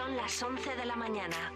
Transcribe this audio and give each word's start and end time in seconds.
Son 0.00 0.16
las 0.16 0.42
11 0.42 0.76
de 0.76 0.86
la 0.86 0.96
mañana. 0.96 1.52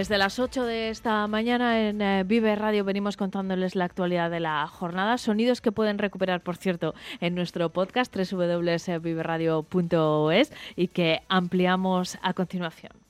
Desde 0.00 0.16
las 0.16 0.38
8 0.38 0.64
de 0.64 0.88
esta 0.88 1.26
mañana 1.26 1.86
en 1.86 2.00
eh, 2.00 2.24
Vive 2.24 2.56
Radio 2.56 2.84
venimos 2.84 3.18
contándoles 3.18 3.74
la 3.74 3.84
actualidad 3.84 4.30
de 4.30 4.40
la 4.40 4.66
jornada, 4.66 5.18
sonidos 5.18 5.60
que 5.60 5.72
pueden 5.72 5.98
recuperar, 5.98 6.40
por 6.40 6.56
cierto, 6.56 6.94
en 7.20 7.34
nuestro 7.34 7.68
podcast 7.68 8.10
www.viveradio.es 8.16 10.52
y 10.74 10.88
que 10.88 11.20
ampliamos 11.28 12.16
a 12.22 12.32
continuación. 12.32 13.09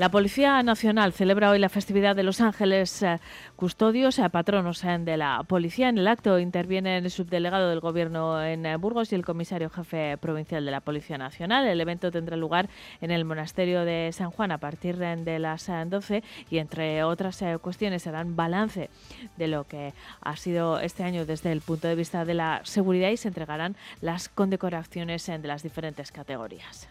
La 0.00 0.10
Policía 0.10 0.62
Nacional 0.62 1.12
celebra 1.12 1.50
hoy 1.50 1.58
la 1.58 1.68
festividad 1.68 2.16
de 2.16 2.22
Los 2.22 2.40
Ángeles 2.40 3.02
eh, 3.02 3.20
Custodios, 3.54 4.18
eh, 4.18 4.30
patronos 4.30 4.82
eh, 4.82 4.96
de 4.98 5.18
la 5.18 5.42
policía. 5.46 5.90
En 5.90 5.98
el 5.98 6.08
acto 6.08 6.38
interviene 6.38 6.96
el 6.96 7.10
subdelegado 7.10 7.68
del 7.68 7.80
Gobierno 7.80 8.42
en 8.42 8.80
Burgos 8.80 9.12
y 9.12 9.14
el 9.16 9.26
comisario 9.26 9.68
jefe 9.68 10.16
provincial 10.16 10.64
de 10.64 10.70
la 10.70 10.80
Policía 10.80 11.18
Nacional. 11.18 11.66
El 11.66 11.82
evento 11.82 12.10
tendrá 12.10 12.38
lugar 12.38 12.70
en 13.02 13.10
el 13.10 13.26
monasterio 13.26 13.84
de 13.84 14.08
San 14.14 14.30
Juan 14.30 14.52
a 14.52 14.56
partir 14.56 14.96
de 14.96 15.38
las 15.38 15.66
12 15.66 16.22
y, 16.48 16.56
entre 16.56 17.04
otras 17.04 17.44
cuestiones, 17.60 18.04
serán 18.04 18.36
balance 18.36 18.88
de 19.36 19.48
lo 19.48 19.64
que 19.64 19.92
ha 20.22 20.36
sido 20.36 20.80
este 20.80 21.04
año 21.04 21.26
desde 21.26 21.52
el 21.52 21.60
punto 21.60 21.88
de 21.88 21.94
vista 21.94 22.24
de 22.24 22.32
la 22.32 22.62
seguridad 22.64 23.10
y 23.10 23.18
se 23.18 23.28
entregarán 23.28 23.76
las 24.00 24.30
condecoraciones 24.30 25.26
de 25.26 25.46
las 25.46 25.62
diferentes 25.62 26.10
categorías. 26.10 26.88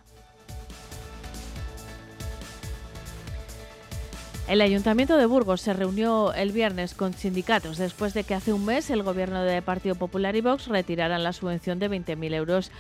El 4.50 4.61
Ayuntamiento 4.61 5.16
de 5.16 5.28
Burgos 5.28 5.61
se 5.61 5.73
reunió 5.73 6.33
el 6.33 6.52
viernes 6.52 6.95
con 6.95 7.14
sindicatos 7.14 7.78
después 7.78 8.16
de 8.16 8.23
que 8.23 8.33
hace 8.33 8.52
un 8.52 8.66
mes 8.66 8.89
el 8.89 9.03
gobierno 9.03 9.44
del 9.44 9.61
Partido 9.61 9.94
Popular 9.94 10.36
y 10.36 10.41
Vox 10.41 10.69
retiraran 10.69 11.23
la 11.23 11.33
subvención 11.33 11.78
de 11.78 11.88
20.000 11.88 12.33
euros 12.33 12.72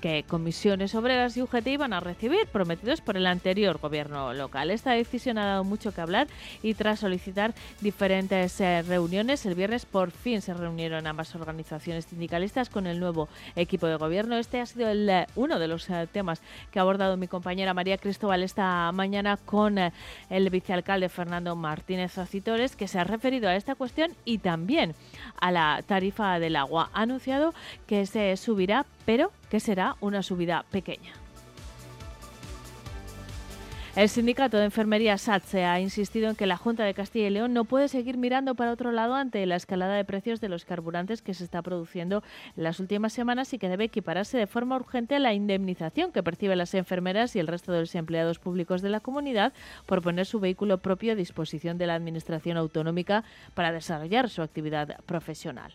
que 0.00 0.24
comisiones 0.26 0.96
obreras 0.96 1.36
y 1.36 1.42
UGT 1.42 1.68
iban 1.68 1.92
a 1.92 2.00
recibir, 2.00 2.48
prometidos 2.48 3.02
por 3.02 3.16
el 3.16 3.26
anterior 3.26 3.78
gobierno 3.78 4.34
local. 4.34 4.72
Esta 4.72 4.94
decisión 4.94 5.38
ha 5.38 5.46
dado 5.46 5.62
mucho 5.62 5.94
que 5.94 6.00
hablar 6.00 6.26
y 6.60 6.74
tras 6.74 6.98
solicitar 6.98 7.54
diferentes 7.80 8.60
eh, 8.60 8.82
reuniones, 8.82 9.46
el 9.46 9.54
viernes 9.54 9.86
por 9.86 10.10
fin 10.10 10.42
se 10.42 10.54
reunieron 10.54 11.06
ambas 11.06 11.36
organizaciones 11.36 12.06
sindicalistas 12.06 12.68
con 12.68 12.88
el 12.88 12.98
nuevo 12.98 13.28
equipo 13.54 13.86
de 13.86 13.94
gobierno. 13.94 14.38
Este 14.38 14.60
ha 14.60 14.66
sido 14.66 14.88
el, 14.88 15.08
eh, 15.08 15.28
uno 15.36 15.60
de 15.60 15.68
los 15.68 15.88
eh, 15.88 16.08
temas 16.10 16.42
que 16.72 16.80
ha 16.80 16.82
abordado 16.82 17.16
mi 17.16 17.28
compañera 17.28 17.74
María 17.74 17.96
Cristóbal 17.96 18.42
esta 18.42 18.90
mañana 18.90 19.36
con 19.36 19.78
el 19.78 20.50
vicealcalde 20.50 21.11
Fernando 21.12 21.54
Martínez 21.54 22.18
Ocitores, 22.18 22.74
que 22.74 22.88
se 22.88 22.98
ha 22.98 23.04
referido 23.04 23.48
a 23.48 23.54
esta 23.54 23.76
cuestión 23.76 24.12
y 24.24 24.38
también 24.38 24.94
a 25.40 25.52
la 25.52 25.82
tarifa 25.86 26.38
del 26.40 26.56
agua. 26.56 26.90
Ha 26.92 27.02
anunciado 27.02 27.54
que 27.86 28.06
se 28.06 28.36
subirá, 28.36 28.86
pero 29.04 29.30
que 29.50 29.60
será 29.60 29.96
una 30.00 30.22
subida 30.22 30.64
pequeña. 30.70 31.21
El 33.94 34.08
sindicato 34.08 34.56
de 34.56 34.64
enfermería 34.64 35.18
SATSE 35.18 35.66
ha 35.66 35.78
insistido 35.78 36.30
en 36.30 36.34
que 36.34 36.46
la 36.46 36.56
Junta 36.56 36.82
de 36.82 36.94
Castilla 36.94 37.26
y 37.26 37.30
León 37.30 37.52
no 37.52 37.66
puede 37.66 37.88
seguir 37.88 38.16
mirando 38.16 38.54
para 38.54 38.72
otro 38.72 38.90
lado 38.90 39.14
ante 39.14 39.44
la 39.44 39.56
escalada 39.56 39.96
de 39.96 40.04
precios 40.06 40.40
de 40.40 40.48
los 40.48 40.64
carburantes 40.64 41.20
que 41.20 41.34
se 41.34 41.44
está 41.44 41.60
produciendo 41.60 42.22
en 42.56 42.62
las 42.62 42.80
últimas 42.80 43.12
semanas 43.12 43.52
y 43.52 43.58
que 43.58 43.68
debe 43.68 43.84
equipararse 43.84 44.38
de 44.38 44.46
forma 44.46 44.76
urgente 44.76 45.16
a 45.16 45.18
la 45.18 45.34
indemnización 45.34 46.10
que 46.10 46.22
perciben 46.22 46.56
las 46.56 46.72
enfermeras 46.72 47.36
y 47.36 47.40
el 47.40 47.48
resto 47.48 47.70
de 47.70 47.80
los 47.80 47.94
empleados 47.94 48.38
públicos 48.38 48.80
de 48.80 48.88
la 48.88 49.00
comunidad 49.00 49.52
por 49.84 50.00
poner 50.00 50.24
su 50.24 50.40
vehículo 50.40 50.78
propio 50.78 51.12
a 51.12 51.16
disposición 51.16 51.76
de 51.76 51.86
la 51.86 51.94
Administración 51.94 52.56
autonómica 52.56 53.24
para 53.52 53.72
desarrollar 53.72 54.30
su 54.30 54.40
actividad 54.40 55.02
profesional. 55.04 55.74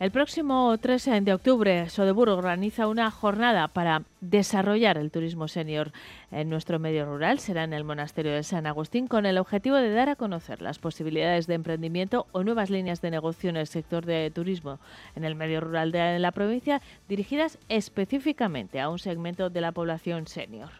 El 0.00 0.12
próximo 0.12 0.78
3 0.80 1.24
de 1.26 1.34
octubre, 1.34 1.90
Sodeburgo 1.90 2.34
organiza 2.34 2.88
una 2.88 3.10
jornada 3.10 3.68
para 3.68 4.04
desarrollar 4.22 4.96
el 4.96 5.10
turismo 5.10 5.46
senior 5.46 5.92
en 6.30 6.48
nuestro 6.48 6.78
medio 6.78 7.04
rural. 7.04 7.38
Será 7.38 7.64
en 7.64 7.74
el 7.74 7.84
monasterio 7.84 8.32
de 8.32 8.42
San 8.42 8.66
Agustín 8.66 9.08
con 9.08 9.26
el 9.26 9.36
objetivo 9.36 9.76
de 9.76 9.92
dar 9.92 10.08
a 10.08 10.16
conocer 10.16 10.62
las 10.62 10.78
posibilidades 10.78 11.46
de 11.46 11.52
emprendimiento 11.52 12.26
o 12.32 12.42
nuevas 12.44 12.70
líneas 12.70 13.02
de 13.02 13.10
negocio 13.10 13.50
en 13.50 13.58
el 13.58 13.66
sector 13.66 14.06
de 14.06 14.30
turismo 14.30 14.78
en 15.16 15.24
el 15.24 15.34
medio 15.34 15.60
rural 15.60 15.92
de 15.92 16.18
la 16.18 16.32
provincia, 16.32 16.80
dirigidas 17.06 17.58
específicamente 17.68 18.80
a 18.80 18.88
un 18.88 18.98
segmento 18.98 19.50
de 19.50 19.60
la 19.60 19.72
población 19.72 20.26
senior. 20.26 20.70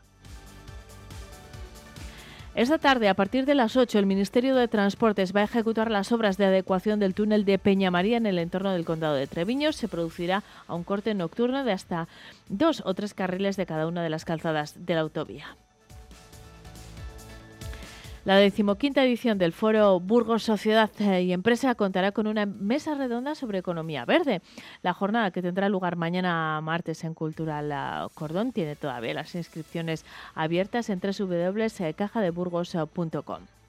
Esta 2.57 2.79
tarde, 2.79 3.09
a 3.09 3.15
partir 3.15 3.47
de 3.47 3.55
las 3.55 3.77
8, 3.77 3.97
el 4.01 4.07
Ministerio 4.07 4.57
de 4.57 4.67
Transportes 4.67 5.35
va 5.35 5.43
a 5.43 5.45
ejecutar 5.45 5.89
las 5.89 6.11
obras 6.11 6.37
de 6.37 6.47
adecuación 6.47 6.99
del 6.99 7.15
túnel 7.15 7.45
de 7.45 7.61
Peña 7.61 7.93
María 7.93 8.17
en 8.17 8.27
el 8.27 8.41
entorno 8.41 8.73
del 8.73 8.85
condado 8.85 9.15
de 9.15 9.29
Treviño. 9.29 9.73
Se 9.73 9.87
producirá 9.87 10.43
a 10.67 10.75
un 10.75 10.83
corte 10.83 11.15
nocturno 11.15 11.63
de 11.63 11.71
hasta 11.71 12.09
dos 12.49 12.83
o 12.85 12.93
tres 12.95 13.15
carriles 13.15 13.57
de 13.57 13.67
cada 13.67 13.87
una 13.87 14.03
de 14.03 14.11
las 14.11 14.25
calzadas 14.25 14.85
de 14.85 14.95
la 14.95 15.03
autovía. 15.03 15.57
La 18.27 18.37
decimoquinta 18.37 19.03
edición 19.03 19.39
del 19.39 19.55
Foro 19.55 19.99
Burgos 19.99 20.43
Sociedad 20.43 20.91
y 20.99 21.33
Empresa 21.33 21.75
contará 21.75 22.13
con 22.13 22.27
una 22.27 22.45
mesa 22.45 22.95
redonda 22.95 23.35
sobre 23.35 23.61
economía 23.61 24.05
verde. 24.05 24.43
La 24.83 24.93
jornada 24.93 25.31
que 25.31 25.41
tendrá 25.41 25.71
lugar 25.71 25.97
mañana 25.97 26.61
martes 26.61 27.03
en 27.05 27.15
Cultural 27.15 28.11
Cordón 28.13 28.53
tiene 28.53 28.77
todavía 28.77 29.15
las 29.15 29.35
inscripciones 29.35 30.05
abiertas 30.35 30.91
en 30.91 31.01
www.cajadeburgos.com. 31.01 33.60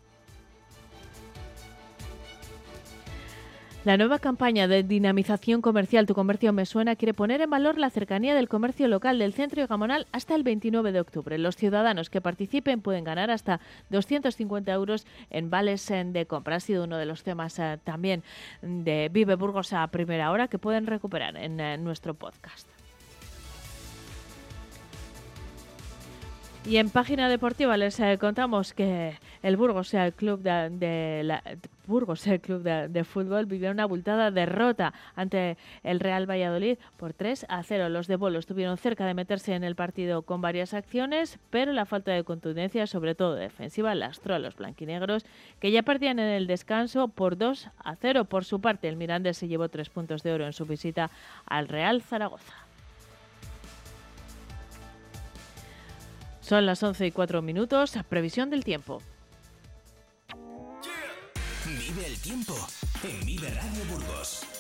La 3.84 3.97
nueva 3.97 4.19
campaña 4.19 4.68
de 4.68 4.84
dinamización 4.84 5.64
comercial 5.64 6.06
Tu 6.06 6.14
Comercio 6.14 6.53
Me 6.53 6.68
Suena 6.68 6.96
quiere 6.96 7.16
poner 7.16 7.42
en 7.42 7.50
valor 7.50 7.80
la 7.80 7.90
cercanía 7.90 8.36
del 8.36 8.47
comercio 8.47 8.88
local 8.88 9.18
del 9.18 9.34
centro 9.34 9.59
y 9.59 9.66
Gamonal 9.66 10.06
hasta 10.12 10.36
el 10.36 10.44
29 10.44 10.92
de 10.92 11.00
octubre. 11.00 11.40
Los 11.40 11.56
ciudadanos 11.56 12.12
que 12.12 12.22
participen 12.22 12.81
pueden 12.81 13.03
ganar 13.03 13.31
hasta 13.31 13.59
250 13.90 14.72
euros 14.72 15.08
en 15.31 15.50
vales 15.50 15.88
de 15.88 16.28
compra. 16.28 16.58
Ha 16.58 16.59
sido 16.59 16.84
uno 16.84 16.97
de 16.97 17.08
los 17.08 17.24
temas 17.24 17.58
eh, 17.58 17.80
también 17.84 18.22
de 18.62 19.09
Vive 19.12 19.34
Burgos 19.34 19.74
a 19.74 19.88
primera 19.88 20.30
hora 20.30 20.48
que 20.48 20.59
pueden 20.59 20.86
recuperar 20.86 21.36
en 21.38 21.59
eh, 21.59 21.80
nuestro 21.80 22.13
podcast. 22.13 22.68
Y 26.64 26.78
en 26.78 26.92
página 26.92 27.28
deportiva 27.28 27.76
les 27.76 28.00
eh, 28.00 28.20
contamos 28.20 28.74
que 28.74 29.18
el 29.42 29.58
Burgos, 29.58 29.96
el 29.96 30.14
club 30.14 30.42
de, 30.42 31.58
Burgos, 31.88 32.28
el 32.28 32.40
club 32.40 32.62
de, 32.62 33.04
fútbol, 33.04 33.48
vivió 33.48 33.72
una 33.72 33.84
abultada 33.84 34.30
derrota 34.30 34.94
ante 35.16 35.58
el 35.82 36.00
Real 36.00 36.30
Valladolid 36.30 36.78
por 36.98 37.14
3 37.14 37.48
a 37.50 37.64
0. 37.64 37.90
Los 37.90 38.06
de 38.06 38.16
Bolo 38.16 38.38
estuvieron 38.38 38.78
cerca 38.78 39.08
de 39.08 39.16
meterse 39.16 39.56
en 39.56 39.64
el 39.64 39.76
partido 39.76 40.22
con 40.22 40.40
varias 40.40 40.76
acciones, 40.76 41.40
pero 41.50 41.74
la 41.74 41.86
falta 41.86 42.12
de 42.12 42.24
contundencia, 42.24 42.86
sobre 42.86 43.16
todo 43.16 43.34
defensiva, 43.34 43.96
lastró 43.96 44.36
a 44.36 44.40
los 44.40 44.56
blanquinegros, 44.56 45.26
que 45.60 45.72
ya 45.72 45.82
perdían 45.82 46.20
en 46.20 46.28
el 46.30 46.46
descanso 46.46 47.08
por 47.08 47.40
2 47.40 47.70
a 47.80 47.96
0. 47.96 48.26
Por 48.26 48.46
su 48.46 48.62
parte, 48.62 48.88
el 48.88 48.98
Miranda 48.98 49.34
se 49.34 49.48
llevó 49.48 49.68
tres 49.70 49.90
puntos 49.90 50.22
de 50.22 50.32
oro 50.32 50.46
en 50.46 50.54
su 50.54 50.66
visita 50.66 51.10
al 51.48 51.68
Real 51.68 52.04
Zaragoza. 52.04 52.61
Son 56.51 56.65
las 56.65 56.83
11 56.83 57.07
y 57.07 57.12
4 57.12 57.42
minutos. 57.42 57.94
Previsión 58.09 58.50
del 58.50 58.65
tiempo. 58.65 59.01
Vive 61.65 62.07
el 62.07 62.21
tiempo 62.21 62.53
en 63.06 63.25
Vive 63.25 63.50
Radio 63.51 63.86
Burgos. 63.89 64.50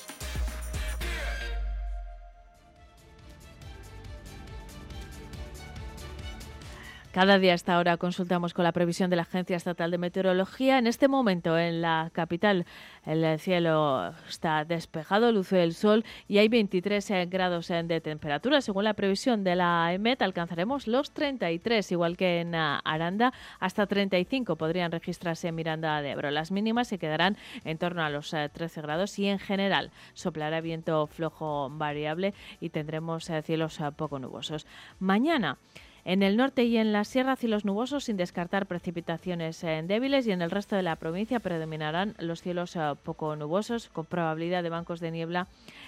Cada 7.11 7.39
día 7.39 7.51
a 7.51 7.55
esta 7.55 7.77
hora 7.77 7.97
consultamos 7.97 8.53
con 8.53 8.63
la 8.63 8.71
previsión 8.71 9.09
de 9.09 9.17
la 9.17 9.23
Agencia 9.23 9.57
Estatal 9.57 9.91
de 9.91 9.97
Meteorología. 9.97 10.77
En 10.77 10.87
este 10.87 11.09
momento 11.09 11.57
en 11.57 11.81
la 11.81 12.09
capital 12.13 12.65
el 13.05 13.37
cielo 13.37 14.13
está 14.29 14.63
despejado, 14.63 15.33
luce 15.33 15.61
el 15.61 15.73
sol 15.73 16.05
y 16.29 16.37
hay 16.37 16.47
23 16.47 17.11
eh, 17.11 17.25
grados 17.25 17.69
eh, 17.69 17.83
de 17.83 17.99
temperatura. 17.99 18.61
Según 18.61 18.85
la 18.85 18.93
previsión 18.93 19.43
de 19.43 19.57
la 19.57 19.91
EMET 19.91 20.21
alcanzaremos 20.21 20.87
los 20.87 21.11
33, 21.11 21.91
igual 21.91 22.15
que 22.15 22.39
en 22.39 22.55
ah, 22.55 22.79
Aranda, 22.85 23.33
hasta 23.59 23.87
35 23.87 24.55
podrían 24.55 24.93
registrarse 24.93 25.49
en 25.49 25.55
Miranda 25.55 26.01
de 26.01 26.11
Ebro. 26.11 26.31
Las 26.31 26.49
mínimas 26.49 26.87
se 26.87 26.97
quedarán 26.97 27.35
en 27.65 27.77
torno 27.77 28.03
a 28.03 28.09
los 28.09 28.29
13 28.29 28.63
eh, 28.63 28.83
grados 28.83 29.19
y 29.19 29.27
en 29.27 29.39
general 29.39 29.91
soplará 30.13 30.61
viento 30.61 31.07
flojo 31.07 31.69
variable 31.71 32.33
y 32.61 32.69
tendremos 32.69 33.29
cielos 33.43 33.81
poco 33.97 34.17
nubosos. 34.17 34.65
Mañana 34.99 35.57
En 36.03 36.23
el 36.23 36.35
norte 36.35 36.63
y 36.63 36.77
en 36.77 36.93
la 36.93 37.03
sierra 37.03 37.35
cielos 37.35 37.63
nubosos 37.63 38.05
sin 38.05 38.17
descartar 38.17 38.65
precipitaciones 38.65 39.63
eh, 39.63 39.83
débiles 39.85 40.25
y 40.25 40.31
en 40.31 40.41
el 40.41 40.49
resto 40.49 40.75
de 40.75 40.81
la 40.81 40.95
provincia 40.95 41.39
predominarán 41.39 42.15
los 42.19 42.41
cielos 42.41 42.75
eh, 42.75 42.93
poco 43.03 43.35
nubosos 43.35 43.89
con 43.89 44.05
probabilidad 44.05 44.63
de 44.63 44.69
bancos 44.69 44.99
de 44.99 45.11
niebla 45.11 45.47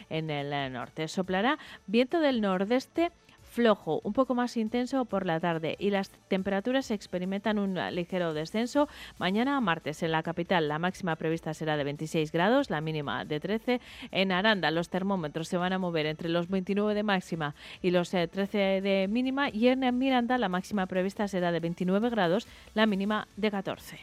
en 0.10 0.30
el 0.30 0.54
eh, 0.54 0.70
norte. 0.70 1.08
Soplará 1.08 1.58
viento 1.88 2.20
del 2.20 2.42
nordeste 2.42 3.12
flojo, 3.54 4.02
un 4.04 4.14
poco 4.14 4.34
más 4.34 4.58
intenso 4.58 5.06
por 5.06 5.26
la 5.26 5.40
tarde 5.40 5.76
y 5.80 5.92
las 5.92 6.10
temperaturas 6.28 6.90
experimentan 6.90 7.60
un 7.60 7.76
ligero 7.96 8.34
descenso. 8.34 8.90
Mañana 9.20 9.62
martes 9.62 10.02
en 10.02 10.12
la 10.12 10.24
capital 10.24 10.68
la 10.68 10.80
máxima 10.80 11.16
prevista 11.16 11.54
será 11.54 11.78
de 11.78 11.84
26 11.84 12.32
grados, 12.32 12.70
la 12.70 12.82
mínima 12.82 13.26
de 13.26 13.40
13. 13.40 13.80
En 14.12 14.32
Aranda 14.32 14.72
los 14.72 14.90
termómetros 14.90 15.48
se 15.48 15.58
van 15.58 15.72
a 15.72 15.78
mover 15.78 16.08
entre 16.08 16.30
los 16.30 16.50
29 16.50 16.96
de 16.96 17.04
máxima 17.04 17.54
y 17.82 17.92
los 17.92 18.10
13 18.10 18.78
eh, 18.78 18.82
de 18.82 19.08
mínima 19.08 19.50
y 19.50 19.68
en 19.68 19.98
Miranda 19.98 20.38
la 20.38 20.50
máxima 20.50 20.88
prevista 20.88 21.28
será 21.28 21.52
de 21.52 21.60
29 21.60 22.10
grados, 22.10 22.48
la 22.74 22.88
mínima 22.88 23.28
de 23.38 23.52
14. 23.52 24.00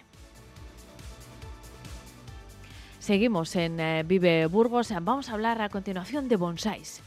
Seguimos 3.00 3.56
en 3.56 3.81
eh, 3.81 4.05
Vive 4.06 4.46
Burgos. 4.46 4.93
Vamos 5.03 5.31
a 5.31 5.32
hablar 5.32 5.61
a 5.61 5.69
continuación 5.70 6.29
de 6.29 6.37
bonsáis. 6.37 7.03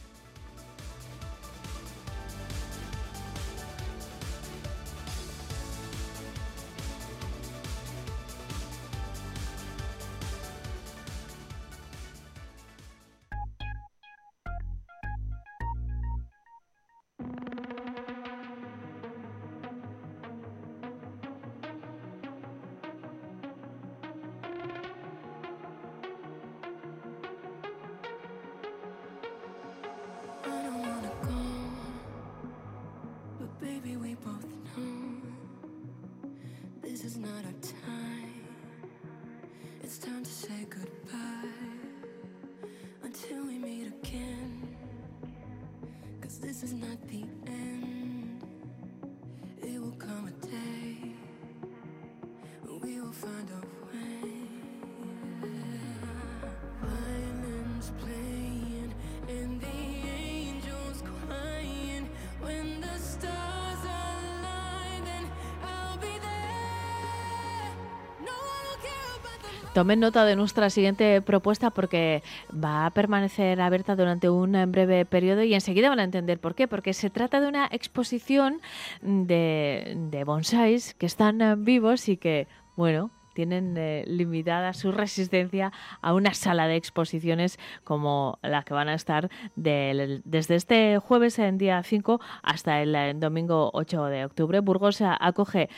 Tomen 69.74 69.98
nota 69.98 70.24
de 70.24 70.36
nuestra 70.36 70.70
siguiente 70.70 71.20
propuesta 71.20 71.70
porque 71.70 72.22
va 72.52 72.86
a 72.86 72.90
permanecer 72.90 73.60
abierta 73.60 73.96
durante 73.96 74.30
un 74.30 74.52
breve 74.70 75.04
periodo 75.04 75.42
y 75.42 75.52
enseguida 75.52 75.88
van 75.88 75.98
a 75.98 76.04
entender 76.04 76.38
por 76.38 76.54
qué. 76.54 76.68
Porque 76.68 76.92
se 76.92 77.10
trata 77.10 77.40
de 77.40 77.48
una 77.48 77.66
exposición 77.72 78.60
de, 79.02 79.96
de 79.96 80.22
bonsáis 80.22 80.94
que 80.94 81.06
están 81.06 81.64
vivos 81.64 82.08
y 82.08 82.16
que, 82.18 82.46
bueno, 82.76 83.10
tienen 83.34 83.74
eh, 83.76 84.04
limitada 84.06 84.74
su 84.74 84.92
resistencia 84.92 85.72
a 86.00 86.14
una 86.14 86.34
sala 86.34 86.68
de 86.68 86.76
exposiciones 86.76 87.58
como 87.82 88.38
la 88.42 88.62
que 88.62 88.74
van 88.74 88.88
a 88.88 88.94
estar 88.94 89.28
desde 89.56 90.54
este 90.54 91.00
jueves 91.00 91.40
en 91.40 91.58
día 91.58 91.82
5 91.82 92.20
hasta 92.44 92.80
el, 92.80 92.94
el 92.94 93.18
domingo 93.18 93.70
8 93.74 94.04
de 94.04 94.24
octubre. 94.24 94.60
Burgos 94.60 95.02
acoge 95.02 95.68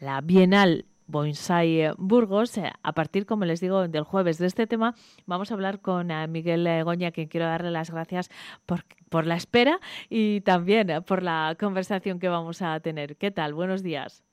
la 0.00 0.22
Bienal 0.22 0.86
Bonsai 1.12 1.92
Burgos. 1.98 2.58
Eh, 2.58 2.72
a 2.82 2.92
partir, 2.92 3.26
como 3.26 3.44
les 3.44 3.60
digo, 3.60 3.86
del 3.86 4.02
jueves 4.02 4.38
de 4.38 4.46
este 4.46 4.66
tema, 4.66 4.94
vamos 5.26 5.50
a 5.50 5.54
hablar 5.54 5.80
con 5.80 6.10
eh, 6.10 6.26
Miguel 6.26 6.66
Goña, 6.84 7.12
quien 7.12 7.28
quiero 7.28 7.46
darle 7.46 7.70
las 7.70 7.90
gracias 7.90 8.30
por, 8.66 8.84
por 9.10 9.26
la 9.26 9.36
espera 9.36 9.78
y 10.08 10.40
también 10.40 10.90
eh, 10.90 11.02
por 11.02 11.22
la 11.22 11.56
conversación 11.60 12.18
que 12.18 12.28
vamos 12.28 12.62
a 12.62 12.80
tener. 12.80 13.16
¿Qué 13.16 13.30
tal? 13.30 13.54
Buenos 13.54 13.82
días. 13.82 14.24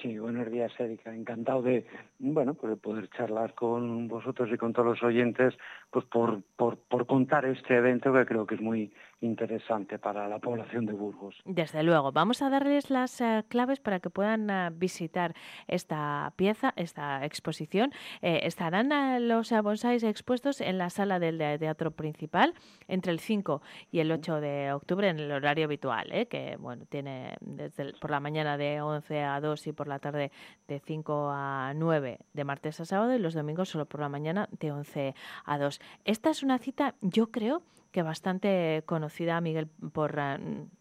Sí, 0.00 0.18
buenos 0.18 0.50
días, 0.50 0.72
Erika. 0.78 1.14
Encantado 1.14 1.62
de, 1.62 1.86
bueno, 2.18 2.54
pues 2.54 2.78
poder 2.78 3.10
charlar 3.10 3.54
con 3.54 4.08
vosotros 4.08 4.48
y 4.52 4.56
con 4.56 4.72
todos 4.72 4.88
los 4.88 5.02
oyentes, 5.02 5.54
pues 5.90 6.06
por, 6.06 6.42
por, 6.56 6.78
por 6.78 7.06
contar 7.06 7.44
este 7.44 7.76
evento 7.76 8.12
que 8.12 8.24
creo 8.24 8.46
que 8.46 8.54
es 8.54 8.60
muy 8.60 8.92
interesante 9.20 9.98
para 9.98 10.28
la 10.28 10.38
población 10.38 10.86
de 10.86 10.92
Burgos. 10.92 11.36
Desde 11.44 11.82
luego, 11.82 12.12
vamos 12.12 12.42
a 12.42 12.48
darles 12.48 12.90
las 12.90 13.20
eh, 13.20 13.44
claves 13.48 13.80
para 13.80 14.00
que 14.00 14.10
puedan 14.10 14.48
eh, 14.48 14.70
visitar 14.72 15.34
esta 15.68 16.32
pieza, 16.36 16.72
esta 16.76 17.24
exposición. 17.24 17.92
Eh, 18.22 18.40
estarán 18.44 18.90
los 19.28 19.52
bonsáis 19.62 20.02
expuestos 20.02 20.60
en 20.60 20.78
la 20.78 20.90
sala 20.90 21.18
del 21.18 21.38
teatro 21.58 21.90
principal 21.90 22.54
entre 22.88 23.12
el 23.12 23.20
5 23.20 23.60
y 23.90 24.00
el 24.00 24.10
8 24.10 24.40
de 24.40 24.72
octubre 24.72 25.08
en 25.08 25.18
el 25.18 25.30
horario 25.32 25.66
habitual, 25.66 26.26
que 26.28 26.56
bueno, 26.58 26.86
tiene 26.88 27.36
desde 27.40 27.92
por 28.00 28.10
la 28.10 28.20
mañana 28.20 28.56
de 28.56 28.80
11 28.80 29.22
a 29.22 29.40
2 29.40 29.66
y 29.66 29.72
por 29.72 29.88
la 29.90 29.98
tarde 29.98 30.32
de 30.68 30.80
5 30.80 31.30
a 31.30 31.72
9 31.74 32.18
de 32.32 32.44
martes 32.44 32.80
a 32.80 32.84
sábado 32.84 33.14
y 33.14 33.18
los 33.18 33.34
domingos 33.34 33.68
solo 33.68 33.86
por 33.86 34.00
la 34.00 34.08
mañana 34.08 34.48
de 34.58 34.72
11 34.72 35.14
a 35.44 35.58
2. 35.58 35.80
Esta 36.04 36.30
es 36.30 36.42
una 36.42 36.58
cita, 36.58 36.94
yo 37.00 37.30
creo, 37.30 37.62
que 37.92 38.02
bastante 38.02 38.82
conocida, 38.86 39.40
Miguel, 39.40 39.66
por, 39.92 40.16
eh, 40.18 40.38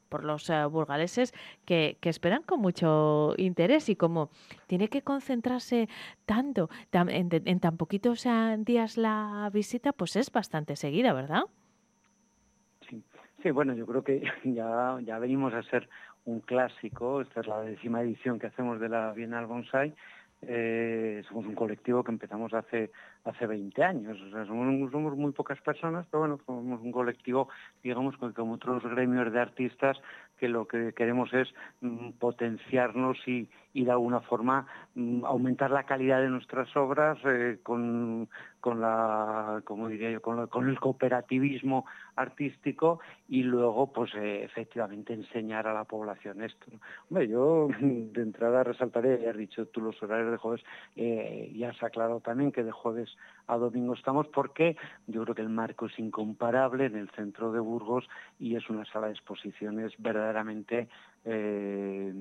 por 0.09 0.23
los 0.23 0.49
uh, 0.49 0.69
burgaleses, 0.69 1.33
que, 1.65 1.97
esperan 2.01 2.43
con 2.43 2.59
mucho 2.59 3.33
interés 3.37 3.89
y 3.89 3.95
como 3.95 4.29
tiene 4.67 4.89
que 4.89 5.01
concentrarse 5.01 5.87
tanto 6.25 6.69
en, 6.91 7.59
tan 7.59 7.77
poquitos 7.77 8.25
uh, 8.25 8.55
días 8.57 8.97
la 8.97 9.49
visita, 9.53 9.93
pues 9.93 10.15
es 10.15 10.31
bastante 10.31 10.75
seguida, 10.75 11.13
¿verdad? 11.13 11.43
Sí. 12.89 13.03
sí, 13.43 13.51
bueno, 13.51 13.73
yo 13.75 13.85
creo 13.85 14.03
que 14.03 14.21
ya, 14.43 14.99
ya 15.03 15.19
venimos 15.19 15.53
a 15.53 15.63
ser 15.63 15.89
un 16.25 16.39
clásico, 16.41 17.21
esta 17.21 17.41
es 17.41 17.47
la 17.47 17.61
décima 17.61 18.01
edición 18.01 18.39
que 18.39 18.47
hacemos 18.47 18.79
de 18.79 18.89
la 18.89 19.13
Bienal 19.13 19.45
Bonsai, 19.45 19.93
eh, 20.41 21.21
somos 21.27 21.45
un 21.45 21.55
colectivo 21.55 22.03
que 22.03 22.11
empezamos 22.11 22.53
hace 22.53 22.91
hace 23.25 23.45
20 23.45 23.83
años. 23.83 24.17
Somos, 24.47 25.17
muy 25.17 25.31
pocas 25.33 25.59
personas, 25.61 26.05
pero 26.09 26.21
bueno, 26.21 26.39
somos 26.45 26.81
un 26.81 26.91
colectivo, 26.91 27.49
digamos, 27.83 28.15
como 28.17 28.53
otros 28.53 28.83
gremios 28.83 29.31
de 29.31 29.39
artistas, 29.39 29.97
que 30.37 30.47
lo 30.47 30.67
que 30.67 30.93
queremos 30.93 31.33
es 31.33 31.49
mm, 31.81 32.11
potenciarnos 32.11 33.17
y, 33.27 33.49
y, 33.79 33.85
de 33.85 33.91
alguna 33.91 34.21
forma 34.21 34.65
mm, 34.95 35.25
aumentar 35.25 35.71
la 35.71 35.83
calidad 35.83 36.21
de 36.21 36.29
nuestras 36.29 36.75
obras 36.75 37.17
eh, 37.25 37.59
con, 37.63 38.29
con 38.59 38.81
la, 38.81 39.61
como 39.63 39.87
diría 39.87 40.11
yo, 40.11 40.21
con, 40.21 40.69
el 40.69 40.79
cooperativismo 40.79 41.85
artístico 42.15 42.99
y 43.27 43.43
luego, 43.43 43.91
pues 43.93 44.13
eh, 44.15 44.43
efectivamente 44.43 45.13
enseñar 45.13 45.67
a 45.67 45.73
la 45.73 45.85
población 45.85 46.41
esto. 46.41 46.65
Hombre, 47.09 47.27
yo 47.27 47.67
de 47.79 48.21
entrada 48.21 48.63
resaltaré, 48.63 49.21
ya 49.21 49.31
has 49.31 49.37
dicho 49.37 49.65
tú 49.67 49.81
los 49.81 50.01
horarios 50.03 50.31
de 50.31 50.37
jueves, 50.37 50.63
eh, 50.95 51.51
ya 51.55 51.73
se 51.73 51.85
aclarado 51.85 52.19
también 52.19 52.51
que 52.51 52.63
de 52.63 52.71
jueves 52.71 53.09
a 53.47 53.57
domingo 53.57 53.93
estamos 53.93 54.27
porque 54.27 54.75
yo 55.07 55.23
creo 55.23 55.35
que 55.35 55.41
el 55.41 55.49
marco 55.49 55.87
es 55.87 55.97
incomparable 55.97 56.85
en 56.85 56.95
el 56.95 57.09
centro 57.11 57.51
de 57.51 57.59
Burgos 57.59 58.07
y 58.39 58.55
es 58.55 58.69
una 58.69 58.85
sala 58.85 59.07
de 59.07 59.13
exposiciones 59.13 59.93
verdaderamente 59.97 60.87
eh, 61.25 62.13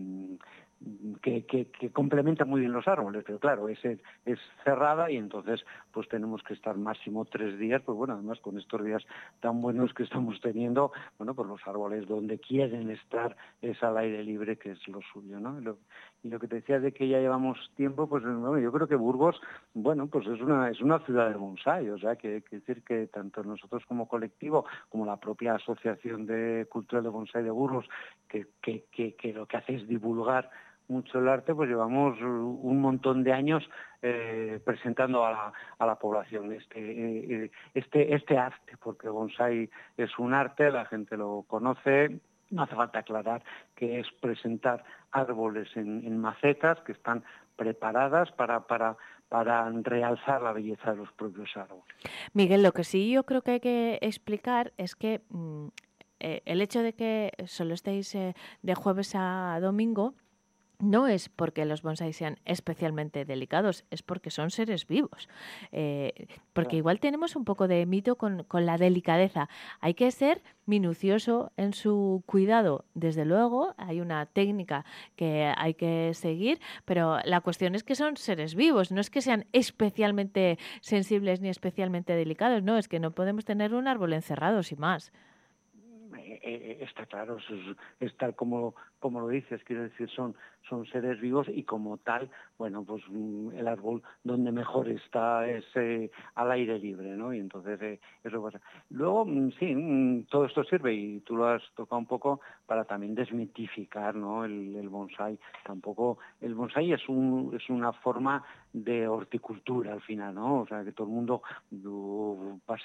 que, 1.21 1.91
complementa 1.93 2.45
muy 2.45 2.61
bien 2.61 2.73
los 2.73 2.87
árboles, 2.89 3.25
pero 3.27 3.39
claro, 3.39 3.69
es, 3.69 3.79
es 3.85 4.39
cerrada 4.65 5.11
y 5.11 5.17
entonces 5.17 5.65
pues 5.93 6.09
tenemos 6.09 6.43
que 6.43 6.55
estar 6.55 6.77
máximo 6.77 7.25
tres 7.25 7.59
días, 7.59 7.83
pues 7.83 7.97
bueno, 7.97 8.15
además 8.15 8.39
con 8.41 8.59
estos 8.59 8.85
días 8.85 9.05
tan 9.41 9.61
buenos 9.61 9.93
que 9.95 10.03
estamos 10.05 10.41
teniendo, 10.41 10.93
bueno, 11.19 11.35
pues 11.35 11.49
los 11.49 11.61
árboles 11.67 12.07
donde 12.07 12.39
quieren 12.39 12.91
estar 12.91 13.37
es 13.63 13.83
al 13.83 13.97
aire 13.99 14.23
libre, 14.23 14.57
que 14.57 14.73
es 14.73 14.89
lo 14.89 15.01
suyo, 15.13 15.41
¿no? 15.41 15.59
Y 15.61 16.29
lo, 16.29 16.39
que 16.39 16.49
te 16.49 16.57
decía 16.57 16.81
de 16.81 16.93
que 16.93 17.09
ya 17.09 17.19
llevamos 17.19 17.59
tiempo, 17.77 18.09
pues 18.09 18.23
bueno, 18.23 18.59
yo 18.59 18.73
creo 18.73 18.89
que 18.89 18.97
Burgos, 18.97 19.41
bueno, 19.75 20.07
pues 20.07 20.27
es 20.27 20.41
una, 20.41 20.69
es 20.71 20.81
una 20.81 20.99
ciudad 21.01 21.31
de 21.31 21.37
bonsai, 21.37 21.89
o 21.91 21.99
sea, 21.99 22.17
que, 22.17 22.43
que 22.43 22.57
decir 22.57 22.83
que 22.83 23.07
tanto 23.07 23.43
nosotros 23.43 23.85
como 23.87 24.09
colectivo, 24.09 24.67
como 24.89 25.07
la 25.07 25.17
propia 25.17 25.55
Asociación 25.55 26.27
de 26.27 26.67
Cultura 26.69 27.03
de 27.03 27.09
Bonsai 27.09 27.43
de 27.43 27.51
Burgos, 27.51 27.89
que, 28.29 28.47
que 28.61 29.33
lo 29.33 29.47
que 29.47 29.57
hace 29.57 29.77
es 29.77 29.89
divulgar 29.89 30.51
mucho 30.88 31.18
el 31.18 31.28
arte, 31.28 31.54
pues 31.54 31.68
llevamos 31.68 32.21
un 32.21 32.80
montón 32.80 33.23
de 33.23 33.33
años 33.33 33.68
eh, 34.02 34.61
presentando 34.64 35.25
a 35.25 35.33
la, 35.33 35.52
a 35.78 35.87
la 35.87 35.97
población 35.97 36.52
este, 36.52 36.78
eh, 37.45 37.50
este, 37.75 38.14
este 38.14 38.38
arte, 38.38 38.76
porque 38.83 39.09
bonsai 39.09 39.68
es 39.97 40.18
un 40.18 40.35
arte, 40.35 40.71
la 40.71 40.87
gente 40.87 41.16
lo 41.16 41.45
conoce, 41.47 42.21
No 42.50 42.62
hace 42.62 42.75
falta 42.75 43.00
aclarar 43.00 43.42
que 43.76 44.00
es 44.00 44.07
presentar 44.21 44.85
árboles 45.12 45.68
en, 45.76 46.18
macetas 46.18 46.80
que 46.80 46.92
están 46.92 47.23
preparadas 47.57 48.30
para, 48.33 48.61
para, 48.61 48.97
para 49.28 49.71
realzar 49.71 50.40
la 50.42 50.52
belleza 50.52 50.92
de 50.92 50.99
los 50.99 51.12
propios 51.12 51.54
árboles. 51.57 51.85
Miguel, 52.33 52.62
lo 52.62 52.73
que 52.73 52.85
sí 52.85 53.11
yo 53.11 53.25
creo 53.25 53.42
que 53.42 53.50
hay 53.50 53.61
que 53.61 53.99
explicar 54.00 54.73
es 54.78 54.95
que 54.95 55.21
mm, 55.28 55.66
eh, 56.21 56.42
el 56.47 56.61
hecho 56.61 56.83
de 56.83 56.95
que 56.95 57.33
solo 57.47 57.75
estéis 57.75 58.14
eh, 58.14 58.35
de 58.62 58.75
jueves 58.75 59.14
a 59.14 59.59
domingo 59.61 60.14
no 60.79 61.09
es 61.09 61.29
porque 61.29 61.65
los 61.65 61.83
bonsáis 61.83 62.17
sean 62.17 62.39
especialmente 62.45 63.25
delicados, 63.25 63.85
es 63.91 64.03
porque 64.03 64.31
son 64.31 64.51
seres 64.51 64.87
vivos. 64.87 65.29
Eh, 65.73 66.29
porque 66.53 66.77
igual 66.77 67.01
tenemos 67.01 67.37
un 67.37 67.45
poco 67.45 67.69
de 67.69 67.85
mito 67.87 68.17
con, 68.17 68.47
la 68.53 68.79
delicadeza. 68.79 69.49
Hay 69.81 69.95
que 69.95 70.11
ser 70.11 70.43
minucioso 70.67 71.53
en 71.57 71.75
su 71.75 72.23
cuidado. 72.27 72.85
Desde 72.95 73.25
luego, 73.25 73.75
hay 73.77 74.01
una 74.01 74.27
técnica 74.27 74.85
que 75.17 75.53
hay 75.57 75.75
que 75.75 76.13
seguir, 76.15 76.61
pero 76.85 77.19
la 77.25 77.41
cuestión 77.41 77.75
es 77.75 77.83
que 77.83 77.95
son 77.95 78.17
seres 78.17 78.55
vivos, 78.55 78.93
no 78.93 79.01
es 79.01 79.11
que 79.11 79.23
sean 79.23 79.47
especialmente 79.53 80.59
sensibles 80.81 81.41
ni 81.41 81.49
especialmente 81.49 82.15
delicados, 82.15 82.63
no, 82.63 82.79
es 82.79 82.89
que 82.89 83.01
no 83.01 83.13
podemos 83.13 83.45
tener 83.45 83.75
un 83.75 83.89
árbol 83.89 84.13
encerrado 84.13 84.63
sin 84.63 84.81
más. 84.81 85.13
Eh, 86.49 86.78
eh, 86.81 86.85
está 86.85 87.05
claro, 87.05 87.37
es, 88.00 88.17
tal 88.17 88.35
como, 88.35 88.75
como 89.00 89.21
lo 89.21 89.28
dices, 89.28 89.62
quiero 89.64 89.83
decir, 89.83 90.09
son, 90.09 90.35
son 90.67 90.87
seres 90.87 91.21
vivos 91.21 91.47
y 91.47 91.64
como 91.64 91.99
tal, 91.99 92.31
bueno, 92.57 92.85
pues 92.85 93.02
mm, 93.07 93.50
el 93.52 93.69
árbol 93.69 94.02
donde 94.25 94.50
mejor 94.50 94.88
está 94.88 95.47
es 95.47 95.67
eh, 95.75 96.11
al 96.37 96.50
aire 96.52 96.78
libre, 96.78 97.11
¿no? 97.11 97.35
Y 97.35 97.38
entonces 97.38 98.00
eso 98.25 98.43
pasa. 98.43 98.62
Luego, 98.88 99.26
mm, 99.26 99.50
sí, 99.59 99.75
mm, 99.75 100.25
todo 100.31 100.47
esto 100.47 100.64
sirve, 100.64 100.95
y 100.95 101.21
tú 101.21 101.37
lo 101.37 101.49
has 101.49 101.62
tocado 101.76 101.99
un 101.99 102.07
poco, 102.07 102.40
para 102.64 102.87
también 102.87 103.14
desmitificar, 103.14 104.14
¿no? 104.14 104.47
El, 104.47 104.75
el 104.75 104.88
bonsai. 104.88 105.38
Tampoco, 105.67 106.19
el 106.40 106.55
bonsai 106.55 106.93
es, 106.95 107.07
un, 107.11 107.55
es 107.55 107.69
una 107.69 107.93
forma 107.93 108.43
de 108.73 109.07
horticultura 109.07 109.93
al 109.93 110.00
final, 110.00 110.35
¿no? 110.35 110.61
O 110.62 110.67
sea, 110.67 110.83
que 110.83 110.93
todo 110.93 111.07
el 111.07 111.12
mundo, 111.12 111.43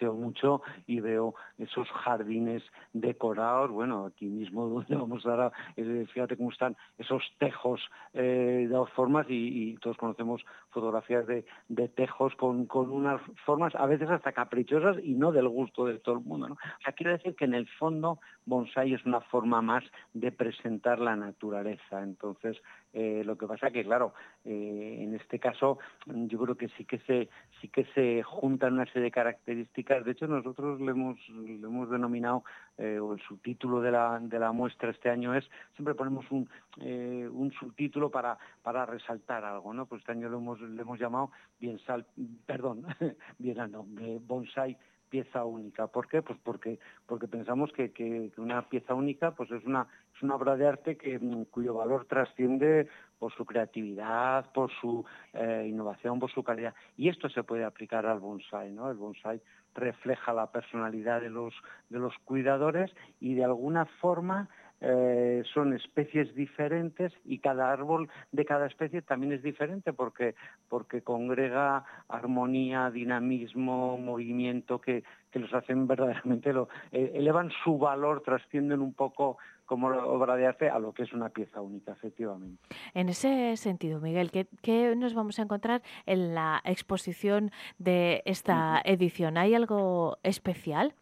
mucho 0.01 0.61
y 0.87 0.99
veo 0.99 1.35
esos 1.57 1.87
jardines 1.89 2.63
decorados, 2.93 3.71
bueno, 3.71 4.05
aquí 4.05 4.25
mismo 4.25 4.67
donde 4.67 4.95
vamos 4.95 5.25
a 5.25 5.35
dar, 5.35 5.51
eh, 5.75 6.05
fíjate 6.11 6.37
cómo 6.37 6.51
están 6.51 6.75
esos 6.97 7.23
tejos 7.37 7.81
eh, 8.13 8.65
de 8.67 8.67
dos 8.67 8.89
formas 8.91 9.25
y, 9.29 9.77
todos 9.81 9.97
conocemos 9.97 10.43
fotografías 10.69 11.25
de, 11.27 11.43
tejos 11.89 12.35
con, 12.35 12.67
unas 12.73 13.21
formas 13.45 13.73
a 13.75 13.85
veces 13.85 14.09
hasta 14.09 14.31
caprichosas 14.31 14.97
y 15.03 15.13
no 15.13 15.31
del 15.31 15.47
gusto 15.47 15.85
de 15.85 15.99
todo 15.99 16.15
el 16.15 16.23
mundo, 16.23 16.49
¿no? 16.49 16.53
O 16.55 16.83
sea, 16.83 16.93
quiero 16.93 17.11
decir 17.11 17.35
que 17.35 17.45
en 17.45 17.53
el 17.53 17.67
fondo 17.67 18.19
bonsai 18.45 18.93
es 18.93 19.05
una 19.05 19.21
forma 19.21 19.61
más 19.61 19.83
de 20.13 20.31
presentar 20.31 20.99
la 20.99 21.15
naturaleza, 21.15 22.01
entonces 22.01 22.57
eh, 22.93 23.23
lo 23.25 23.37
que 23.37 23.47
pasa 23.47 23.71
que, 23.71 23.83
claro, 23.83 24.13
en 24.45 25.15
este 25.15 25.39
caso 25.39 25.79
yo 26.05 26.39
creo 26.39 26.55
que 26.55 26.69
sí 26.69 26.85
que 26.85 26.99
se 26.99 27.29
sí 27.61 27.67
que 27.69 27.85
se 27.93 28.23
juntan 28.23 28.73
una 28.73 28.85
serie 28.85 29.03
de 29.03 29.11
características. 29.11 29.82
De 29.83 30.11
hecho, 30.11 30.27
nosotros 30.27 30.79
le 30.79 30.91
hemos, 30.91 31.17
le 31.29 31.67
hemos 31.67 31.89
denominado, 31.89 32.43
eh, 32.77 32.99
o 32.99 33.13
el 33.13 33.21
subtítulo 33.21 33.81
de 33.81 33.91
la, 33.91 34.19
de 34.19 34.39
la 34.39 34.51
muestra 34.51 34.89
este 34.89 35.09
año 35.09 35.33
es, 35.33 35.45
siempre 35.75 35.95
ponemos 35.95 36.25
un, 36.31 36.49
un 36.77 37.51
subtítulo 37.59 38.09
para, 38.09 38.37
para 38.61 38.85
resaltar 38.85 39.45
algo, 39.45 39.73
¿no? 39.73 39.85
Pues 39.85 40.01
este 40.01 40.11
año 40.11 40.29
lo 40.29 40.37
hemos, 40.37 40.59
le 40.61 40.81
hemos 40.81 40.99
llamado 40.99 41.31
bien 41.59 41.79
sal, 41.79 42.05
perdón, 42.45 42.85
bien 43.37 43.57
no, 43.71 43.85
bonsai 44.21 44.77
pieza 45.13 45.45
única. 45.45 45.85
¿Por 45.85 46.07
qué? 46.07 46.23
Pues 46.23 46.39
porque, 46.43 46.79
porque 47.05 47.27
pensamos 47.27 47.71
que, 47.71 47.91
que, 47.91 48.31
una 48.37 48.67
pieza 48.67 48.95
única 48.95 49.35
pues 49.35 49.51
es 49.51 49.63
una, 49.63 49.85
es 50.15 50.23
una 50.23 50.33
obra 50.33 50.57
de 50.57 50.67
arte 50.67 50.97
que, 50.97 51.19
mm, 51.19 51.45
cuyo 51.51 51.75
valor 51.75 52.05
trasciende 52.05 52.87
por 53.19 53.31
su 53.31 53.45
creatividad, 53.45 54.51
por 54.53 54.71
su 54.81 55.05
eh, 55.33 55.67
innovación, 55.69 56.19
por 56.19 56.31
su 56.31 56.43
calidad. 56.43 56.73
Y 56.97 57.09
esto 57.09 57.29
se 57.29 57.43
puede 57.43 57.63
aplicar 57.63 58.07
al 58.07 58.19
bonsai, 58.19 58.71
¿no? 58.71 58.89
El 58.89 58.97
bonsai 58.97 59.39
refleja 59.75 60.33
la 60.33 60.51
personalidad 60.51 61.21
de 61.21 61.29
los, 61.29 61.53
de 61.89 61.99
los 61.99 62.13
cuidadores 62.25 62.91
y 63.19 63.35
de 63.35 63.43
alguna 63.43 63.85
forma 63.85 64.49
eh, 64.85 65.43
son 65.53 65.73
especies 65.73 66.35
diferentes 66.35 67.13
y 67.23 67.39
cada 67.39 67.71
árbol 67.71 68.09
de 68.33 68.43
cada 68.43 68.67
especie 68.67 69.01
también 69.01 69.31
es 69.31 69.41
diferente 69.41 69.93
porque, 69.93 70.35
porque 70.67 71.01
congrega 71.01 71.85
armonía, 72.09 72.91
dinamismo, 72.91 73.97
movimiento 73.97 74.81
que, 74.81 75.05
que 75.31 75.39
los 75.39 75.53
hacen 75.53 75.87
verdaderamente, 75.87 76.51
lo, 76.51 76.67
eh, 76.91 77.13
elevan 77.15 77.49
su 77.63 77.77
valor, 77.77 78.23
trascienden 78.23 78.81
un 78.81 78.93
poco 78.93 79.37
como 79.65 79.87
obra 79.87 80.35
de 80.35 80.47
arte 80.47 80.69
a 80.69 80.79
lo 80.79 80.93
que 80.93 81.03
es 81.03 81.13
una 81.13 81.29
pieza 81.29 81.61
única, 81.61 81.93
efectivamente. 81.93 82.61
En 82.93 83.09
ese 83.09 83.55
sentido, 83.57 83.99
Miguel, 83.99 84.31
¿qué, 84.31 84.47
¿qué, 84.61 84.95
nos 84.95 85.13
vamos 85.13 85.39
a 85.39 85.43
encontrar 85.43 85.81
en 86.05 86.35
la 86.35 86.61
exposición 86.65 87.51
de 87.77 88.21
esta 88.25 88.81
edición? 88.85 89.37
¿Hay 89.37 89.55
algo 89.55 90.17
especial? 90.23 90.93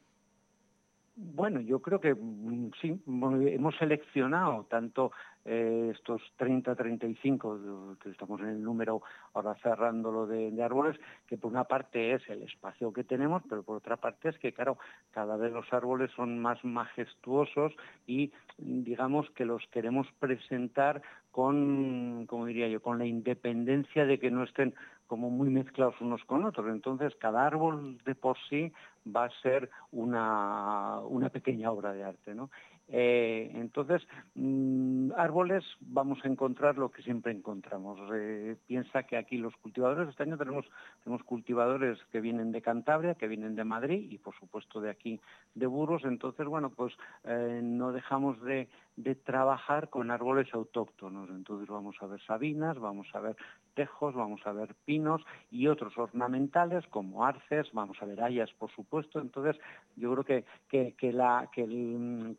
Bueno, 1.16 1.60
yo 1.60 1.82
creo 1.82 2.00
que 2.00 2.16
mm, 2.16 2.72
sí, 2.82 3.00
hemos 3.06 3.76
seleccionado 3.78 4.66
tanto 4.70 5.12
eh, 5.46 5.92
estos 5.94 6.22
30, 6.38 6.76
35, 6.76 7.98
que 8.02 8.10
estamos 8.10 8.40
en 8.42 8.48
el 8.48 8.64
número 8.64 9.02
ahora 9.34 9.56
cerrándolo 9.64 10.28
de, 10.28 10.52
de 10.52 10.64
árboles, 10.64 11.00
que 11.28 11.38
por 11.38 11.52
una 11.52 11.64
parte 11.64 12.14
es 12.14 12.28
el 12.30 12.44
espacio 12.44 12.94
que 12.94 13.04
tenemos, 13.04 13.42
pero 13.50 13.64
por 13.64 13.78
otra 13.78 13.98
parte 13.98 14.30
es 14.30 14.38
que, 14.38 14.54
claro, 14.54 14.78
cada 15.12 15.38
vez 15.38 15.52
los 15.52 15.72
árboles 15.74 16.12
son 16.16 16.40
más 16.40 16.64
majestuosos 16.64 17.74
y 18.08 18.32
digamos 18.58 19.30
que 19.32 19.46
los 19.46 19.66
queremos 19.68 20.08
presentar 20.20 21.02
con, 21.32 22.26
como 22.28 22.46
diría 22.46 22.68
yo, 22.68 22.82
con 22.82 22.98
la 22.98 23.06
independencia 23.06 24.06
de 24.06 24.20
que 24.20 24.32
no 24.32 24.44
estén 24.44 24.74
como 25.08 25.30
muy 25.30 25.50
mezclados 25.50 26.00
unos 26.00 26.24
con 26.26 26.46
otros. 26.46 26.68
Entonces, 26.70 27.14
cada 27.16 27.46
árbol 27.46 27.98
de 28.06 28.16
por 28.16 28.38
sí 28.50 28.72
va 29.06 29.26
a 29.26 29.42
ser 29.42 29.70
una, 29.92 31.00
una 31.00 31.30
pequeña 31.30 31.72
obra 31.72 31.92
de 31.94 32.04
arte, 32.04 32.34
¿no? 32.34 32.50
Eh, 32.94 33.50
entonces, 33.56 34.06
mm, 34.36 35.14
árboles 35.16 35.64
vamos 35.80 36.20
a 36.24 36.28
encontrar 36.28 36.78
lo 36.78 36.92
que 36.92 37.02
siempre 37.02 37.32
encontramos. 37.32 37.98
Eh, 38.14 38.58
piensa 38.68 39.04
que 39.04 39.16
aquí 39.16 39.38
los 39.38 39.56
cultivadores, 39.58 40.10
este 40.10 40.24
año 40.24 40.38
tenemos, 40.38 40.66
tenemos 41.04 41.24
cultivadores 41.24 41.98
que 42.12 42.20
vienen 42.20 42.52
de 42.52 42.62
Cantabria, 42.62 43.16
que 43.16 43.30
vienen 43.30 43.56
de 43.56 43.64
Madrid 43.64 44.12
y 44.12 44.18
por 44.18 44.36
supuesto 44.36 44.82
de 44.82 44.90
aquí 44.90 45.22
de 45.56 45.68
Burgos. 45.68 46.04
Entonces, 46.04 46.46
bueno, 46.46 46.70
pues 46.70 46.94
eh, 47.24 47.62
no 47.64 47.94
dejamos 47.94 48.42
de, 48.42 48.68
de 48.98 49.16
trabajar 49.16 49.90
con 49.90 50.12
árboles 50.12 50.54
autóctonos. 50.54 51.30
Entonces 51.30 51.70
vamos 51.70 51.96
a 52.02 52.08
ver 52.08 52.22
sabinas, 52.22 52.78
vamos 52.78 53.08
a 53.14 53.22
ver 53.22 53.38
tejos, 53.74 54.16
vamos 54.16 54.42
a 54.46 54.52
ver 54.52 54.76
pinos 54.86 55.22
y 55.50 55.68
otros 55.68 55.98
ornamentales 55.98 56.86
como 56.88 57.26
arces, 57.26 57.68
vamos 57.74 57.98
a 58.02 58.06
ver 58.06 58.22
hayas, 58.22 58.52
por 58.54 58.72
supuesto. 58.72 59.20
Entonces 59.20 59.60
yo 59.96 60.12
creo 60.14 60.24
que, 60.24 60.46
que, 60.70 60.94
que 60.98 61.12
la, 61.12 61.50
que, 61.54 61.66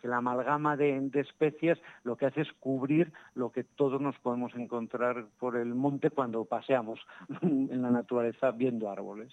la 0.03 0.17
amalgama 0.19 0.77
de, 0.77 1.11
especies 1.15 1.79
lo 2.05 2.17
que 2.17 2.27
hace 2.27 2.43
es 2.43 2.53
cubrir 2.55 3.13
lo 3.35 3.53
que 3.53 3.65
todos 3.65 4.01
nos 4.01 4.19
podemos 4.19 4.55
encontrar 4.55 5.27
por 5.39 5.57
el 5.57 5.75
monte 5.75 6.11
cuando 6.11 6.45
paseamos 6.45 7.01
en 7.43 7.83
la 7.83 7.91
naturaleza 7.91 8.51
viendo 8.51 8.91
árboles. 8.91 9.33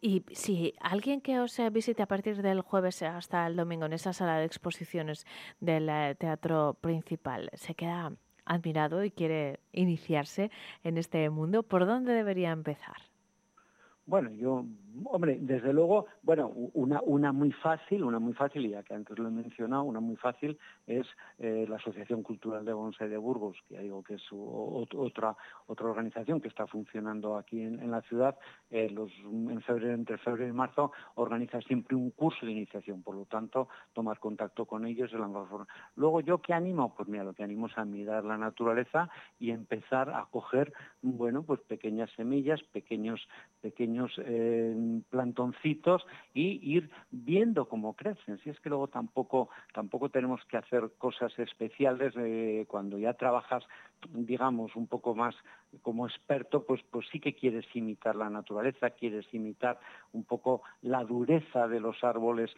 Y 0.00 0.24
si 0.32 0.74
alguien 0.80 1.20
que 1.20 1.40
os 1.40 1.58
visite 1.72 2.02
a 2.02 2.06
partir 2.06 2.42
del 2.42 2.60
jueves 2.60 3.02
hasta 3.02 3.46
el 3.46 3.56
domingo 3.56 3.86
en 3.86 3.92
esa 3.92 4.12
sala 4.12 4.38
de 4.38 4.44
exposiciones 4.44 5.26
del 5.60 5.88
eh, 5.88 6.14
Teatro 6.18 6.74
principal 6.80 7.50
se 7.54 7.74
queda 7.74 8.12
admirado 8.48 9.04
y 9.04 9.10
quiere 9.10 9.60
iniciarse 9.72 10.50
en 10.82 10.98
este 10.98 11.28
mundo, 11.30 11.62
¿por 11.62 11.86
dónde 11.86 12.12
debería 12.12 12.50
empezar? 12.50 12.96
Bueno, 14.06 14.32
yo 14.32 14.64
Hombre, 15.04 15.38
desde 15.40 15.72
luego, 15.72 16.06
bueno, 16.22 16.48
una, 16.74 17.00
una 17.02 17.32
muy 17.32 17.52
fácil, 17.52 18.02
una 18.02 18.18
muy 18.18 18.32
fácil, 18.32 18.68
ya 18.68 18.82
que 18.82 18.94
antes 18.94 19.18
lo 19.18 19.28
he 19.28 19.30
mencionado, 19.30 19.82
una 19.84 20.00
muy 20.00 20.16
fácil 20.16 20.58
es 20.86 21.06
eh, 21.38 21.66
la 21.68 21.76
Asociación 21.76 22.22
Cultural 22.22 22.64
de 22.64 22.72
Bonsai 22.72 23.08
de 23.08 23.16
Burgos, 23.16 23.56
que 23.68 23.78
digo 23.78 24.02
que 24.02 24.14
es 24.14 24.22
otra, 24.32 25.36
otra 25.66 25.86
organización 25.86 26.40
que 26.40 26.48
está 26.48 26.66
funcionando 26.66 27.36
aquí 27.36 27.60
en, 27.60 27.90
la 27.90 28.02
ciudad. 28.02 28.36
Eh, 28.70 28.90
los, 28.90 29.10
en 29.24 29.60
febrero, 29.62 29.94
entre 29.94 30.18
febrero 30.18 30.48
y 30.48 30.52
marzo 30.52 30.92
organiza 31.14 31.60
siempre 31.62 31.96
un 31.96 32.10
curso 32.10 32.44
de 32.44 32.52
iniciación, 32.52 33.02
por 33.02 33.14
lo 33.14 33.24
tanto, 33.24 33.68
tomar 33.92 34.18
contacto 34.18 34.66
con 34.66 34.86
ellos 34.86 35.12
es 35.12 35.18
la 35.18 35.28
mejor 35.28 35.48
forma. 35.48 35.68
Luego, 35.96 36.20
¿yo 36.20 36.38
qué 36.38 36.52
animo? 36.52 36.94
Pues 36.94 37.08
mira, 37.08 37.24
lo 37.24 37.34
que 37.34 37.42
animo 37.42 37.66
es 37.66 37.78
a 37.78 37.84
mirar 37.84 38.24
la 38.24 38.36
naturaleza 38.36 39.08
y 39.38 39.50
empezar 39.50 40.10
a 40.10 40.26
coger, 40.30 40.72
bueno, 41.02 41.42
pues 41.42 41.60
pequeñas 41.60 42.10
semillas, 42.16 42.62
pequeños, 42.72 43.28
pequeños 43.60 44.12
eh, 44.24 44.74
plantoncitos 45.10 46.06
y 46.34 46.60
ir 46.62 46.90
viendo 47.10 47.68
cómo 47.68 47.94
crecen. 47.94 48.38
Si 48.38 48.50
es 48.50 48.60
que 48.60 48.68
luego 48.68 48.88
tampoco, 48.88 49.48
tampoco 49.72 50.08
tenemos 50.08 50.44
que 50.46 50.56
hacer 50.56 50.90
cosas 50.98 51.36
especiales 51.38 52.14
cuando 52.68 52.98
ya 52.98 53.14
trabajas, 53.14 53.64
digamos, 54.12 54.76
un 54.76 54.86
poco 54.86 55.14
más 55.14 55.34
como 55.82 56.06
experto, 56.06 56.64
pues, 56.64 56.80
pues 56.90 57.06
sí 57.10 57.20
que 57.20 57.34
quieres 57.34 57.64
imitar 57.74 58.16
la 58.16 58.30
naturaleza, 58.30 58.90
quieres 58.90 59.26
imitar 59.32 59.78
un 60.12 60.24
poco 60.24 60.62
la 60.82 61.04
dureza 61.04 61.68
de 61.68 61.80
los 61.80 62.02
árboles 62.02 62.50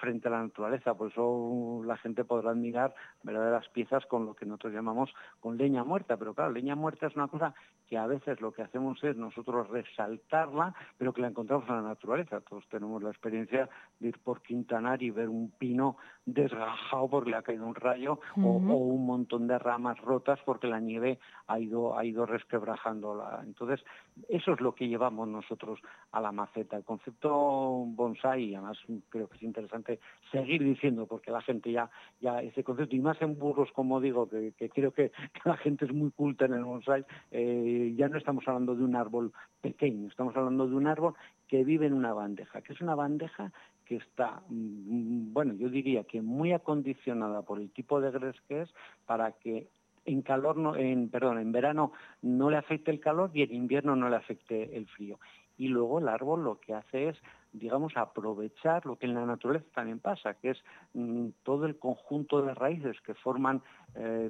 frente 0.00 0.28
a 0.28 0.30
la 0.30 0.42
naturaleza. 0.42 0.94
Por 0.94 1.10
eso 1.10 1.82
la 1.84 1.96
gente 1.98 2.24
podrá 2.24 2.50
admirar 2.50 2.94
verdaderas 3.22 3.68
piezas 3.68 4.06
con 4.06 4.26
lo 4.26 4.34
que 4.34 4.46
nosotros 4.46 4.72
llamamos 4.72 5.12
con 5.40 5.56
leña 5.58 5.84
muerta. 5.84 6.16
Pero 6.16 6.34
claro, 6.34 6.52
leña 6.52 6.74
muerta 6.74 7.06
es 7.06 7.16
una 7.16 7.28
cosa 7.28 7.54
que 7.86 7.98
a 7.98 8.06
veces 8.06 8.40
lo 8.40 8.52
que 8.52 8.62
hacemos 8.62 9.02
es 9.04 9.16
nosotros 9.16 9.68
resaltarla, 9.68 10.74
pero 10.96 11.12
que 11.12 11.20
la 11.20 11.28
encontramos 11.28 11.68
en 11.68 11.76
la 11.76 11.82
naturaleza. 11.82 12.40
Todos 12.40 12.66
tenemos 12.68 13.02
la 13.02 13.10
experiencia 13.10 13.68
de 14.00 14.08
ir 14.08 14.18
por 14.18 14.42
Quintanar 14.42 15.02
y 15.02 15.10
ver 15.10 15.28
un 15.28 15.50
pino 15.50 15.96
desgajado 16.32 17.08
porque 17.08 17.30
le 17.30 17.36
ha 17.36 17.42
caído 17.42 17.66
un 17.66 17.74
rayo 17.74 18.20
o, 18.36 18.40
un 18.40 19.06
montón 19.06 19.46
de 19.46 19.58
ramas 19.58 19.98
rotas 20.00 20.38
porque 20.44 20.66
la 20.66 20.80
nieve 20.80 21.18
ha 21.46 21.58
ido, 21.58 21.96
ha 21.96 22.04
ido 22.04 22.26
resquebrajándola. 22.26 23.40
Entonces, 23.44 23.80
eso 24.28 24.52
es 24.52 24.60
lo 24.60 24.74
que 24.74 24.88
llevamos 24.88 25.28
nosotros 25.28 25.80
a 26.12 26.20
la 26.20 26.32
maceta. 26.32 26.76
El 26.76 26.84
concepto 26.84 27.30
bonsai, 27.30 28.54
además 28.54 28.78
creo 29.08 29.28
que 29.28 29.36
es 29.36 29.42
interesante 29.42 30.00
seguir 30.30 30.62
diciendo, 30.62 31.06
porque 31.06 31.30
la 31.30 31.42
gente 31.42 31.70
ya, 31.72 31.90
ya 32.20 32.42
ese 32.42 32.64
concepto, 32.64 32.96
y 32.96 33.00
más 33.00 33.20
en 33.22 33.38
burros, 33.38 33.70
como 33.72 34.00
digo, 34.00 34.28
que, 34.28 34.52
creo 34.70 34.92
que, 34.92 35.12
la 35.44 35.56
gente 35.56 35.84
es 35.84 35.92
muy 35.92 36.10
culta 36.10 36.46
en 36.46 36.54
el 36.54 36.64
bonsai, 36.64 37.04
eh, 37.30 37.94
ya 37.96 38.08
no 38.08 38.18
estamos 38.18 38.46
hablando 38.46 38.74
de 38.74 38.84
un 38.84 38.96
árbol 38.96 39.32
pequeño, 39.60 40.08
estamos 40.08 40.36
hablando 40.36 40.68
de 40.68 40.74
un 40.74 40.86
árbol 40.86 41.14
que 41.46 41.64
vive 41.64 41.86
en 41.86 41.94
una 41.94 42.12
bandeja, 42.12 42.60
que 42.62 42.72
es 42.72 42.80
una 42.80 42.94
bandeja 42.94 43.52
que 43.88 43.96
está, 43.96 44.42
mm, 44.48 45.32
bueno, 45.32 45.54
yo 45.54 45.70
diría 45.70 46.04
que 46.04 46.20
muy 46.20 46.52
acondicionada 46.52 47.42
por 47.42 47.58
el 47.58 47.70
tipo 47.70 48.00
de 48.00 48.10
gres 48.10 48.36
que 48.46 48.62
es 48.62 48.74
para 49.06 49.32
que 49.32 49.68
en 50.08 50.22
calor 50.22 50.56
no, 50.56 50.72
perdón, 51.10 51.38
en 51.38 51.52
verano 51.52 51.92
no 52.22 52.50
le 52.50 52.56
afecte 52.56 52.90
el 52.90 53.00
calor 53.00 53.30
y 53.34 53.42
en 53.42 53.54
invierno 53.54 53.94
no 53.94 54.08
le 54.08 54.16
afecte 54.16 54.76
el 54.76 54.86
frío. 54.86 55.18
Y 55.58 55.68
luego 55.68 55.98
el 55.98 56.08
árbol 56.08 56.44
lo 56.44 56.60
que 56.60 56.72
hace 56.72 57.08
es, 57.08 57.16
digamos, 57.52 57.96
aprovechar 57.96 58.86
lo 58.86 58.96
que 58.96 59.06
en 59.06 59.14
la 59.14 59.26
naturaleza 59.26 59.66
también 59.74 59.98
pasa, 59.98 60.34
que 60.34 60.50
es 60.50 60.58
mm, 60.94 61.30
todo 61.42 61.66
el 61.66 61.78
conjunto 61.78 62.42
de 62.42 62.54
raíces 62.54 62.96
que 63.00 63.14
forman 63.14 63.60
eh, 63.96 64.28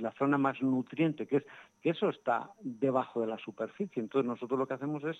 la 0.00 0.12
zona 0.12 0.38
más 0.38 0.62
nutriente, 0.62 1.26
que 1.26 1.38
es 1.38 1.44
que 1.82 1.90
eso 1.90 2.08
está 2.08 2.50
debajo 2.60 3.20
de 3.20 3.26
la 3.26 3.38
superficie. 3.38 4.00
Entonces 4.00 4.28
nosotros 4.28 4.58
lo 4.58 4.66
que 4.66 4.74
hacemos 4.74 5.02
es 5.04 5.16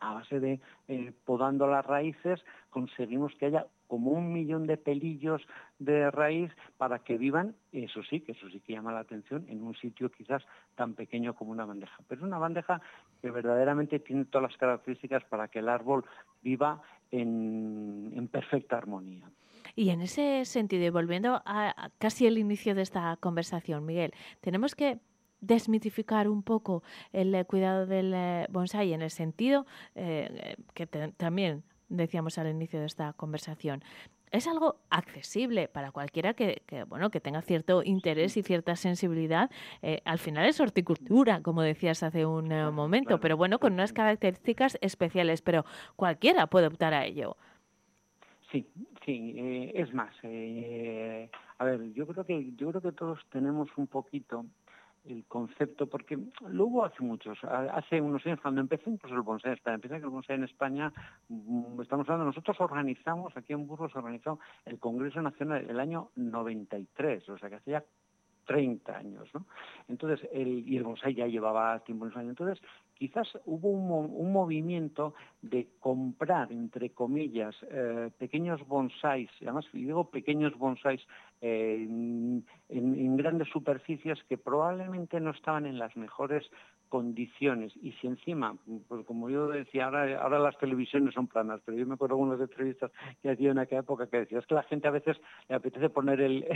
a 0.00 0.14
base 0.14 0.40
de 0.40 0.60
eh, 0.88 1.12
podando 1.24 1.66
las 1.66 1.84
raíces, 1.84 2.44
conseguimos 2.70 3.34
que 3.36 3.46
haya 3.46 3.66
como 3.86 4.10
un 4.10 4.32
millón 4.32 4.66
de 4.66 4.76
pelillos 4.76 5.42
de 5.78 6.10
raíz 6.10 6.50
para 6.78 7.00
que 7.00 7.18
vivan, 7.18 7.54
eso 7.72 8.02
sí, 8.02 8.20
que 8.20 8.32
eso 8.32 8.48
sí 8.50 8.60
que 8.60 8.72
llama 8.72 8.92
la 8.92 9.00
atención, 9.00 9.46
en 9.48 9.62
un 9.62 9.74
sitio 9.76 10.10
quizás 10.10 10.42
tan 10.74 10.94
pequeño 10.94 11.34
como 11.34 11.52
una 11.52 11.64
bandeja. 11.64 11.96
Pero 12.08 12.22
es 12.22 12.26
una 12.26 12.38
bandeja 12.38 12.80
que 13.20 13.30
verdaderamente 13.30 13.98
tiene 14.00 14.24
todas 14.24 14.50
las 14.50 14.58
características 14.58 15.24
para 15.24 15.48
que 15.48 15.60
el 15.60 15.68
árbol 15.68 16.04
viva 16.42 16.82
en, 17.10 18.28
perfecta 18.32 18.76
armonía. 18.76 19.30
Y 19.76 19.90
en 19.90 20.00
ese 20.00 20.44
sentido, 20.44 20.84
y 20.84 20.90
volviendo 20.90 21.42
a 21.44 21.90
casi 21.98 22.26
el 22.26 22.38
inicio 22.38 22.74
de 22.74 22.82
esta 22.82 23.16
conversación, 23.18 23.84
Miguel, 23.84 24.12
tenemos 24.40 24.74
que 24.74 24.98
desmitificar 25.46 26.28
un 26.28 26.42
poco 26.42 26.82
el 27.12 27.34
eh, 27.34 27.44
cuidado 27.44 27.86
del 27.86 28.12
eh, 28.14 28.46
bonsai 28.50 28.92
en 28.92 29.02
el 29.02 29.10
sentido 29.10 29.66
eh, 29.94 30.56
que 30.74 30.86
también 30.86 31.62
decíamos 31.88 32.38
al 32.38 32.48
inicio 32.48 32.80
de 32.80 32.86
esta 32.86 33.12
conversación. 33.12 33.82
Es 34.30 34.48
algo 34.48 34.80
accesible 34.90 35.68
para 35.68 35.92
cualquiera 35.92 36.34
que, 36.34 36.62
bueno, 36.88 37.10
que 37.10 37.20
tenga 37.20 37.40
cierto 37.40 37.84
interés 37.84 38.36
y 38.36 38.42
cierta 38.42 38.74
sensibilidad. 38.74 39.48
al 40.04 40.18
final 40.18 40.46
es 40.46 40.58
horticultura, 40.58 41.40
como 41.40 41.62
decías 41.62 42.02
hace 42.02 42.26
un 42.26 42.48
momento, 42.74 43.20
pero 43.20 43.36
bueno, 43.36 43.60
con 43.60 43.74
unas 43.74 43.92
características 43.92 44.76
especiales. 44.80 45.40
Pero 45.40 45.64
cualquiera 45.94 46.48
puede 46.48 46.66
optar 46.66 46.94
a 46.94 47.04
ello. 47.04 47.36
Sí, 48.50 48.66
sí, 49.04 49.70
es 49.72 49.94
más. 49.94 50.16
a 50.24 51.64
ver, 51.64 51.92
yo 51.92 52.04
creo 52.08 52.24
que 52.24 52.54
yo 52.56 52.70
creo 52.70 52.82
que 52.82 52.92
todos 52.92 53.20
tenemos 53.30 53.68
un 53.76 53.86
poquito 53.86 54.46
el 55.04 55.24
concepto, 55.26 55.86
porque 55.86 56.18
lo 56.48 56.66
hubo 56.66 56.84
hace 56.84 57.02
muchos, 57.02 57.38
hace 57.44 58.00
unos 58.00 58.24
años 58.26 58.40
cuando 58.40 58.60
empecé 58.60 58.90
incluso 58.90 59.14
el 59.14 59.22
bonsai 59.22 59.58
empecé 59.66 59.96
el 59.96 60.06
bonsai 60.06 60.36
en 60.36 60.44
España, 60.44 60.92
mm, 61.28 61.80
estamos 61.82 62.08
hablando, 62.08 62.26
nosotros 62.26 62.60
organizamos, 62.60 63.36
aquí 63.36 63.52
en 63.52 63.66
Burgos 63.66 63.94
organizamos 63.94 64.40
el 64.64 64.78
Congreso 64.78 65.20
Nacional 65.20 65.66
el 65.68 65.78
año 65.78 66.10
93, 66.16 67.28
o 67.28 67.38
sea 67.38 67.48
que 67.48 67.56
hacía 67.56 67.84
30 68.44 68.96
años, 68.96 69.28
¿no? 69.34 69.46
Entonces, 69.88 70.28
el, 70.32 70.68
y 70.68 70.76
el 70.76 70.84
bonsai 70.84 71.14
ya 71.14 71.26
llevaba 71.26 71.78
tiempo 71.80 72.04
en 72.04 72.10
España. 72.10 72.28
Entonces, 72.30 72.60
quizás 72.94 73.28
hubo 73.44 73.68
un, 73.68 74.32
movimiento 74.32 75.14
de 75.42 75.68
comprar, 75.80 76.50
entre 76.50 76.90
comillas, 76.90 77.54
eh, 77.70 78.10
pequeños 78.18 78.66
bonsáis, 78.66 79.30
además 79.42 79.66
digo 79.72 80.10
pequeños 80.10 80.56
bonsáis 80.56 81.00
eh, 81.40 81.86
en, 81.86 83.16
grandes 83.16 83.48
superficies 83.48 84.22
que 84.24 84.38
probablemente 84.38 85.20
no 85.20 85.30
estaban 85.30 85.66
en 85.66 85.78
las 85.78 85.96
mejores 85.96 86.44
condiciones. 86.88 87.72
Y 87.82 87.92
si 87.92 88.06
encima, 88.06 88.56
pues 88.88 89.04
como 89.06 89.30
yo 89.30 89.48
decía, 89.48 89.86
ahora, 89.86 90.20
ahora 90.20 90.38
las 90.38 90.58
televisiones 90.58 91.14
son 91.14 91.26
planas, 91.26 91.60
pero 91.64 91.76
yo 91.76 91.86
me 91.86 91.94
acuerdo 91.94 92.36
de 92.36 92.44
entrevistas 92.44 92.90
que 93.22 93.30
hacía 93.30 93.50
en 93.50 93.58
aquella 93.58 93.80
época 93.80 94.06
que 94.06 94.18
decía, 94.18 94.38
es 94.38 94.46
que 94.46 94.54
la 94.54 94.62
gente 94.64 94.88
a 94.88 94.92
veces 94.92 95.20
le 95.48 95.56
apetece 95.56 95.90
poner 95.90 96.20
el, 96.20 96.46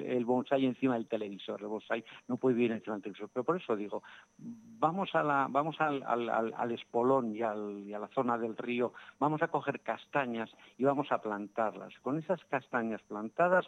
el, 0.00 0.24
bonsai 0.24 0.64
encima 0.66 0.94
del 0.94 1.06
televisor, 1.06 1.60
el 1.60 1.68
bonsai 1.68 2.04
no 2.28 2.36
puede 2.36 2.56
vivir 2.56 2.72
encima 2.72 2.94
del 2.96 3.02
televisor. 3.02 3.30
Pero 3.32 3.44
por 3.44 3.56
eso 3.56 3.76
digo, 3.76 4.02
vamos 4.38 5.14
a 5.14 5.22
la 5.22 5.46
vamos 5.50 5.76
al, 5.80 6.72
espolón 6.72 7.34
y, 7.34 7.38
y, 7.38 7.42
a 7.42 7.98
la 7.98 8.08
zona 8.14 8.38
del 8.38 8.56
río, 8.56 8.92
vamos 9.18 9.42
a 9.42 9.48
coger 9.48 9.80
castañas 9.80 10.50
y 10.78 10.84
vamos 10.84 11.10
a 11.12 11.20
plantarlas. 11.20 11.92
Con 12.00 12.18
esas 12.18 12.44
castañas 12.46 13.02
plantadas 13.02 13.66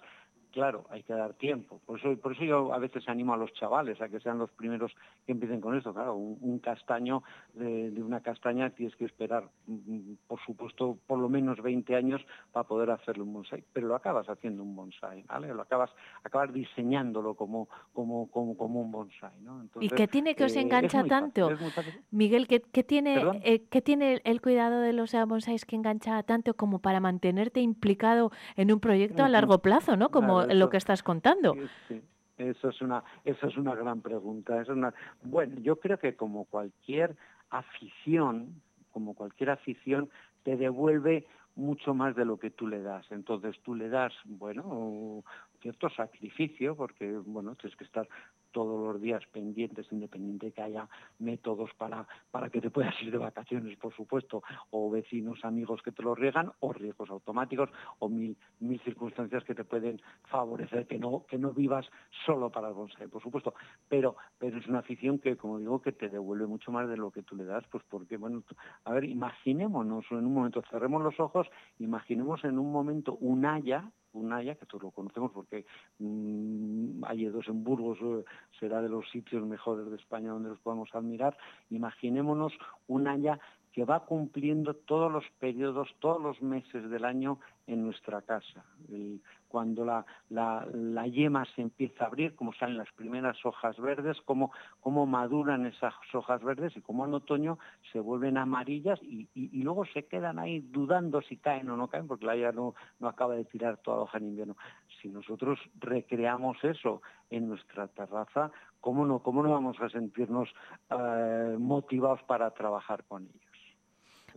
claro, 0.53 0.85
hay 0.91 1.03
que 1.03 1.13
dar 1.13 1.35
tiempo. 1.35 1.81
Por 1.87 1.99
eso, 1.99 2.17
por 2.21 2.33
eso 2.33 2.45
yo 2.45 2.73
a 2.73 2.79
veces 2.79 3.09
animo 3.09 3.35
a 3.35 3.37
los 3.37 3.53
chavales 3.55 4.01
a 4.01 4.09
que 4.09 4.21
sean 4.21 4.39
los 4.39 4.51
primeros 4.51 4.93
que 5.27 5.33
empiecen 5.33 5.61
con 5.61 5.77
esto. 5.77 5.93
Claro, 5.93 6.15
un, 6.15 6.59
castaño 6.61 7.23
de, 7.55 8.03
una 8.03 8.21
castaña 8.21 8.71
tienes 8.71 8.95
que 8.97 9.07
esperar, 9.07 9.49
mm, 9.67 10.15
por 10.29 10.41
supuesto, 10.45 10.99
por 11.07 11.19
lo 11.19 11.29
menos 11.29 11.61
20 11.61 11.97
años 11.97 12.21
para 12.53 12.67
poder 12.67 12.91
hacerle 12.91 13.23
un 13.23 13.33
bonsai. 13.33 13.65
Pero 13.73 13.89
lo 13.89 13.97
acabas 13.97 14.29
haciendo 14.29 14.63
un 14.63 14.77
bonsai, 14.77 15.23
¿vale? 15.25 15.53
Lo 15.53 15.63
acabas, 15.63 15.91
acabas 16.23 16.53
diseñándolo 16.53 17.35
como, 17.35 17.69
como, 17.93 18.31
como, 18.31 18.57
como 18.57 18.83
un 18.83 18.93
bonsai, 18.93 19.41
¿no? 19.41 19.65
¿Y 19.81 19.89
qué 19.89 20.07
tiene 20.07 20.35
que 20.35 20.45
os 20.45 20.55
eh, 20.55 20.61
engancha 20.61 21.05
tanto? 21.05 21.51
Miguel, 22.11 22.47
¿qué, 22.47 22.61
tiene, 22.85 23.41
eh, 23.43 23.65
¿qué 23.71 23.83
tiene 23.83 24.21
el 24.25 24.41
cuidado 24.41 24.81
de 24.81 24.93
los 24.93 25.15
bonsais 25.27 25.65
que 25.65 25.77
engancha 25.77 26.23
tanto 26.23 26.55
como 26.55 26.81
para 26.81 27.01
mantenerte 27.01 27.61
implicado 27.61 28.31
en 28.57 28.73
un 28.73 28.81
proyecto 28.81 29.25
a 29.25 29.29
largo 29.29 29.59
plazo, 29.59 29.97
¿no? 29.97 30.11
Como 30.11 30.42
lo 30.47 30.71
que 30.71 30.77
estás 30.77 31.03
contando. 31.03 31.55
eso 32.39 32.69
es 32.69 32.81
una, 32.81 33.03
eso 33.25 33.47
es 33.47 33.57
una 33.57 33.75
gran 33.75 34.01
pregunta. 34.01 34.61
Es 34.61 34.69
una, 34.69 34.95
bueno, 35.23 35.59
yo 35.61 35.77
creo 35.77 35.99
que 35.99 36.17
como 36.17 36.45
cualquier 36.45 37.17
afición, 37.51 38.63
como 38.91 39.15
cualquier 39.15 39.51
afición, 39.51 40.11
te 40.43 40.57
devuelve 40.57 41.27
mucho 41.55 41.95
más 41.95 42.17
de 42.17 42.25
lo 42.25 42.39
que 42.39 42.51
tú 42.51 42.67
le 42.67 42.83
das. 42.83 43.11
Entonces 43.11 43.57
tú 43.63 43.75
le 43.75 43.89
das, 43.89 44.13
bueno, 44.25 45.23
cierto 45.61 45.89
sacrificio, 45.91 46.77
porque, 46.77 47.13
bueno, 47.25 47.55
tienes 47.57 47.77
que 47.77 47.85
estar 47.85 48.09
todos 48.53 48.81
los 48.81 49.01
días 49.01 49.23
pendientes, 49.33 49.91
independiente 49.91 50.47
de 50.47 50.53
que 50.53 50.63
haya 50.63 50.89
métodos 51.19 51.71
para, 51.77 52.07
para 52.31 52.51
que 52.51 52.61
te 52.61 52.71
puedas 52.71 52.95
ir 53.03 53.11
de 53.11 53.19
vacaciones, 53.19 53.77
por 53.79 53.95
supuesto, 53.95 54.43
o 54.71 54.91
vecinos, 54.91 55.45
amigos 55.45 55.83
que 55.83 55.93
te 55.93 56.03
lo 56.03 56.15
riegan, 56.15 56.53
o 56.61 56.73
riesgos 56.73 57.11
automáticos, 57.11 57.71
o 57.99 58.09
mil, 58.09 58.37
mil 58.61 58.81
circunstancias 58.81 59.45
que 59.45 59.55
te 59.55 59.65
pueden 59.65 60.01
favorecer 60.29 60.87
que 60.87 60.99
no, 60.99 61.25
que 61.29 61.39
no 61.39 61.53
vivas 61.53 61.89
solo 62.25 62.51
para 62.51 62.69
el 62.69 62.75
bonsai, 62.75 63.09
por 63.09 63.23
supuesto. 63.23 63.55
Pero, 63.89 64.17
pero 64.39 64.59
es 64.59 64.67
una 64.67 64.81
afición 64.81 65.19
que, 65.19 65.37
como 65.37 65.59
digo, 65.59 65.81
que 65.81 65.93
te 65.93 66.09
devuelve 66.09 66.47
mucho 66.47 66.71
más 66.71 66.89
de 66.89 66.97
lo 66.97 67.11
que 67.11 67.23
tú 67.23 67.37
le 67.37 67.45
das, 67.45 67.65
pues 67.71 67.83
porque, 67.89 68.17
bueno, 68.17 68.43
a 68.85 68.93
ver, 68.93 69.05
imaginémonos 69.05 70.05
en 70.11 70.27
un 70.27 70.35
momento, 70.35 70.63
cerremos 70.71 71.03
los 71.03 71.19
ojos, 71.19 71.49
imaginemos 71.79 72.45
en 72.45 72.59
un 72.59 72.71
momento 72.71 73.17
un 73.21 73.45
haya, 73.47 73.91
un 74.13 74.33
haya, 74.33 74.55
que 74.55 74.67
todos 74.67 74.83
lo 74.83 74.91
conocemos 74.91 75.31
porque 75.33 75.65
mmm, 75.99 77.05
hay 77.05 77.25
dos 77.27 77.49
en 77.49 77.65
Burgos, 77.65 77.99
eh, 78.03 78.25
será 78.59 78.83
de 78.83 78.89
los 78.89 79.09
sitios 79.11 79.45
mejores 79.47 79.91
de 79.91 79.97
España 79.97 80.31
donde 80.31 80.51
los 80.51 80.59
podemos 80.61 80.89
admirar. 80.95 81.37
Imaginémonos 81.71 82.53
un 82.89 83.09
haya 83.09 83.39
que 83.73 83.85
va 83.85 84.01
cumpliendo 84.01 84.75
todos 84.75 85.11
los 85.11 85.25
periodos, 85.39 85.89
todos 85.99 86.21
los 86.21 86.43
meses 86.43 86.91
del 86.91 87.05
año 87.05 87.39
en 87.67 87.85
nuestra 87.85 88.21
casa. 88.23 88.65
cuando 89.49 89.85
la, 89.85 90.05
la, 90.31 91.07
yema 91.07 91.45
se 91.55 91.61
empieza 91.61 92.05
a 92.05 92.07
abrir, 92.07 92.35
como 92.35 92.55
salen 92.55 92.79
las 92.79 92.91
primeras 92.93 93.37
hojas 93.45 93.79
verdes, 93.79 94.17
cómo, 94.25 94.51
cómo 94.81 95.05
maduran 95.05 95.67
esas 95.67 95.95
hojas 96.15 96.43
verdes 96.43 96.75
y 96.75 96.81
cómo 96.81 97.05
en 97.05 97.13
otoño 97.13 97.59
se 97.93 98.01
vuelven 98.01 98.39
amarillas 98.39 98.99
y, 99.03 99.29
luego 99.63 99.85
se 99.85 100.07
quedan 100.07 100.39
ahí 100.39 100.61
dudando 100.61 101.21
si 101.21 101.37
caen 101.37 101.69
o 101.69 101.77
no 101.77 101.89
caen, 101.89 102.07
porque 102.07 102.27
la 102.27 102.37
ya 102.37 102.51
no, 102.53 102.75
no 102.99 103.09
acaba 103.09 103.35
de 103.35 103.45
tirar 103.45 103.77
toda 103.79 103.99
hoja 103.99 104.19
en 104.19 104.29
invierno. 104.29 104.57
Si 105.01 105.09
nosotros 105.09 105.59
recreamos 105.79 106.57
eso 106.65 107.03
en 107.31 107.49
nuestra 107.49 107.89
terraza, 107.89 108.51
¿cómo 108.81 109.05
no, 109.05 109.21
cómo 109.21 109.43
no 109.43 109.51
vamos 109.51 109.79
a 109.81 109.89
sentirnos 109.91 110.49
eh, 110.91 111.57
motivados 111.59 112.23
para 112.23 112.51
trabajar 112.53 113.05
con 113.05 113.29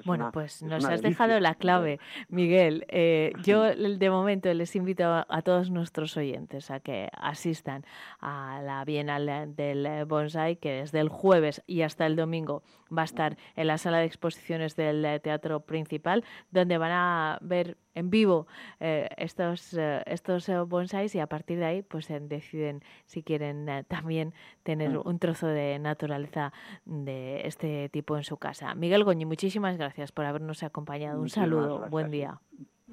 bueno, 0.04 0.32
pues 0.34 0.62
nos 0.64 0.86
has 0.86 1.02
dejado 1.02 1.40
la 1.40 1.56
clave, 1.56 2.00
Miguel. 2.28 2.86
Eh, 2.90 3.34
yo 3.44 3.64
de 3.64 4.10
momento 4.10 4.54
les 4.54 4.76
invito 4.76 5.06
a, 5.06 5.42
todos 5.42 5.70
nuestros 5.70 6.18
oyentes 6.18 6.72
a 6.72 6.80
que 6.80 7.10
asistan 7.14 7.86
a 8.20 8.62
la 8.64 8.84
Bienal 8.86 9.56
del 9.56 10.06
Bonsai, 10.06 10.58
que 10.58 10.72
desde 10.72 11.00
el 11.00 11.10
jueves 11.10 11.62
y 11.68 11.82
hasta 11.82 12.06
el 12.06 12.16
domingo 12.16 12.64
va 12.96 13.04
a 13.04 13.06
estar 13.06 13.38
en 13.56 13.68
la 13.68 13.78
sala 13.78 14.00
de 14.00 14.06
exposiciones 14.06 14.76
del 14.76 15.22
Teatro 15.22 15.62
Principal, 15.62 16.24
donde 16.52 16.78
van 16.78 16.92
a 16.92 17.40
ver 17.42 17.78
en 17.96 18.10
vivo 18.10 18.46
eh, 18.80 19.10
estos, 19.18 19.74
eh, 19.74 20.04
estos 20.06 20.48
eh, 20.50 20.60
bonsais 20.60 21.16
y 21.16 21.20
a 21.20 21.28
partir 21.28 21.58
de 21.58 21.66
ahí 21.66 21.82
pues 21.82 22.08
deciden 22.08 22.84
si 23.06 23.24
quieren 23.24 23.86
también 23.88 24.34
tener 24.64 24.92
mm. 24.92 25.08
un 25.08 25.18
trozo 25.20 25.48
de 25.48 25.80
naturaleza 25.80 26.54
de 26.86 27.48
este 27.48 27.90
tipo 27.90 28.18
en 28.18 28.24
su 28.24 28.38
casa. 28.38 28.76
Miguel 28.76 29.04
Goñi, 29.04 29.26
muchísimas 29.26 29.78
gracias 29.78 30.12
por 30.12 30.26
habernos 30.26 30.62
acompañado. 30.64 31.20
Un 31.20 31.30
saludo, 31.30 31.88
buen 31.90 32.12
día. 32.12 32.40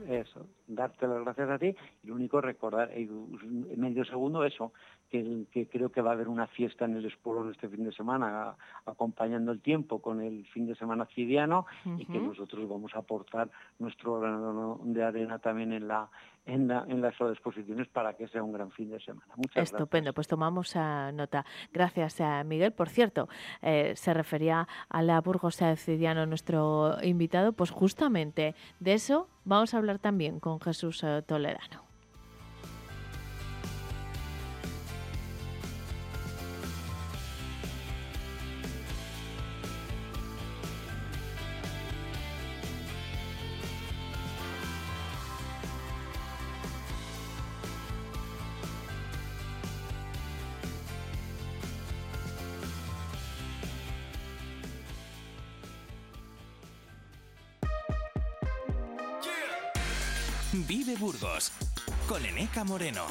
Eso, 0.08 0.46
darte 0.66 1.06
las 1.06 1.22
gracias 1.22 1.50
a 1.50 1.58
ti 1.58 1.76
y 2.02 2.06
lo 2.06 2.14
único 2.14 2.40
recordar, 2.40 2.90
en 2.92 3.78
medio 3.78 4.04
segundo, 4.06 4.42
eso, 4.44 4.72
que, 5.12 5.68
creo 5.70 5.92
que 5.92 6.00
va 6.00 6.10
a 6.10 6.12
haber 6.14 6.28
una 6.28 6.46
fiesta 6.46 6.86
en 6.86 6.96
el 6.96 7.04
Espolón 7.04 7.50
este 7.50 7.68
fin 7.68 7.84
de 7.84 7.92
semana, 7.92 8.56
acompañando 8.86 9.52
el 9.52 9.60
tiempo 9.60 10.00
con 10.00 10.22
el 10.22 10.46
fin 10.46 10.66
de 10.66 10.74
semana 10.74 11.06
cidiano 11.14 11.66
y 11.98 12.06
que 12.06 12.18
nosotros 12.18 12.66
vamos 12.68 12.94
a 12.94 13.00
aportar 13.00 13.50
nuestro 13.78 14.20
grano 14.20 14.80
de 14.84 15.04
arena 15.04 15.38
también 15.38 15.72
en 15.72 15.88
la 15.88 16.08
en, 16.44 16.66
la, 16.66 16.84
en 16.88 17.00
las 17.00 17.14
exposiciones 17.20 17.86
para 17.86 18.14
que 18.14 18.26
sea 18.26 18.42
un 18.42 18.52
gran 18.52 18.72
fin 18.72 18.90
de 18.90 18.98
semana. 18.98 19.32
Muchas 19.36 19.70
Estupendo, 19.70 20.12
pues 20.12 20.26
tomamos 20.26 20.74
nota. 20.74 21.44
Gracias, 21.72 22.20
a 22.20 22.42
Miguel. 22.42 22.72
Por 22.72 22.88
cierto, 22.88 23.28
eh, 23.60 23.92
se 23.94 24.12
refería 24.12 24.66
a 24.88 25.02
la 25.02 25.20
Burgos 25.20 25.60
Cidiano, 25.76 26.26
nuestro 26.26 26.96
invitado, 27.02 27.52
pues 27.52 27.70
justamente 27.70 28.56
de 28.80 28.94
eso 28.94 29.28
vamos 29.44 29.72
a 29.74 29.78
hablar 29.78 30.00
también 30.00 30.40
con 30.40 30.60
Jesús 30.60 31.04
eh, 31.04 31.22
Toledano. 31.24 31.91
Moreno. 62.60 63.06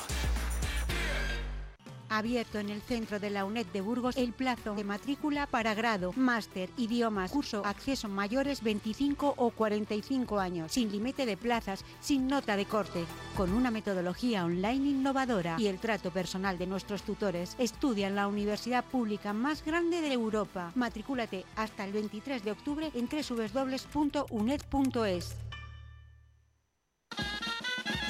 Abierto 2.10 2.60
en 2.60 2.70
el 2.70 2.82
centro 2.82 3.20
de 3.20 3.32
la 3.32 3.44
UNED 3.44 3.66
de 3.68 3.82
Burgos 3.82 4.16
el 4.18 4.34
plazo 4.34 4.76
de 4.76 4.84
matrícula 4.84 5.48
para 5.48 5.74
grado, 5.74 6.14
máster, 6.16 6.70
idiomas, 6.78 7.32
curso, 7.32 7.66
acceso 7.66 8.08
mayores 8.08 8.62
25 8.62 9.34
o 9.36 9.50
45 9.50 10.40
años, 10.40 10.74
sin 10.74 10.92
límite 10.92 11.26
de 11.26 11.38
plazas, 11.38 11.84
sin 12.02 12.28
nota 12.28 12.56
de 12.56 12.66
corte, 12.66 13.06
con 13.36 13.52
una 13.52 13.72
metodología 13.72 14.46
online 14.46 14.90
innovadora 14.90 15.56
y 15.58 15.68
el 15.68 15.80
trato 15.80 16.12
personal 16.12 16.58
de 16.58 16.68
nuestros 16.68 17.02
tutores. 17.02 17.56
Estudia 17.58 18.08
en 18.08 18.16
la 18.16 18.28
universidad 18.28 18.86
pública 18.86 19.34
más 19.34 19.66
grande 19.66 20.02
de 20.02 20.14
Europa. 20.14 20.72
Matrículate 20.76 21.46
hasta 21.56 21.86
el 21.86 21.94
23 21.94 22.44
de 22.44 22.52
octubre 22.52 22.92
en 22.94 23.10
www.uned.es. 23.10 24.46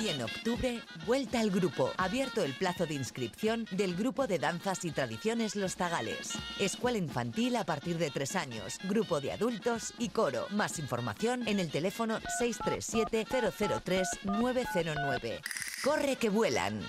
Y 0.01 0.09
en 0.09 0.21
octubre, 0.23 0.81
vuelta 1.05 1.39
al 1.39 1.51
grupo. 1.51 1.91
Abierto 1.97 2.43
el 2.43 2.53
plazo 2.53 2.87
de 2.87 2.95
inscripción 2.95 3.67
del 3.69 3.95
grupo 3.95 4.25
de 4.25 4.39
danzas 4.39 4.83
y 4.83 4.89
tradiciones 4.89 5.55
Los 5.55 5.75
Tagales. 5.75 6.31
Escuela 6.59 6.97
infantil 6.97 7.55
a 7.55 7.65
partir 7.65 7.99
de 7.99 8.09
tres 8.09 8.35
años, 8.35 8.79
grupo 8.89 9.21
de 9.21 9.31
adultos 9.31 9.93
y 9.99 10.09
coro. 10.09 10.47
Más 10.49 10.79
información 10.79 11.47
en 11.47 11.59
el 11.59 11.69
teléfono 11.69 12.17
637-003-909. 12.41 15.39
¡Corre 15.83 16.15
que 16.15 16.29
vuelan! 16.29 16.81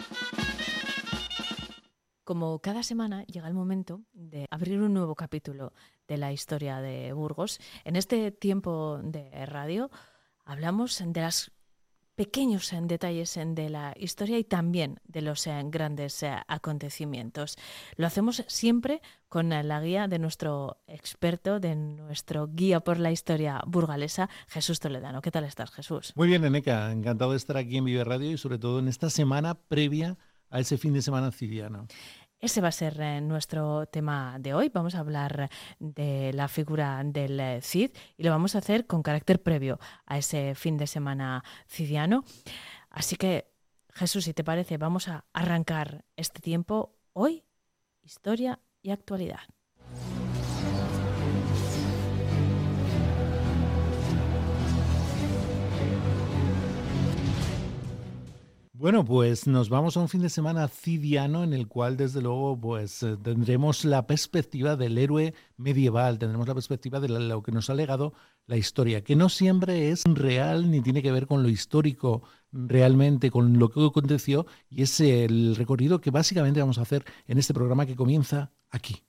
Como 2.24 2.60
cada 2.60 2.82
semana 2.82 3.24
llega 3.24 3.48
el 3.48 3.54
momento 3.54 4.00
de 4.14 4.46
abrir 4.50 4.80
un 4.80 4.94
nuevo 4.94 5.16
capítulo 5.16 5.74
de 6.08 6.16
la 6.16 6.32
historia 6.32 6.80
de 6.80 7.12
Burgos. 7.12 7.60
En 7.84 7.96
este 7.96 8.32
tiempo 8.32 9.00
de 9.02 9.44
radio 9.44 9.90
hablamos 10.46 11.02
de 11.04 11.20
las 11.20 11.52
pequeños 12.22 12.72
en 12.72 12.86
detalles 12.86 13.36
de 13.36 13.68
la 13.68 13.94
historia 13.98 14.38
y 14.38 14.44
también 14.44 15.00
de 15.08 15.22
los 15.22 15.44
eh, 15.48 15.60
grandes 15.64 16.22
eh, 16.22 16.32
acontecimientos. 16.46 17.56
Lo 17.96 18.06
hacemos 18.06 18.44
siempre 18.46 19.02
con 19.28 19.48
la 19.48 19.80
guía 19.80 20.06
de 20.06 20.20
nuestro 20.20 20.78
experto, 20.86 21.58
de 21.58 21.74
nuestro 21.74 22.46
guía 22.46 22.78
por 22.78 23.00
la 23.00 23.10
historia 23.10 23.60
burgalesa, 23.66 24.30
Jesús 24.46 24.78
Toledano. 24.78 25.20
¿Qué 25.20 25.32
tal 25.32 25.42
estás, 25.42 25.72
Jesús? 25.72 26.12
Muy 26.14 26.28
bien, 26.28 26.44
Eneca. 26.44 26.92
Encantado 26.92 27.32
de 27.32 27.38
estar 27.38 27.56
aquí 27.56 27.78
en 27.78 27.86
Vive 27.86 28.04
Radio 28.04 28.30
y 28.30 28.38
sobre 28.38 28.58
todo 28.58 28.78
en 28.78 28.86
esta 28.86 29.10
semana 29.10 29.54
previa 29.54 30.16
a 30.48 30.60
ese 30.60 30.78
fin 30.78 30.92
de 30.92 31.02
semana 31.02 31.32
ciliano. 31.32 31.88
Ese 32.42 32.60
va 32.60 32.68
a 32.68 32.72
ser 32.72 33.00
eh, 33.00 33.20
nuestro 33.20 33.86
tema 33.86 34.36
de 34.40 34.52
hoy. 34.52 34.68
Vamos 34.68 34.96
a 34.96 34.98
hablar 34.98 35.48
de 35.78 36.32
la 36.32 36.48
figura 36.48 37.00
del 37.04 37.38
eh, 37.38 37.60
Cid 37.62 37.92
y 38.16 38.24
lo 38.24 38.32
vamos 38.32 38.56
a 38.56 38.58
hacer 38.58 38.88
con 38.88 39.04
carácter 39.04 39.40
previo 39.40 39.78
a 40.06 40.18
ese 40.18 40.56
fin 40.56 40.76
de 40.76 40.88
semana 40.88 41.44
cidiano. 41.68 42.24
Así 42.90 43.14
que, 43.14 43.46
Jesús, 43.94 44.24
si 44.24 44.34
te 44.34 44.42
parece, 44.42 44.76
vamos 44.76 45.06
a 45.06 45.24
arrancar 45.32 46.04
este 46.16 46.40
tiempo 46.40 46.98
hoy, 47.12 47.44
historia 48.02 48.58
y 48.82 48.90
actualidad. 48.90 49.42
Bueno, 58.82 59.04
pues 59.04 59.46
nos 59.46 59.68
vamos 59.68 59.96
a 59.96 60.00
un 60.00 60.08
fin 60.08 60.22
de 60.22 60.28
semana 60.28 60.66
cidiano 60.66 61.44
en 61.44 61.52
el 61.52 61.68
cual 61.68 61.96
desde 61.96 62.20
luego 62.20 62.58
pues 62.60 63.04
eh, 63.04 63.16
tendremos 63.16 63.84
la 63.84 64.08
perspectiva 64.08 64.74
del 64.74 64.98
héroe 64.98 65.34
medieval, 65.56 66.18
tendremos 66.18 66.48
la 66.48 66.54
perspectiva 66.54 66.98
de 66.98 67.08
lo 67.08 67.44
que 67.44 67.52
nos 67.52 67.70
ha 67.70 67.74
legado 67.74 68.12
la 68.48 68.56
historia, 68.56 69.04
que 69.04 69.14
no 69.14 69.28
siempre 69.28 69.90
es 69.90 70.02
real 70.04 70.68
ni 70.68 70.80
tiene 70.80 71.00
que 71.00 71.12
ver 71.12 71.28
con 71.28 71.44
lo 71.44 71.48
histórico 71.48 72.24
realmente, 72.50 73.30
con 73.30 73.56
lo 73.56 73.70
que 73.70 73.86
aconteció 73.86 74.46
y 74.68 74.82
es 74.82 74.98
el 74.98 75.54
recorrido 75.54 76.00
que 76.00 76.10
básicamente 76.10 76.58
vamos 76.58 76.78
a 76.78 76.82
hacer 76.82 77.04
en 77.28 77.38
este 77.38 77.54
programa 77.54 77.86
que 77.86 77.94
comienza 77.94 78.50
aquí. 78.68 79.04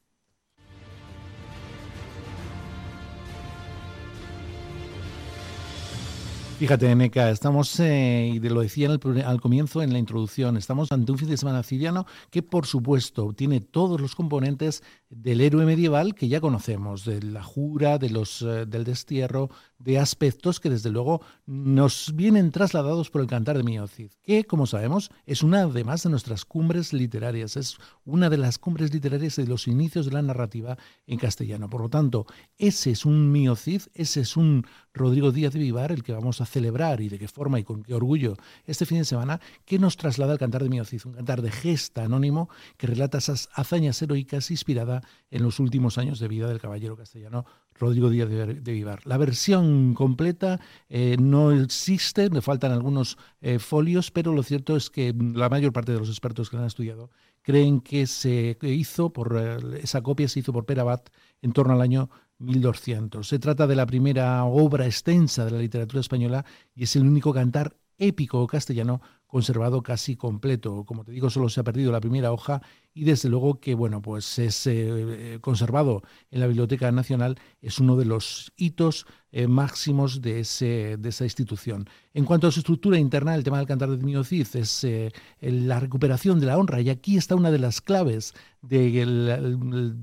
Fíjate, 6.64 6.96
Neca, 6.96 7.30
estamos, 7.30 7.78
eh, 7.82 8.32
y 8.36 8.40
lo 8.40 8.62
decía 8.62 8.88
al 8.90 9.42
comienzo 9.42 9.82
en 9.82 9.92
la 9.92 10.00
introducción, 10.00 10.56
estamos 10.56 10.94
ante 10.94 11.12
un 11.12 11.18
fin 11.18 11.28
de 11.28 11.36
semana 11.36 11.62
cidiano 11.62 12.06
que, 12.30 12.42
por 12.42 12.68
supuesto, 12.68 13.34
tiene 13.34 13.60
todos 13.60 14.00
los 14.00 14.16
componentes 14.16 14.82
del 15.16 15.42
héroe 15.42 15.66
medieval 15.66 16.16
que 16.16 16.28
ya 16.28 16.42
conocemos, 16.42 17.06
de 17.06 17.22
la 17.22 17.44
jura, 17.44 17.98
de 17.98 18.10
los, 18.10 18.42
eh, 18.42 18.66
del 18.66 18.84
destierro, 18.84 19.50
de 19.78 20.00
aspectos 20.00 20.60
que 20.60 20.70
desde 20.70 20.90
luego 20.90 21.22
nos 21.46 22.14
vienen 22.16 22.52
trasladados 22.52 23.10
por 23.10 23.22
el 23.22 23.28
cantar 23.28 23.58
de 23.58 23.64
Miocid, 23.64 24.12
que 24.24 24.46
como 24.46 24.66
sabemos 24.66 25.12
es 25.26 25.44
una 25.44 25.64
además 25.64 26.04
de 26.04 26.10
nuestras 26.10 26.46
cumbres 26.46 26.94
literarias, 26.94 27.58
es 27.58 27.78
una 28.06 28.30
de 28.30 28.38
las 28.38 28.58
cumbres 28.58 28.94
literarias 28.94 29.36
de 29.36 29.46
los 29.46 29.68
inicios 29.68 30.06
de 30.06 30.14
la 30.14 30.22
narrativa 30.22 30.78
en 31.06 31.20
castellano. 31.20 31.70
Por 31.70 31.82
lo 31.82 31.90
tanto, 31.90 32.26
ese 32.58 32.92
es 32.92 33.06
un 33.06 33.32
Miocid, 33.32 33.82
ese 33.94 34.22
es 34.22 34.38
un 34.38 34.66
Rodrigo 34.94 35.32
Díaz 35.32 35.54
de 35.54 35.60
Vivar, 35.60 35.92
el 35.92 36.04
que 36.04 36.14
vamos 36.14 36.40
a 36.40 36.46
celebrar 36.46 37.02
y 37.02 37.10
de 37.10 37.20
qué 37.20 37.28
forma 37.28 37.60
y 37.60 37.64
con 37.64 37.84
qué 37.84 37.94
orgullo 37.94 38.38
este 38.66 38.86
fin 38.86 39.00
de 39.00 39.06
semana, 39.06 39.42
que 39.66 39.80
nos 39.80 39.98
traslada 39.98 40.34
al 40.34 40.40
cantar 40.40 40.64
de 40.64 40.70
Miocid, 40.70 41.02
un 41.06 41.14
cantar 41.14 41.42
de 41.42 41.52
gesta 41.52 42.04
anónimo 42.04 42.50
que 42.78 42.88
relata 42.88 43.18
esas 43.18 43.50
hazañas 43.54 44.02
heroicas 44.02 44.50
inspirada 44.52 45.03
en 45.30 45.44
los 45.44 45.60
últimos 45.60 45.98
años 45.98 46.20
de 46.20 46.28
vida 46.28 46.48
del 46.48 46.60
caballero 46.60 46.96
castellano 46.96 47.46
Rodrigo 47.76 48.10
Díaz 48.10 48.30
de, 48.30 48.72
Vivar. 48.74 49.06
La 49.06 49.18
versión 49.18 49.94
completa 49.94 50.60
eh, 50.90 51.18
no 51.20 51.52
existe, 51.52 52.30
me 52.30 52.42
faltan 52.42 52.72
algunos 52.72 53.18
eh, 53.42 53.60
folios, 53.60 54.12
pero 54.12 54.34
lo 54.34 54.44
cierto 54.44 54.76
es 54.76 54.90
que 54.90 55.14
la 55.18 55.50
mayor 55.50 55.74
parte 55.74 55.92
de 55.92 56.00
los 56.00 56.10
expertos 56.10 56.50
que 56.50 56.56
la 56.56 56.64
han 56.64 56.68
estudiado 56.68 57.10
creen 57.42 57.82
que 57.82 58.08
se 58.08 58.58
hizo 58.62 59.12
por 59.12 59.38
eh, 59.38 59.80
esa 59.82 60.02
copia 60.02 60.28
se 60.28 60.40
hizo 60.40 60.54
por 60.54 60.66
Perabat 60.66 61.10
en 61.42 61.52
torno 61.52 61.74
al 61.74 61.82
año 61.82 62.10
1200. 62.40 63.28
Se 63.28 63.40
trata 63.40 63.68
de 63.68 63.76
la 63.76 63.86
primera 63.86 64.44
obra 64.46 64.86
extensa 64.86 65.46
de 65.46 65.52
la 65.52 65.60
literatura 65.60 66.02
española 66.02 66.46
y 66.76 66.84
es 66.84 66.96
el 66.96 67.04
único 67.04 67.34
cantar 67.34 67.76
épico 67.98 68.46
castellano 68.48 69.02
conservado 69.28 69.82
casi 69.82 70.16
completo. 70.16 70.86
Como 70.86 71.04
te 71.04 71.12
digo, 71.12 71.30
solo 71.30 71.50
se 71.50 71.60
ha 71.60 71.64
perdido 71.64 71.92
la 71.92 72.02
primera 72.02 72.32
hoja 72.32 72.62
y 72.94 73.04
desde 73.06 73.30
luego 73.30 73.60
que 73.60 73.76
bueno, 73.76 74.02
pues 74.02 74.40
es 74.40 74.68
eh, 74.68 75.38
conservado 75.42 76.04
en 76.32 76.40
la 76.40 76.48
Biblioteca 76.48 76.92
Nacional, 76.92 77.40
es 77.62 77.80
uno 77.80 77.96
de 77.96 78.06
los 78.06 78.52
hitos 78.56 79.06
eh, 79.36 79.48
máximos 79.48 80.22
de, 80.22 80.42
ese, 80.42 80.96
de 80.98 81.10
esa 81.10 81.24
institución. 81.24 81.90
En 82.14 82.24
cuanto 82.24 82.46
a 82.46 82.52
su 82.52 82.60
estructura 82.60 83.00
interna, 83.00 83.34
el 83.34 83.44
tema 83.44 83.58
del 83.58 83.66
cantar 83.66 83.90
de 83.90 83.98
Niño 83.98 84.24
Cid 84.24 84.46
es 84.54 84.84
eh, 84.84 85.12
la 85.42 85.80
recuperación 85.80 86.40
de 86.40 86.46
la 86.46 86.56
honra 86.56 86.82
y 86.82 86.92
aquí 86.92 87.18
está 87.18 87.34
una 87.34 87.50
de 87.50 87.58
las 87.58 87.82
claves 87.82 88.36
de 88.62 89.06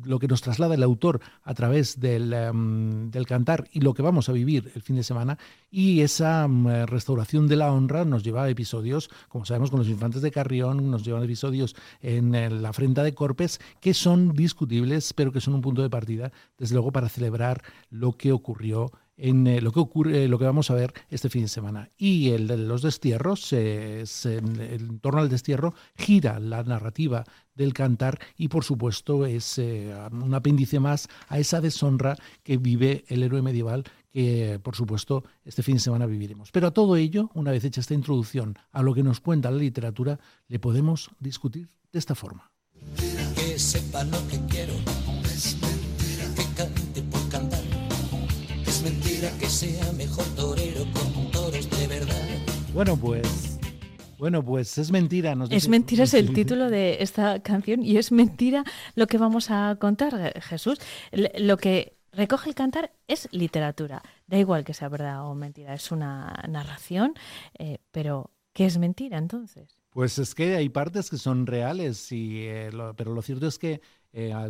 lo 0.05 0.19
que 0.19 0.27
nos 0.27 0.43
traslada 0.43 0.75
el 0.75 0.83
autor 0.83 1.21
a 1.45 1.55
través 1.55 2.01
del, 2.01 2.33
em, 2.33 3.11
del, 3.13 3.25
cantar 3.25 3.69
y 3.73 3.81
lo 3.81 3.95
que 3.95 4.03
vamos 4.03 4.29
a 4.29 4.33
vivir 4.33 4.73
el 4.75 4.83
fin 4.83 4.97
de 4.97 5.05
semana 5.05 5.39
y 5.71 6.01
esa 6.01 6.45
em, 6.45 6.67
restauración 6.87 7.47
de 7.47 7.55
la 7.55 7.73
honra 7.73 8.05
nos 8.05 8.25
lleva 8.25 8.43
a 8.43 8.51
episodios, 8.51 9.11
como 9.29 9.45
sabemos 9.45 9.71
con 9.71 9.79
los 9.79 9.89
infantes 9.89 10.23
de 10.23 10.33
Carrión, 10.33 10.91
nos 10.91 11.05
llevan 11.05 11.23
episodios 11.23 11.77
en 12.03 12.33
la 12.63 12.73
de 12.81 13.15
Corpes 13.15 13.61
que 13.81 13.95
son 13.95 14.33
discutibles, 14.33 15.13
pero 15.13 15.33
que 15.33 15.41
son 15.41 15.55
un 15.55 15.61
punto 15.61 15.83
de 15.83 15.91
partida, 15.91 16.33
desde 16.59 16.75
luego, 16.75 16.93
para 16.93 17.09
celebrar 17.09 17.63
lo 17.91 18.13
que 18.13 18.33
ocurrió 18.33 18.91
en 19.21 19.47
eh, 19.47 19.61
lo 19.61 19.71
que 19.71 19.81
ocurre, 19.81 20.29
lo 20.29 20.39
que 20.39 20.47
vamos 20.47 20.71
a 20.71 20.75
ver 20.75 20.95
este 21.11 21.29
fin 21.29 21.43
de 21.43 21.49
semana. 21.49 21.91
Y 21.99 22.31
el 22.31 22.49
de 22.49 22.57
los 22.57 22.81
destierros, 22.81 23.53
en, 23.53 24.99
torno 25.01 25.21
al 25.21 25.29
destierro, 25.29 25.75
gira 25.95 26.41
la 26.41 26.63
narrativa 26.63 27.25
del 27.55 27.75
cantar 27.75 28.19
y 28.37 28.49
por 28.49 28.65
supuesto 28.65 29.27
es 29.27 29.59
eh, 29.59 29.95
un 30.11 30.33
apéndice 30.33 30.81
más 30.81 31.09
a 31.29 31.39
esa 31.39 31.61
deshonra 31.61 32.17
que 32.43 32.57
vive 32.57 33.05
el 33.09 33.23
héroe 33.23 33.43
medieval 33.43 33.85
que 34.11 34.59
por 34.63 34.75
supuesto 34.75 35.25
este 35.45 35.63
fin 35.63 35.75
de 35.75 35.81
semana 35.81 36.07
viviremos. 36.07 36.51
Pero 36.51 36.69
a 36.69 36.71
todo 36.73 36.97
ello, 36.97 37.31
una 37.35 37.51
vez 37.51 37.65
hecha 37.65 37.81
esta 37.81 37.95
introducción 37.95 38.57
a 38.73 38.83
lo 38.83 38.95
que 38.95 39.03
nos 39.03 39.21
cuenta 39.21 39.51
la 39.51 39.59
literatura, 39.59 40.19
le 40.49 40.59
podemos 40.59 41.11
discutir 41.21 41.69
de 41.93 41.99
esta 41.99 42.15
forma. 42.15 42.50
Sepa 43.61 44.03
lo 44.05 44.17
que 44.27 44.41
quiero, 44.49 44.73
es 45.27 45.55
mentira 45.61 46.25
que 46.35 46.45
cante 46.57 47.03
por 47.03 47.29
cantar, 47.29 47.61
es 48.67 48.83
mentira 48.83 49.31
que 49.39 49.51
sea 49.51 49.93
mejor 49.93 50.25
torero 50.35 50.87
con 50.95 51.31
toros 51.31 51.69
de 51.69 51.87
verdad. 51.87 52.29
Bueno, 52.73 52.97
pues 52.97 53.59
bueno, 54.19 54.43
pues 54.43 54.79
es 54.79 54.91
mentira. 54.91 55.37
es 55.51 55.69
mentira 55.69 56.05
es 56.05 56.15
el 56.15 56.33
título 56.33 56.71
de 56.71 57.03
esta 57.03 57.41
canción 57.41 57.83
y 57.83 57.99
es 57.99 58.13
mentira 58.13 58.65
lo 58.95 59.07
que 59.07 59.19
vamos 59.19 59.51
a 59.51 59.77
contar, 59.79 60.41
Jesús. 60.41 60.79
Lo 61.13 61.59
que 61.59 61.99
recoge 62.13 62.49
el 62.49 62.55
cantar 62.55 62.93
es 63.09 63.29
literatura. 63.31 64.03
Da 64.27 64.39
igual 64.39 64.65
que 64.65 64.73
sea 64.73 64.89
verdad 64.89 65.27
o 65.27 65.35
mentira, 65.35 65.75
es 65.75 65.93
una 65.93 66.33
narración, 66.49 67.13
eh, 67.59 67.77
pero 67.93 68.31
¿qué 68.55 68.65
es 68.65 68.79
mentira 68.79 69.19
entonces? 69.19 69.80
Pues 69.91 70.19
es 70.21 70.37
que 70.37 70.55
hay 70.55 70.69
partes 70.69 71.11
que 71.11 71.19
son 71.19 71.47
reales, 71.47 72.13
y, 72.13 72.43
eh, 72.47 72.71
pero 72.97 73.13
lo 73.13 73.23
cierto 73.23 73.49
es 73.49 73.59
que 73.59 73.81
eh, 74.13 74.33
a 74.33 74.49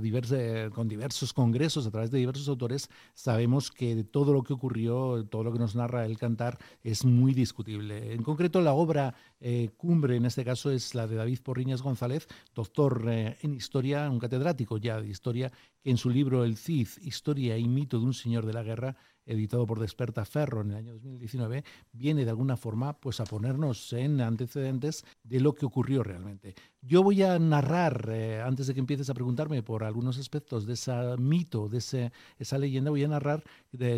con 0.71 0.87
diversos 0.87 1.33
congresos, 1.33 1.87
a 1.87 1.91
través 1.91 2.11
de 2.11 2.19
diversos 2.19 2.49
autores, 2.49 2.89
sabemos 3.15 3.71
que 3.71 4.05
todo 4.05 4.35
lo 4.35 4.43
que 4.43 4.53
ocurrió, 4.53 5.25
todo 5.27 5.45
lo 5.45 5.53
que 5.53 5.59
nos 5.59 5.75
narra 5.75 6.05
el 6.05 6.19
cantar, 6.19 6.59
es 6.83 7.07
muy 7.07 7.33
discutible. 7.33 8.13
En 8.13 8.23
concreto, 8.23 8.61
la 8.61 8.75
obra 8.75 9.15
eh, 9.41 9.71
cumbre, 9.79 10.17
en 10.17 10.27
este 10.27 10.45
caso, 10.45 10.71
es 10.71 10.95
la 10.95 11.07
de 11.07 11.17
David 11.17 11.41
Porriñas 11.43 11.81
González, 11.81 12.29
doctor 12.55 13.03
en 13.09 13.55
historia, 13.55 14.11
un 14.11 14.19
catedrático 14.19 14.77
ya 14.77 15.01
de 15.01 15.09
historia, 15.09 15.51
que 15.83 15.91
en 15.91 15.97
su 15.97 16.11
libro 16.11 16.45
El 16.45 16.57
Cid, 16.59 16.89
Historia 17.01 17.57
y 17.57 17.67
mito 17.67 17.99
de 17.99 18.05
un 18.05 18.15
señor 18.15 18.45
de 18.45 18.53
la 18.53 18.63
guerra, 18.63 18.97
editado 19.27 19.67
por 19.67 19.79
Desperta 19.79 20.25
Ferro 20.25 20.63
en 20.63 20.71
el 20.71 20.77
año 20.77 20.93
2019, 20.95 21.65
viene 21.93 22.25
de 22.25 22.31
alguna 22.31 22.57
forma 22.57 22.99
pues, 22.99 23.21
a 23.21 23.25
ponernos 23.25 23.93
en 23.93 24.21
antecedentes 24.21 25.05
de 25.23 25.41
lo 25.41 25.55
que 25.55 25.67
ocurrió 25.67 26.03
realmente. 26.03 26.55
Yo 26.81 27.03
voy 27.03 27.23
a 27.23 27.39
narrar, 27.39 28.09
eh, 28.11 28.41
antes 28.41 28.67
de 28.67 28.75
que 28.75 28.81
empieces 28.81 29.11
a 29.11 29.15
preguntarme 29.15 29.63
por 29.63 29.85
algunos 29.85 30.19
aspectos 30.19 30.67
de 30.67 30.75
ese 30.75 30.93
mito, 31.19 31.69
de 31.69 32.11
esa 32.39 32.59
leyenda, 32.59 32.91
voy 32.91 33.05
a 33.05 33.09
narrar 33.09 33.45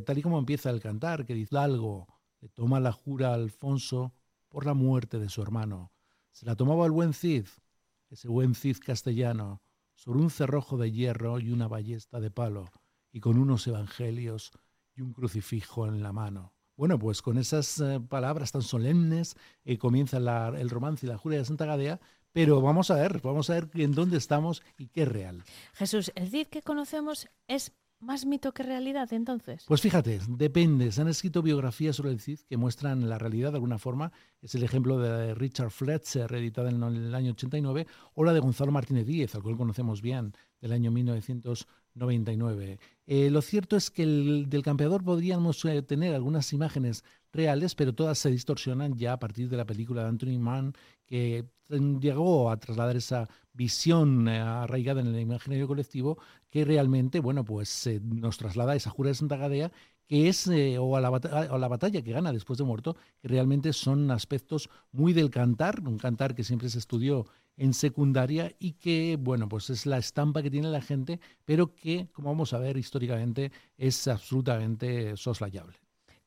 tal 0.04 0.18
y 0.18 0.22
como 0.22 0.38
empieza 0.38 0.70
el 0.70 0.80
cantar, 0.80 1.24
que 1.24 1.34
dice 1.34 1.56
algo, 1.56 2.06
le 2.40 2.48
toma 2.48 2.80
la 2.80 2.92
jura 2.92 3.34
Alfonso 3.34 4.12
por 4.48 4.66
la 4.66 4.74
muerte 4.74 5.18
de 5.18 5.28
su 5.28 5.42
hermano. 5.42 5.92
Se 6.32 6.44
la 6.44 6.56
tomaba 6.56 6.84
el 6.86 6.92
buen 6.92 7.14
Cid, 7.14 7.46
ese 8.10 8.28
buen 8.28 8.54
Cid 8.54 8.78
castellano, 8.84 9.62
sobre 9.94 10.20
un 10.20 10.30
cerrojo 10.30 10.76
de 10.76 10.90
hierro 10.90 11.38
y 11.38 11.50
una 11.50 11.68
ballesta 11.68 12.20
de 12.20 12.30
palo, 12.30 12.70
y 13.12 13.20
con 13.20 13.38
unos 13.38 13.66
evangelios 13.66 14.52
y 14.96 15.02
un 15.02 15.12
crucifijo 15.12 15.86
en 15.86 16.02
la 16.02 16.12
mano. 16.12 16.52
Bueno, 16.76 16.98
pues 16.98 17.22
con 17.22 17.38
esas 17.38 17.80
eh, 17.80 18.00
palabras 18.00 18.52
tan 18.52 18.62
solemnes 18.62 19.36
eh, 19.64 19.78
comienza 19.78 20.16
el 20.16 20.70
romance 20.70 21.06
y 21.06 21.08
la 21.08 21.18
juria 21.18 21.38
de 21.38 21.44
Santa 21.44 21.66
Gadea, 21.66 22.00
pero 22.32 22.62
vamos 22.62 22.90
a 22.90 22.96
ver, 22.96 23.20
vamos 23.20 23.50
a 23.50 23.54
ver 23.54 23.70
en 23.74 23.92
dónde 23.92 24.16
estamos 24.16 24.62
y 24.78 24.88
qué 24.88 25.02
es 25.02 25.08
real. 25.08 25.44
Jesús, 25.74 26.10
¿el 26.14 26.30
Cid 26.30 26.46
que 26.46 26.62
conocemos 26.62 27.28
es 27.46 27.72
más 28.00 28.26
mito 28.26 28.52
que 28.52 28.62
realidad 28.62 29.12
entonces? 29.12 29.64
Pues 29.68 29.80
fíjate, 29.80 30.18
depende. 30.28 30.90
Se 30.92 31.02
han 31.02 31.08
escrito 31.08 31.42
biografías 31.42 31.94
sobre 31.94 32.10
el 32.10 32.20
Cid 32.20 32.40
que 32.48 32.56
muestran 32.56 33.08
la 33.08 33.18
realidad 33.18 33.52
de 33.52 33.56
alguna 33.56 33.78
forma. 33.78 34.10
Es 34.40 34.54
el 34.54 34.62
ejemplo 34.64 34.98
de 34.98 35.34
Richard 35.34 35.70
Fletcher, 35.70 36.32
editada 36.34 36.70
en 36.70 36.82
el 36.82 37.14
año 37.14 37.32
89, 37.32 37.86
o 38.14 38.24
la 38.24 38.32
de 38.32 38.40
Gonzalo 38.40 38.72
Martínez 38.72 39.06
Díez, 39.06 39.34
al 39.34 39.42
cual 39.42 39.56
conocemos 39.56 40.00
bien, 40.00 40.32
del 40.60 40.72
año 40.72 40.90
1999. 41.94 42.78
Eh, 43.06 43.30
lo 43.30 43.42
cierto 43.42 43.76
es 43.76 43.90
que 43.90 44.02
el, 44.02 44.48
del 44.48 44.62
campeador 44.62 45.04
podríamos 45.04 45.64
eh, 45.64 45.82
tener 45.82 46.14
algunas 46.14 46.52
imágenes 46.52 47.04
reales, 47.32 47.74
pero 47.74 47.94
todas 47.94 48.18
se 48.18 48.30
distorsionan 48.30 48.96
ya 48.96 49.14
a 49.14 49.18
partir 49.18 49.48
de 49.48 49.56
la 49.56 49.66
película 49.66 50.02
de 50.02 50.08
Anthony 50.08 50.38
Mann, 50.38 50.74
que 51.06 51.44
llegó 51.68 52.50
a 52.50 52.56
trasladar 52.58 52.96
esa 52.96 53.28
visión 53.52 54.28
eh, 54.28 54.38
arraigada 54.38 55.00
en 55.00 55.08
el 55.08 55.20
imaginario 55.20 55.66
colectivo, 55.66 56.18
que 56.50 56.64
realmente, 56.64 57.20
bueno, 57.20 57.44
pues 57.44 57.88
nos 58.02 58.38
traslada 58.38 58.72
a 58.72 58.76
esa 58.76 58.90
jura 58.90 59.08
de 59.08 59.14
Santa 59.14 59.36
Gadea, 59.36 59.72
que 60.12 60.28
es, 60.28 60.46
o, 60.46 60.94
a 60.94 61.00
la 61.00 61.10
o, 61.10 61.54
a 61.54 61.58
la 61.58 61.68
batalla 61.68 62.02
que 62.02 62.12
gana 62.12 62.34
después 62.34 62.58
de 62.58 62.64
muerto, 62.64 62.98
que 63.22 63.28
realmente 63.28 63.72
son 63.72 64.10
aspectos 64.10 64.68
muy 64.90 65.14
del 65.14 65.30
cantar, 65.30 65.80
un 65.88 65.96
cantar 65.96 66.34
que 66.34 66.44
siempre 66.44 66.68
se 66.68 66.80
estudió 66.80 67.24
en 67.56 67.72
secundaria 67.72 68.54
y 68.58 68.72
que, 68.72 69.16
bueno, 69.18 69.48
pues 69.48 69.70
es 69.70 69.86
la 69.86 69.96
estampa 69.96 70.42
que 70.42 70.50
tiene 70.50 70.68
la 70.68 70.82
gente, 70.82 71.18
pero 71.46 71.74
que, 71.74 72.08
como 72.12 72.28
vamos 72.28 72.52
a 72.52 72.58
ver 72.58 72.76
históricamente, 72.76 73.52
es 73.78 74.06
absolutamente 74.06 75.16
soslayable. 75.16 75.78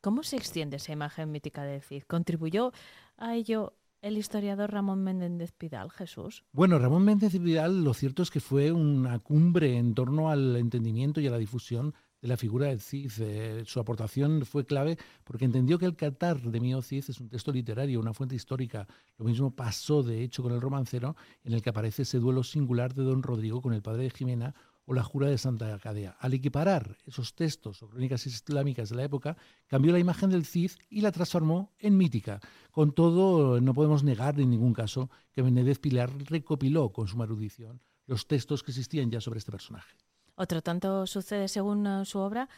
¿Cómo 0.02 0.24
se 0.24 0.38
extiende 0.38 0.78
esa 0.78 0.92
imagen 0.92 1.30
mítica 1.30 1.62
de 1.62 1.80
Cid? 1.80 2.06
¿Contribuyó 2.08 2.72
a 3.18 3.36
ello 3.36 3.74
el 4.02 4.18
historiador 4.18 4.72
Ramón 4.72 5.04
Méndez 5.04 5.52
Pidal, 5.52 5.92
Jesús? 5.92 6.44
Bueno, 6.54 6.80
Ramón 6.80 7.06
Méndez 7.06 7.34
Pidal, 7.34 7.84
lo 7.84 7.94
cierto 7.94 8.24
es 8.24 8.32
que 8.32 8.40
fue 8.40 8.72
una 8.72 9.20
cumbre 9.20 9.78
en 9.78 9.94
torno 9.94 10.32
al 10.32 10.56
entendimiento 10.56 11.22
y 11.22 11.28
a 11.28 11.32
la 11.32 11.38
difusión 11.38 11.94
de 12.22 12.28
la 12.28 12.38
figura 12.38 12.68
del 12.68 12.82
Cid. 12.82 13.12
Eh, 13.20 13.64
su 13.66 13.80
aportación 13.80 14.46
fue 14.46 14.66
clave 14.66 14.98
porque 15.24 15.46
entendió 15.46 15.78
que 15.78 15.86
el 15.86 15.96
Catar 15.96 16.42
de 16.42 16.60
Mio 16.60 16.82
Cid 16.82 17.06
es 17.08 17.20
un 17.20 17.30
texto 17.30 17.52
literario, 17.52 18.00
una 18.00 18.14
fuente 18.14 18.36
histórica. 18.36 18.88
Lo 19.18 19.26
mismo 19.26 19.56
pasó, 19.56 20.04
de 20.04 20.24
hecho, 20.24 20.44
con 20.44 20.54
el 20.54 20.62
romancero, 20.62 21.16
en 21.44 21.54
el 21.54 21.62
que 21.62 21.70
aparece 21.70 22.04
ese 22.04 22.20
duelo 22.20 22.44
singular 22.44 22.94
de 22.94 23.04
don 23.04 23.24
Rodrigo 23.24 23.62
con 23.62 23.74
el 23.74 23.82
padre 23.82 24.04
de 24.04 24.10
Jimena 24.10 24.56
o 24.86 24.94
la 24.94 25.04
jura 25.04 25.28
de 25.28 25.38
Santa 25.38 25.78
Cadea. 25.80 26.16
Al 26.20 26.34
equiparar 26.34 26.98
esos 27.06 27.34
textos 27.34 27.82
o 27.82 27.90
crónicas 27.90 28.26
islámicas 28.28 28.90
de 28.90 28.96
la 28.96 29.04
época, 29.04 29.36
cambió 29.68 29.92
la 29.92 30.00
imagen 30.00 30.30
del 30.30 30.46
Cid 30.46 30.72
y 30.90 31.02
la 31.02 31.12
transformó 31.12 31.74
en 31.80 31.98
mítica. 31.98 32.40
Con 32.72 32.94
todo, 32.94 33.60
no 33.62 33.74
podemos 33.74 34.04
negar 34.04 34.40
en 34.40 34.52
ningún 34.52 34.74
caso 34.74 35.10
que 35.32 35.44
Menéndez 35.44 35.80
Pilar 35.80 36.12
recopiló 36.26 36.92
con 36.92 37.08
su 37.08 37.22
erudición 37.22 37.82
los 38.06 38.28
textos 38.28 38.62
que 38.62 38.72
existían 38.72 39.10
ya 39.10 39.22
sobre 39.22 39.40
este 39.40 39.52
personaje. 39.52 39.96
Otro 40.36 40.62
tanto 40.62 41.08
sucede 41.08 41.48
según 41.48 41.88
eh, 41.88 42.06
su 42.06 42.20
obra, 42.20 42.50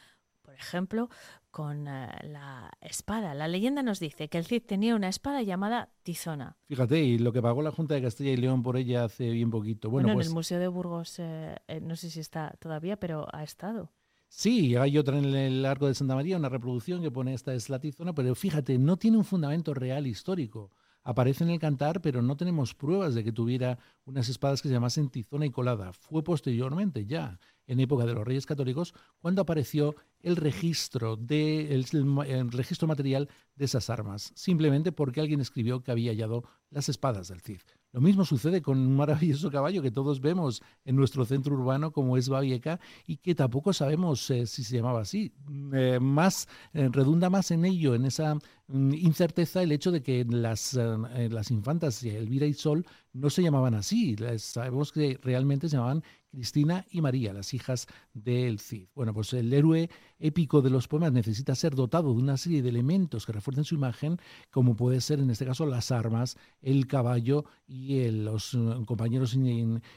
por 0.42 0.56
ejemplo, 0.56 1.10
con 1.52 1.88
eh, 1.88 2.10
la 2.24 2.72
espada. 2.82 3.34
La 3.34 3.48
leyenda 3.48 3.84
nos 3.84 4.00
dice 4.00 4.30
que 4.30 4.38
el 4.38 4.46
Cid 4.46 4.64
tenía 4.64 4.96
una 4.96 5.10
espada 5.10 5.42
llamada 5.44 5.90
Tizona. 6.04 6.58
Fíjate, 6.68 7.00
y 7.00 7.20
lo 7.20 7.32
que 7.32 7.42
pagó 7.42 7.62
la 7.62 7.72
Junta 7.72 7.94
de 7.96 8.02
Castilla 8.02 8.32
y 8.32 8.38
León 8.38 8.64
por 8.64 8.78
ella 8.78 9.04
hace 9.04 9.30
bien 9.30 9.52
poquito. 9.52 9.90
Bueno, 9.90 10.08
en 10.08 10.14
el 10.14 10.18
pues 10.18 10.34
Museo 10.34 10.60
de 10.60 10.68
Burgos, 10.68 11.16
eh, 11.20 11.56
no 11.82 11.96
sé 11.96 12.10
si 12.10 12.20
está 12.20 12.56
todavía, 12.60 12.98
pero 12.98 13.28
ha 13.32 13.44
estado. 13.44 13.92
Sí, 14.30 14.76
hay 14.76 14.98
otra 14.98 15.18
en 15.18 15.26
el 15.26 15.66
Arco 15.66 15.88
de 15.88 15.96
Santa 15.96 16.16
María, 16.16 16.38
una 16.38 16.50
reproducción 16.50 17.02
que 17.02 17.12
pone 17.12 17.34
esta 17.34 17.54
es 17.54 17.70
la 17.70 17.80
Tizona, 17.80 18.14
pero 18.14 18.36
fíjate, 18.36 18.78
no 18.78 18.98
tiene 18.98 19.18
un 19.18 19.24
fundamento 19.24 19.74
real 19.74 20.06
histórico 20.06 20.72
aparece 21.08 21.46
en 21.46 21.52
el 21.52 21.60
cantar, 21.60 22.02
pero 22.02 22.22
no 22.22 22.36
tenemos 22.36 22.76
pruebas 22.76 23.16
de 23.16 23.24
que 23.24 23.32
tuviera 23.32 23.80
unas 24.04 24.28
espadas 24.28 24.62
que 24.62 24.68
se 24.68 24.74
llamasen 24.74 25.08
tizona 25.08 25.46
y 25.46 25.52
colada. 25.52 25.94
Fue 25.94 26.22
posteriormente 26.22 27.06
ya 27.06 27.40
en 27.68 27.80
época 27.80 28.06
de 28.06 28.14
los 28.14 28.26
Reyes 28.26 28.46
Católicos, 28.46 28.94
cuando 29.20 29.42
apareció 29.42 29.96
el 30.22 30.36
registro, 30.36 31.16
de, 31.16 31.74
el 31.74 32.52
registro 32.52 32.88
material 32.88 33.30
de 33.56 33.66
esas 33.66 33.90
armas, 33.90 34.32
simplemente 34.36 34.92
porque 34.92 35.22
alguien 35.22 35.42
escribió 35.42 35.84
que 35.84 35.92
había 35.92 36.12
hallado 36.12 36.44
las 36.70 36.90
espadas 36.90 37.28
del 37.28 37.42
Cid. 37.42 37.60
Lo 37.94 38.02
mismo 38.02 38.26
sucede 38.26 38.62
con 38.62 38.78
un 38.78 38.96
maravilloso 38.96 39.50
caballo 39.50 39.82
que 39.82 39.92
todos 39.92 40.22
vemos 40.22 40.62
en 40.86 40.96
nuestro 40.96 41.26
centro 41.26 41.56
urbano 41.56 41.92
como 41.92 42.18
es 42.18 42.30
Babieca 42.30 42.80
y 43.06 43.18
que 43.18 43.34
tampoco 43.34 43.74
sabemos 43.74 44.30
eh, 44.30 44.46
si 44.46 44.64
se 44.64 44.78
llamaba 44.78 45.02
así. 45.02 45.34
Eh, 45.74 45.98
más 46.00 46.48
eh, 46.74 46.90
redunda 46.92 47.30
más 47.30 47.50
en 47.52 47.66
ello, 47.66 47.96
en 47.96 48.06
esa 48.06 48.36
mm, 48.36 48.40
incerteza, 48.70 49.64
el 49.64 49.72
hecho 49.72 49.92
de 49.92 50.02
que 50.04 50.26
las, 50.26 50.74
las 50.74 51.52
infantas 51.52 52.04
Elvira 52.04 52.46
y 52.46 52.54
Sol 52.54 52.86
no 53.14 53.30
se 53.30 53.42
llamaban 53.42 53.74
así. 53.74 54.16
sabemos 54.38 54.92
que 54.92 55.20
realmente 55.24 55.70
se 55.70 55.78
llamaban 55.78 56.04
Cristina 56.32 56.86
y 56.92 57.02
María, 57.02 57.34
las 57.34 57.54
hijas 57.54 57.88
del 58.14 58.60
Cid. 58.60 58.88
Bueno, 58.94 59.14
pues 59.14 59.34
el 59.34 59.52
héroe 59.54 59.90
épico 60.20 60.62
de 60.62 60.70
los 60.70 60.88
poemas 60.88 61.14
necesita 61.14 61.56
ser 61.56 61.76
dotado 61.76 62.14
de 62.14 62.22
una 62.22 62.38
serie 62.38 62.62
de 62.62 62.70
elementos 62.70 63.26
que 63.26 63.32
refuercen 63.32 63.64
su 63.64 63.76
imagen, 63.76 64.20
como 64.52 64.76
puede 64.76 65.02
ser 65.02 65.20
en 65.20 65.30
este 65.30 65.46
caso 65.46 65.66
las 65.66 65.92
armas, 65.92 66.38
el 66.62 66.88
caballo 66.88 67.46
y 67.66 68.10
los 68.12 68.54
uh, 68.54 68.84
compañeros 68.86 69.36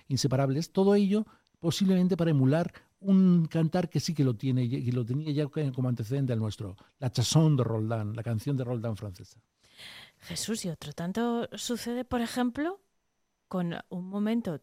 inseparables. 0.09 0.73
Todo 0.73 0.95
ello 0.95 1.27
posiblemente 1.59 2.17
para 2.17 2.31
emular 2.31 2.73
un 3.01 3.47
cantar 3.47 3.89
que 3.89 4.01
sí 4.01 4.15
que 4.15 4.25
lo 4.25 4.35
tiene 4.35 4.65
y 4.65 4.91
lo 4.93 5.05
tenía 5.05 5.33
ya 5.33 5.47
como 5.73 5.89
antecedente 5.89 6.33
al 6.33 6.39
nuestro, 6.39 6.77
la 6.99 7.11
chanson 7.11 7.57
de 7.57 7.65
Roldán, 7.65 8.15
la 8.15 8.23
canción 8.23 8.57
de 8.57 8.65
Roldán 8.65 8.97
francesa. 8.97 9.41
Jesús, 10.21 10.65
y 10.65 10.69
otro 10.69 10.93
tanto 10.93 11.49
sucede, 11.57 12.05
por 12.05 12.21
ejemplo, 12.21 12.81
con 13.49 13.75
un 13.89 14.09
momento 14.09 14.61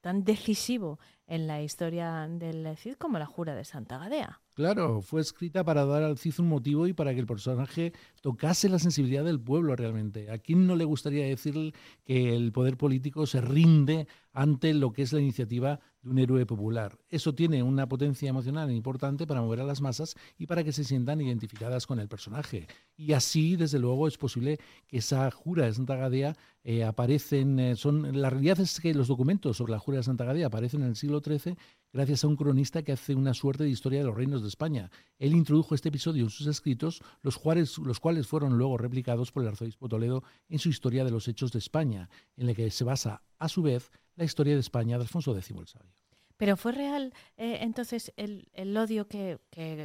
tan 0.00 0.24
decisivo 0.24 0.98
en 1.26 1.46
la 1.46 1.62
historia 1.62 2.28
del 2.28 2.76
Cid 2.76 2.94
como 2.94 3.18
la 3.18 3.26
jura 3.26 3.54
de 3.54 3.64
Santa 3.64 3.98
Gadea. 3.98 4.40
Claro, 4.58 5.02
fue 5.02 5.20
escrita 5.20 5.62
para 5.62 5.84
dar 5.84 6.02
al 6.02 6.18
Cid 6.18 6.40
un 6.40 6.48
motivo 6.48 6.88
y 6.88 6.92
para 6.92 7.14
que 7.14 7.20
el 7.20 7.26
personaje 7.26 7.92
tocase 8.22 8.68
la 8.68 8.80
sensibilidad 8.80 9.24
del 9.24 9.38
pueblo 9.38 9.76
realmente. 9.76 10.32
¿A 10.32 10.38
quién 10.38 10.66
no 10.66 10.74
le 10.74 10.84
gustaría 10.84 11.24
decir 11.26 11.72
que 12.04 12.34
el 12.34 12.50
poder 12.50 12.76
político 12.76 13.24
se 13.28 13.40
rinde 13.40 14.08
ante 14.32 14.74
lo 14.74 14.92
que 14.92 15.02
es 15.02 15.12
la 15.12 15.20
iniciativa 15.20 15.78
de 16.02 16.10
un 16.10 16.18
héroe 16.18 16.44
popular? 16.44 16.98
Eso 17.08 17.36
tiene 17.36 17.62
una 17.62 17.88
potencia 17.88 18.28
emocional 18.28 18.72
importante 18.72 19.28
para 19.28 19.42
mover 19.42 19.60
a 19.60 19.64
las 19.64 19.80
masas 19.80 20.16
y 20.36 20.46
para 20.46 20.64
que 20.64 20.72
se 20.72 20.82
sientan 20.82 21.20
identificadas 21.20 21.86
con 21.86 22.00
el 22.00 22.08
personaje. 22.08 22.66
Y 22.96 23.12
así, 23.12 23.54
desde 23.54 23.78
luego, 23.78 24.08
es 24.08 24.18
posible 24.18 24.58
que 24.88 24.98
esa 24.98 25.30
jura 25.30 25.66
de 25.66 25.74
Santa 25.74 25.94
Gadea 25.94 26.36
eh, 26.64 26.82
aparecen, 26.82 27.60
eh, 27.60 27.76
son, 27.76 28.20
la 28.20 28.28
realidad 28.28 28.58
es 28.58 28.80
que 28.80 28.92
los 28.92 29.06
documentos 29.06 29.56
sobre 29.56 29.70
la 29.70 29.78
jura 29.78 29.98
de 29.98 30.02
Santa 30.02 30.24
Gadea 30.24 30.48
aparecen 30.48 30.82
en 30.82 30.88
el 30.88 30.96
siglo 30.96 31.22
XIII 31.24 31.56
gracias 31.92 32.24
a 32.24 32.28
un 32.28 32.36
cronista 32.36 32.82
que 32.82 32.92
hace 32.92 33.14
una 33.14 33.34
suerte 33.34 33.64
de 33.64 33.70
historia 33.70 34.00
de 34.00 34.06
los 34.06 34.16
reinos 34.16 34.42
de 34.42 34.48
España. 34.48 34.90
Él 35.18 35.34
introdujo 35.34 35.74
este 35.74 35.88
episodio 35.88 36.24
en 36.24 36.30
sus 36.30 36.46
escritos, 36.46 37.02
los 37.22 37.38
cuales, 37.38 37.78
los 37.78 38.00
cuales 38.00 38.26
fueron 38.26 38.58
luego 38.58 38.78
replicados 38.78 39.32
por 39.32 39.42
el 39.42 39.48
arzobispo 39.48 39.88
Toledo 39.88 40.22
en 40.48 40.58
su 40.58 40.68
Historia 40.68 41.04
de 41.04 41.10
los 41.10 41.28
Hechos 41.28 41.52
de 41.52 41.58
España, 41.58 42.08
en 42.36 42.46
la 42.46 42.54
que 42.54 42.70
se 42.70 42.84
basa, 42.84 43.22
a 43.38 43.48
su 43.48 43.62
vez, 43.62 43.90
la 44.16 44.24
historia 44.24 44.54
de 44.54 44.60
España 44.60 44.96
de 44.98 45.02
Alfonso 45.02 45.36
X 45.36 45.50
el 45.50 45.66
Sabio. 45.66 45.92
Pero 46.36 46.56
fue 46.56 46.72
real 46.72 47.12
eh, 47.36 47.58
entonces 47.62 48.12
el, 48.16 48.48
odio 48.76 49.08
que, 49.08 49.38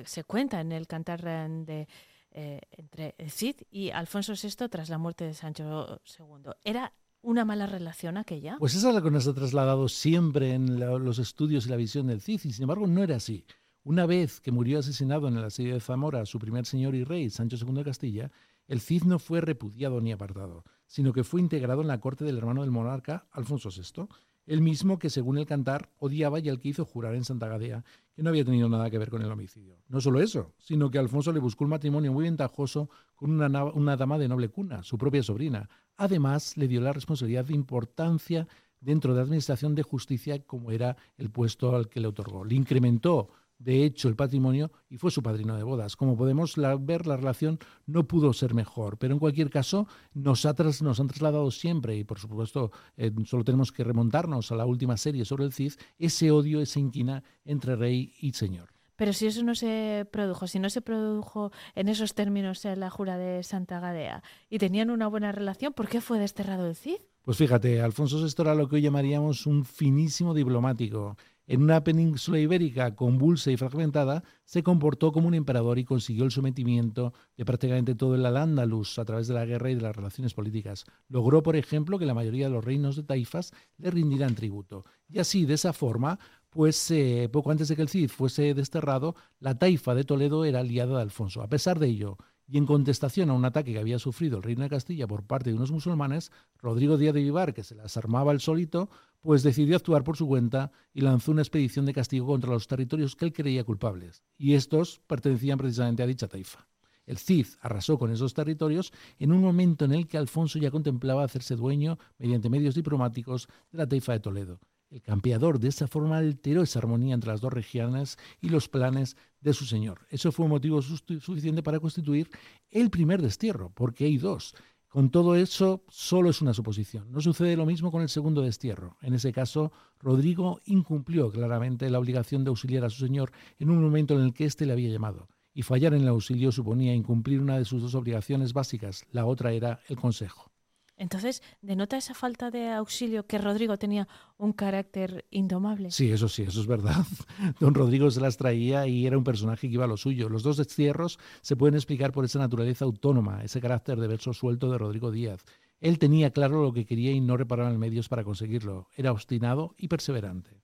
se 0.05 0.23
cuenta 0.23 0.61
en 0.61 0.71
el 0.71 0.87
cantar 0.87 1.21
de, 1.21 1.87
eh, 2.31 2.61
entre 2.71 3.15
el 3.17 3.31
Cid 3.31 3.55
y 3.71 3.89
Alfonso 3.89 4.33
VI 4.33 4.69
tras 4.69 4.89
la 4.89 4.99
muerte 4.99 5.25
de 5.25 5.33
Sancho 5.33 5.99
II. 6.19 6.51
¿Era 6.63 6.93
una 7.23 7.45
mala 7.45 7.65
relación 7.65 8.17
aquella? 8.17 8.57
Pues 8.59 8.75
esa 8.75 8.89
es 8.89 8.95
la 8.95 9.01
que 9.01 9.09
nos 9.09 9.27
ha 9.27 9.33
trasladado 9.33 9.89
siempre 9.89 10.53
en 10.53 10.79
los 10.79 11.17
estudios 11.17 11.65
y 11.65 11.69
la 11.69 11.77
visión 11.77 12.07
del 12.07 12.21
Cid, 12.21 12.41
y 12.43 12.53
sin 12.53 12.63
embargo 12.63 12.86
no 12.86 13.01
era 13.01 13.15
así. 13.15 13.45
Una 13.83 14.05
vez 14.05 14.39
que 14.39 14.51
murió 14.51 14.79
asesinado 14.79 15.27
en 15.27 15.38
el 15.38 15.43
asedio 15.43 15.73
de 15.73 15.79
Zamora 15.79 16.25
su 16.25 16.38
primer 16.38 16.65
señor 16.65 16.95
y 16.95 17.03
rey, 17.03 17.29
Sancho 17.29 17.57
II 17.59 17.73
de 17.73 17.83
Castilla, 17.83 18.31
el 18.67 18.79
Cid 18.79 19.03
no 19.03 19.19
fue 19.19 19.41
repudiado 19.41 19.99
ni 19.99 20.12
apartado, 20.12 20.63
sino 20.86 21.12
que 21.12 21.23
fue 21.23 21.41
integrado 21.41 21.81
en 21.81 21.88
la 21.88 21.99
corte 21.99 22.23
del 22.23 22.38
hermano 22.38 22.62
del 22.62 22.71
monarca, 22.71 23.27
Alfonso 23.31 23.69
VI, 23.69 24.07
el 24.45 24.62
mismo 24.62 24.99
que, 24.99 25.10
según 25.10 25.38
el 25.38 25.45
cantar, 25.45 25.89
odiaba 25.99 26.39
y 26.39 26.49
al 26.49 26.60
que 26.60 26.69
hizo 26.69 26.86
jurar 26.86 27.15
en 27.15 27.23
Santa 27.23 27.47
Gadea 27.47 27.84
que 28.15 28.21
no 28.21 28.29
había 28.29 28.45
tenido 28.45 28.69
nada 28.69 28.89
que 28.89 28.99
ver 28.99 29.10
con 29.10 29.23
el 29.23 29.32
homicidio. 29.32 29.77
No 29.88 29.99
solo 29.99 30.21
eso, 30.21 30.53
sino 30.60 30.91
que 30.91 30.99
Alfonso 30.99 31.32
le 31.32 31.39
buscó 31.39 31.63
un 31.63 31.71
matrimonio 31.71 32.13
muy 32.13 32.25
ventajoso 32.25 32.89
con 33.15 33.32
una, 33.32 33.63
una 33.63 33.97
dama 33.97 34.19
de 34.19 34.27
noble 34.27 34.49
cuna, 34.49 34.84
su 34.84 34.99
propia 34.99 35.23
sobrina, 35.23 35.67
Además, 35.97 36.58
le 36.58 36.67
dio 36.67 36.82
la 36.82 36.93
responsabilidad 36.93 37.45
de 37.45 37.53
importancia 37.53 38.47
dentro 38.79 39.13
de 39.13 39.17
la 39.17 39.23
Administración 39.23 39.75
de 39.75 39.84
Justicia, 39.84 40.41
como 40.43 40.71
era 40.71 40.97
el 41.17 41.29
puesto 41.29 41.75
al 41.75 41.88
que 41.88 41.99
le 41.99 42.08
otorgó. 42.08 42.43
Le 42.43 42.56
incrementó, 42.56 43.29
de 43.59 43.85
hecho, 43.85 44.09
el 44.09 44.15
patrimonio 44.15 44.71
y 44.89 44.97
fue 44.97 45.11
su 45.11 45.23
padrino 45.23 45.55
de 45.55 45.63
bodas. 45.63 45.95
Como 45.95 46.17
podemos 46.17 46.55
ver, 46.79 47.07
la 47.07 47.17
relación 47.17 47.59
no 47.85 48.07
pudo 48.07 48.33
ser 48.33 48.53
mejor, 48.53 48.97
pero 48.97 49.13
en 49.13 49.19
cualquier 49.19 49.49
caso 49.49 49.87
nos, 50.13 50.45
nos 50.81 50.99
han 50.99 51.07
trasladado 51.07 51.49
siempre, 51.51 51.95
y 51.95 52.03
por 52.03 52.19
supuesto 52.19 52.71
eh, 52.97 53.11
solo 53.25 53.43
tenemos 53.43 53.71
que 53.71 53.83
remontarnos 53.83 54.51
a 54.51 54.55
la 54.55 54.65
última 54.65 54.97
serie 54.97 55.25
sobre 55.25 55.45
el 55.45 55.53
CID, 55.53 55.73
ese 55.97 56.31
odio, 56.31 56.61
esa 56.61 56.79
inquina 56.79 57.23
entre 57.45 57.75
rey 57.75 58.13
y 58.19 58.33
señor. 58.33 58.73
Pero 58.95 59.11
si 59.11 59.25
eso 59.25 59.43
no 59.43 59.55
se 59.55 60.07
produjo, 60.11 60.47
si 60.47 60.59
no 60.59 60.69
se 60.69 60.81
produjo 60.81 61.51
en 61.75 61.89
esos 61.89 62.13
términos 62.13 62.63
en 62.65 62.79
la 62.79 62.89
jura 62.89 63.17
de 63.17 63.43
Santa 63.43 63.79
Gadea 63.79 64.23
y 64.49 64.59
tenían 64.59 64.91
una 64.91 65.07
buena 65.07 65.31
relación, 65.31 65.73
¿por 65.73 65.87
qué 65.87 65.99
fue 65.99 66.19
desterrado 66.19 66.67
el 66.67 66.75
Cid? 66.75 66.97
Pues 67.23 67.37
fíjate, 67.37 67.81
Alfonso 67.81 68.21
VI 68.21 68.33
era 68.39 68.53
lo 68.53 68.67
que 68.67 68.75
hoy 68.75 68.81
llamaríamos 68.81 69.47
un 69.47 69.63
finísimo 69.63 70.33
diplomático. 70.33 71.17
En 71.45 71.62
una 71.62 71.84
península 71.84 72.39
ibérica 72.39 72.95
convulsa 72.95 73.51
y 73.51 73.58
fragmentada, 73.58 74.23
se 74.45 74.63
comportó 74.63 75.12
como 75.12 75.27
un 75.27 75.34
emperador 75.34 75.77
y 75.77 75.84
consiguió 75.84 76.23
el 76.23 76.32
sometimiento 76.32 77.13
de 77.36 77.43
prácticamente 77.43 77.95
todo 77.95 78.15
el 78.15 78.25
Al-Ándalus 78.25 78.97
a 78.97 79.03
través 79.03 79.27
de 79.27 79.34
la 79.34 79.45
guerra 79.45 79.69
y 79.69 79.75
de 79.75 79.82
las 79.82 79.95
relaciones 79.95 80.34
políticas. 80.34 80.86
Logró, 81.10 81.43
por 81.43 81.58
ejemplo, 81.58 81.99
que 81.99 82.06
la 82.06 82.13
mayoría 82.13 82.45
de 82.45 82.53
los 82.53 82.63
reinos 82.63 82.95
de 82.95 83.03
taifas 83.03 83.51
le 83.77 83.91
rindieran 83.91 84.36
tributo. 84.36 84.86
Y 85.10 85.19
así, 85.19 85.45
de 85.45 85.56
esa 85.56 85.73
forma, 85.73 86.17
pues 86.49 86.89
eh, 86.91 87.29
poco 87.32 87.51
antes 87.51 87.67
de 87.67 87.75
que 87.75 87.82
el 87.82 87.89
Cid 87.89 88.10
fuese 88.10 88.53
desterrado, 88.53 89.15
la 89.39 89.58
taifa 89.58 89.95
de 89.95 90.06
Toledo 90.06 90.45
era 90.45 90.60
aliada 90.60 90.95
de 90.95 91.01
Alfonso. 91.01 91.41
A 91.41 91.49
pesar 91.49 91.77
de 91.77 91.88
ello, 91.88 92.17
y 92.47 92.58
en 92.58 92.65
contestación 92.65 93.29
a 93.29 93.34
un 93.34 93.45
ataque 93.45 93.73
que 93.73 93.79
había 93.79 93.99
sufrido 93.99 94.38
el 94.38 94.43
reino 94.43 94.63
de 94.63 94.69
Castilla 94.69 95.08
por 95.08 95.23
parte 95.23 95.49
de 95.49 95.56
unos 95.56 95.71
musulmanes, 95.71 96.32
Rodrigo 96.58 96.97
Díaz 96.97 97.13
de 97.13 97.21
Vivar, 97.21 97.53
que 97.53 97.63
se 97.63 97.75
las 97.75 97.97
armaba 97.97 98.32
el 98.32 98.39
solito, 98.39 98.89
pues 99.21 99.43
decidió 99.43 99.75
actuar 99.75 100.03
por 100.03 100.17
su 100.17 100.27
cuenta 100.27 100.71
y 100.93 101.01
lanzó 101.01 101.32
una 101.32 101.41
expedición 101.41 101.86
de 101.86 101.93
castigo 101.93 102.27
contra 102.27 102.51
los 102.51 102.67
territorios 102.67 103.15
que 103.15 103.25
él 103.25 103.34
creía 103.34 103.63
culpables. 103.63 104.23
Y 104.38 104.53
estos 104.53 105.01
pertenecían 105.08 105.58
precisamente 105.58 106.03
a 106.03 106.08
dicha 106.08 106.27
taifa. 106.27 106.67
El 107.06 107.17
Cid 107.17 107.47
arrasó 107.62 107.97
con 107.97 108.12
esos 108.12 108.34
territorios 108.34 108.93
en 109.19 109.32
un 109.32 109.41
momento 109.41 109.86
en 109.86 109.93
el 109.93 110.08
que 110.08 110.17
Alfonso 110.17 110.60
ya 110.60 110.71
contemplaba 110.71 111.23
hacerse 111.23 111.56
dueño, 111.56 111.97
mediante 112.17 112.49
medios 112.49 112.75
diplomáticos, 112.75 113.47
de 113.71 113.77
la 113.77 113.88
taifa 113.88 114.13
de 114.13 114.19
Toledo. 114.19 114.60
El 114.93 115.01
campeador 115.01 115.60
de 115.60 115.69
esa 115.69 115.88
forma 115.88 116.19
alteró 116.19 116.62
esa 116.62 116.77
armonía 116.77 117.15
entre 117.15 117.32
las 117.32 117.41
dos 117.41 117.51
regiones 117.51 118.19
y 118.41 118.49
los 118.49 118.69
planes 118.69 119.17
de 119.41 119.51
su 119.51 119.65
señor. 119.65 120.06
Eso 120.12 120.32
fue 120.32 120.45
un 120.45 120.51
motivo 120.51 120.84
suficiente 120.84 121.63
para 121.63 121.79
constituir 121.79 122.29
el 122.69 122.91
primer 122.91 123.19
destierro, 123.19 123.71
porque 123.73 124.06
hay 124.06 124.19
dos. 124.19 124.53
Con 124.89 125.10
todo 125.10 125.36
eso, 125.36 125.84
solo 125.89 126.29
es 126.29 126.43
una 126.43 126.53
suposición. 126.53 127.12
No 127.12 127.21
sucede 127.21 127.58
lo 127.58 127.65
mismo 127.65 127.91
con 127.91 128.03
el 128.03 128.10
segundo 128.10 128.43
destierro. 128.43 128.95
En 129.01 129.15
ese 129.15 129.34
caso, 129.34 129.71
Rodrigo 129.99 130.62
incumplió 130.65 131.32
claramente 131.32 131.89
la 131.89 131.97
obligación 131.97 132.43
de 132.43 132.49
auxiliar 132.49 132.86
a 132.86 132.91
su 132.91 133.03
señor 133.03 133.32
en 133.58 133.71
un 133.71 133.82
momento 133.82 134.13
en 134.13 134.25
el 134.25 134.34
que 134.36 134.45
éste 134.45 134.67
le 134.67 134.73
había 134.73 134.91
llamado. 134.91 135.27
Y 135.56 135.63
fallar 135.63 135.95
en 135.95 136.03
el 136.03 136.10
auxilio 136.10 136.51
suponía 136.51 136.93
incumplir 136.93 137.41
una 137.41 137.58
de 137.58 137.65
sus 137.65 137.82
dos 137.82 137.95
obligaciones 137.95 138.53
básicas. 138.53 139.08
La 139.12 139.25
otra 139.25 139.53
era 139.53 139.79
el 139.88 139.95
consejo. 139.95 140.52
Entonces, 140.95 141.41
¿denota 141.62 141.97
esa 141.97 142.13
falta 142.13 142.51
de 142.51 142.71
auxilio 142.71 143.25
que 143.25 143.38
Rodrigo 143.38 143.77
tenía 143.77 144.08
un 144.38 144.53
carácter 144.53 145.25
indomable? 145.32 145.91
Sí, 145.91 146.12
eso 146.12 146.29
sí, 146.29 146.43
eso 146.43 146.62
es 146.62 146.67
verdad. 146.67 147.06
Don 147.60 147.73
Rodrigo 147.73 148.12
se 148.12 148.21
las 148.21 148.38
traía 148.38 148.86
y 148.88 149.08
era 149.08 149.17
un 149.17 149.23
personaje 149.23 149.67
que 149.67 149.73
iba 149.73 149.86
a 149.86 149.88
lo 149.88 149.97
suyo. 149.97 150.29
Los 150.29 150.43
dos 150.43 150.58
destierros 150.58 151.19
se 151.41 151.56
pueden 151.56 151.75
explicar 151.75 152.12
por 152.12 152.25
esa 152.25 152.39
naturaleza 152.39 152.86
autónoma, 152.86 153.43
ese 153.43 153.60
carácter 153.60 153.99
de 153.99 154.08
verso 154.08 154.34
suelto 154.34 154.71
de 154.71 154.77
Rodrigo 154.77 155.12
Díaz. 155.12 155.43
Él 155.79 155.99
tenía 155.99 156.32
claro 156.32 156.62
lo 156.62 156.73
que 156.73 156.86
quería 156.86 157.12
y 157.12 157.19
no 157.19 157.38
reparaba 157.38 157.71
en 157.71 157.79
medios 157.79 158.08
para 158.08 158.23
conseguirlo. 158.23 158.88
Era 158.95 159.12
obstinado 159.12 159.75
y 159.77 159.89
perseverante. 159.89 160.62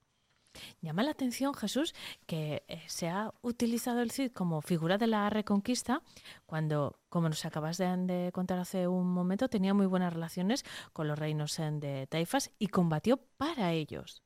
Llama 0.82 1.02
la 1.02 1.10
atención, 1.10 1.54
Jesús, 1.54 1.94
que 2.26 2.62
eh, 2.68 2.82
se 2.86 3.08
ha 3.08 3.32
utilizado 3.42 4.00
el 4.00 4.10
Cid 4.10 4.32
como 4.32 4.60
figura 4.60 4.98
de 4.98 5.06
la 5.06 5.30
reconquista 5.30 6.02
cuando, 6.46 6.98
como 7.08 7.28
nos 7.28 7.44
acabas 7.44 7.78
de, 7.78 8.30
contar 8.32 8.58
hace 8.58 8.86
un 8.88 9.06
momento, 9.06 9.48
tenía 9.48 9.74
muy 9.74 9.86
buenas 9.86 10.12
relaciones 10.12 10.64
con 10.92 11.08
los 11.08 11.18
reinos 11.18 11.56
de 11.56 12.06
Taifas 12.08 12.50
y 12.58 12.68
combatió 12.68 13.18
para 13.36 13.72
ellos. 13.72 14.22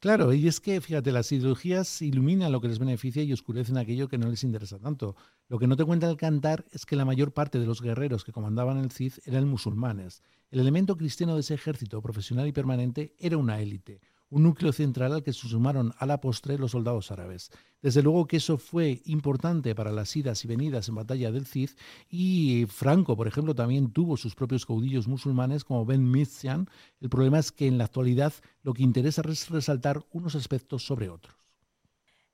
Claro, 0.00 0.32
y 0.32 0.46
es 0.46 0.60
que, 0.60 0.80
fíjate, 0.80 1.12
las 1.12 1.32
ideologías 1.32 2.02
iluminan 2.02 2.52
lo 2.52 2.60
que 2.60 2.68
les 2.68 2.78
beneficia 2.78 3.22
y 3.22 3.32
oscurecen 3.32 3.78
aquello 3.78 4.08
que 4.08 4.18
no 4.18 4.28
les 4.28 4.44
interesa 4.44 4.78
tanto. 4.78 5.16
Lo 5.48 5.58
que 5.58 5.66
no 5.66 5.76
te 5.76 5.84
cuenta 5.84 6.08
el 6.08 6.16
cantar 6.16 6.64
es 6.70 6.86
que 6.86 6.96
la 6.96 7.04
mayor 7.04 7.32
parte 7.32 7.58
de 7.58 7.66
los 7.66 7.80
guerreros 7.80 8.24
que 8.24 8.32
comandaban 8.32 8.78
el 8.78 8.90
Cid 8.90 9.14
eran 9.24 9.48
musulmanes. 9.48 10.22
El 10.50 10.60
elemento 10.60 10.96
cristiano 10.96 11.34
de 11.34 11.40
ese 11.40 11.54
ejército 11.54 12.00
profesional 12.02 12.46
y 12.46 12.52
permanente 12.52 13.14
era 13.18 13.36
una 13.36 13.60
élite, 13.60 14.00
un 14.30 14.42
núcleo 14.42 14.72
central 14.72 15.12
al 15.12 15.22
que 15.22 15.32
se 15.32 15.48
sumaron 15.48 15.92
a 15.98 16.06
la 16.06 16.20
postre 16.20 16.58
los 16.58 16.72
soldados 16.72 17.10
árabes. 17.10 17.50
Desde 17.80 18.02
luego 18.02 18.26
que 18.26 18.38
eso 18.38 18.58
fue 18.58 19.02
importante 19.04 19.74
para 19.74 19.92
las 19.92 20.14
idas 20.16 20.44
y 20.44 20.48
venidas 20.48 20.88
en 20.88 20.96
batalla 20.96 21.30
del 21.30 21.46
Cid 21.46 21.70
y 22.08 22.66
Franco, 22.68 23.16
por 23.16 23.28
ejemplo, 23.28 23.54
también 23.54 23.92
tuvo 23.92 24.16
sus 24.16 24.34
propios 24.34 24.66
caudillos 24.66 25.06
musulmanes 25.06 25.64
como 25.64 25.86
Ben 25.86 26.10
Mizzian. 26.10 26.68
El 27.00 27.08
problema 27.08 27.38
es 27.38 27.52
que 27.52 27.66
en 27.66 27.78
la 27.78 27.84
actualidad 27.84 28.32
lo 28.62 28.74
que 28.74 28.82
interesa 28.82 29.22
es 29.26 29.48
resaltar 29.48 30.04
unos 30.10 30.34
aspectos 30.34 30.84
sobre 30.84 31.08
otros. 31.08 31.36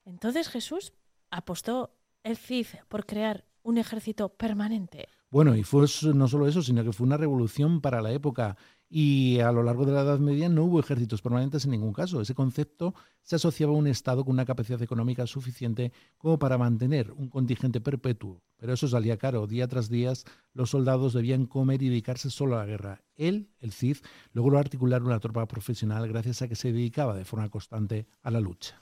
Entonces 0.05 0.49
Jesús 0.49 0.93
apostó 1.31 1.95
el 2.23 2.37
Cid 2.37 2.67
por 2.89 3.05
crear 3.07 3.45
un 3.63 3.79
ejército 3.79 4.31
permanente. 4.31 5.09
Bueno, 5.31 5.57
y 5.57 5.63
fue 5.63 5.87
no 6.15 6.29
solo 6.29 6.47
eso, 6.47 6.63
sino 6.63 6.85
que 6.85 6.93
fue 6.93 7.07
una 7.07 7.17
revolución 7.17 7.81
para 7.81 8.03
la 8.03 8.13
época. 8.13 8.57
Y 8.95 9.41
a 9.41 9.51
lo 9.53 9.63
largo 9.63 9.87
de 9.87 9.93
la 9.93 10.03
Edad 10.03 10.19
Media 10.19 10.51
no 10.51 10.65
hubo 10.65 10.79
ejércitos 10.79 11.23
permanentes 11.23 11.65
en 11.65 11.71
ningún 11.71 11.95
caso. 11.95 12.21
Ese 12.21 12.35
concepto 12.35 12.95
se 13.23 13.37
asociaba 13.37 13.73
a 13.73 13.77
un 13.77 13.87
Estado 13.87 14.23
con 14.23 14.35
una 14.35 14.45
capacidad 14.45 14.83
económica 14.83 15.27
suficiente 15.27 15.93
como 16.19 16.39
para 16.39 16.59
mantener 16.59 17.11
un 17.13 17.31
contingente 17.31 17.81
perpetuo. 17.81 18.43
Pero 18.59 18.75
eso 18.75 18.87
salía 18.87 19.17
caro. 19.17 19.47
Día 19.47 19.67
tras 19.67 19.89
día 19.89 20.13
los 20.53 20.69
soldados 20.69 21.15
debían 21.15 21.47
comer 21.47 21.83
y 21.83 21.89
dedicarse 21.89 22.29
solo 22.29 22.57
a 22.57 22.59
la 22.59 22.67
guerra. 22.67 23.03
Él, 23.15 23.49
el 23.61 23.73
Cid, 23.73 23.97
logró 24.35 24.59
articular 24.59 25.03
una 25.03 25.21
tropa 25.21 25.49
profesional 25.49 26.07
gracias 26.07 26.43
a 26.43 26.49
que 26.49 26.55
se 26.55 26.71
dedicaba 26.71 27.17
de 27.17 27.25
forma 27.25 27.49
constante 27.49 28.07
a 28.21 28.31
la 28.31 28.41
lucha. 28.41 28.79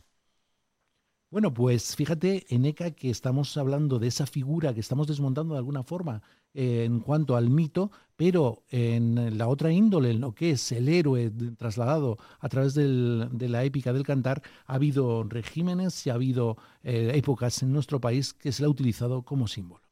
Bueno, 1.30 1.54
pues 1.54 1.94
fíjate, 1.94 2.52
Eneca, 2.52 2.90
que 2.90 3.10
estamos 3.10 3.56
hablando 3.56 4.00
de 4.00 4.08
esa 4.08 4.26
figura 4.26 4.74
que 4.74 4.80
estamos 4.80 5.06
desmontando 5.06 5.54
de 5.54 5.58
alguna 5.58 5.84
forma 5.84 6.20
eh, 6.54 6.84
en 6.84 7.00
cuanto 7.00 7.36
al 7.36 7.50
mito, 7.50 7.90
pero 8.16 8.64
en 8.70 9.38
la 9.38 9.48
otra 9.48 9.72
índole, 9.72 10.10
en 10.10 10.20
lo 10.20 10.34
que 10.34 10.50
es 10.50 10.72
el 10.72 10.88
héroe 10.88 11.32
trasladado 11.56 12.18
a 12.38 12.48
través 12.48 12.74
de 12.74 13.48
la 13.48 13.64
épica 13.64 13.92
del 13.92 14.02
cantar, 14.02 14.42
ha 14.66 14.74
habido 14.74 15.22
regímenes 15.24 16.06
y 16.06 16.10
ha 16.10 16.14
habido 16.14 16.58
eh, 16.82 17.12
épocas 17.14 17.62
en 17.62 17.72
nuestro 17.72 18.00
país 18.00 18.34
que 18.34 18.52
se 18.52 18.62
le 18.62 18.66
ha 18.66 18.70
utilizado 18.70 19.22
como 19.22 19.48
símbolo. 19.48 19.82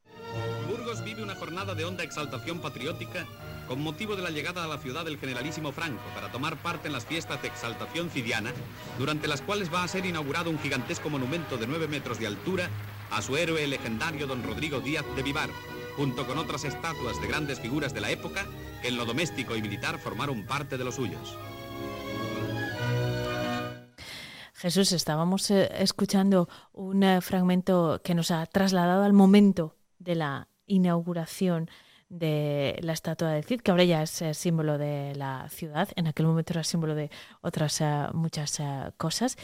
Burgos 0.69 1.03
vive 1.03 1.23
una 1.23 1.33
jornada 1.33 1.73
de 1.73 1.85
honda 1.85 2.03
exaltación 2.03 2.59
patriótica 2.59 3.25
con 3.67 3.81
motivo 3.81 4.15
de 4.15 4.21
la 4.21 4.29
llegada 4.29 4.63
a 4.63 4.67
la 4.67 4.77
ciudad 4.77 5.05
del 5.05 5.17
generalísimo 5.17 5.71
Franco 5.71 6.03
para 6.13 6.31
tomar 6.31 6.61
parte 6.61 6.87
en 6.87 6.93
las 6.93 7.05
fiestas 7.05 7.41
de 7.41 7.47
exaltación 7.47 8.09
cidiana, 8.09 8.51
durante 8.99 9.27
las 9.27 9.41
cuales 9.41 9.73
va 9.73 9.83
a 9.83 9.87
ser 9.87 10.05
inaugurado 10.05 10.49
un 10.49 10.59
gigantesco 10.59 11.09
monumento 11.09 11.57
de 11.57 11.67
9 11.67 11.87
metros 11.87 12.19
de 12.19 12.27
altura 12.27 12.69
a 13.09 13.21
su 13.21 13.37
héroe 13.37 13.65
legendario 13.65 14.27
don 14.27 14.43
Rodrigo 14.43 14.79
Díaz 14.79 15.05
de 15.15 15.23
Vivar, 15.23 15.49
junto 15.99 16.25
con 16.25 16.37
otras 16.37 16.63
estatuas 16.63 17.19
de 17.19 17.27
grandes 17.27 17.59
figuras 17.59 17.93
de 17.93 17.99
la 17.99 18.09
época 18.09 18.45
que 18.81 18.87
en 18.87 18.95
lo 18.95 19.03
doméstico 19.03 19.57
y 19.57 19.61
militar 19.61 19.99
formaron 19.99 20.45
parte 20.45 20.77
de 20.77 20.85
los 20.85 20.95
suyos. 20.95 21.37
Jesús, 24.53 24.93
estábamos 24.93 25.51
eh, 25.51 25.69
escuchando 25.77 26.47
un 26.71 27.03
eh, 27.03 27.19
fragmento 27.19 27.99
que 28.01 28.15
nos 28.15 28.31
ha 28.31 28.45
trasladado 28.45 29.03
al 29.03 29.11
momento 29.11 29.75
de 29.97 30.15
la 30.15 30.47
inauguración 30.67 31.69
de 32.07 32.79
la 32.81 32.93
estatua 32.93 33.31
del 33.31 33.43
Cid, 33.43 33.59
que 33.59 33.71
ahora 33.71 33.83
ya 33.83 34.01
es 34.01 34.21
eh, 34.21 34.33
símbolo 34.33 34.77
de 34.77 35.15
la 35.15 35.49
ciudad, 35.49 35.89
en 35.97 36.07
aquel 36.07 36.27
momento 36.27 36.53
era 36.53 36.63
símbolo 36.63 36.95
de 36.95 37.11
otras 37.41 37.83
muchas 38.13 38.61
cosas. 38.95 39.35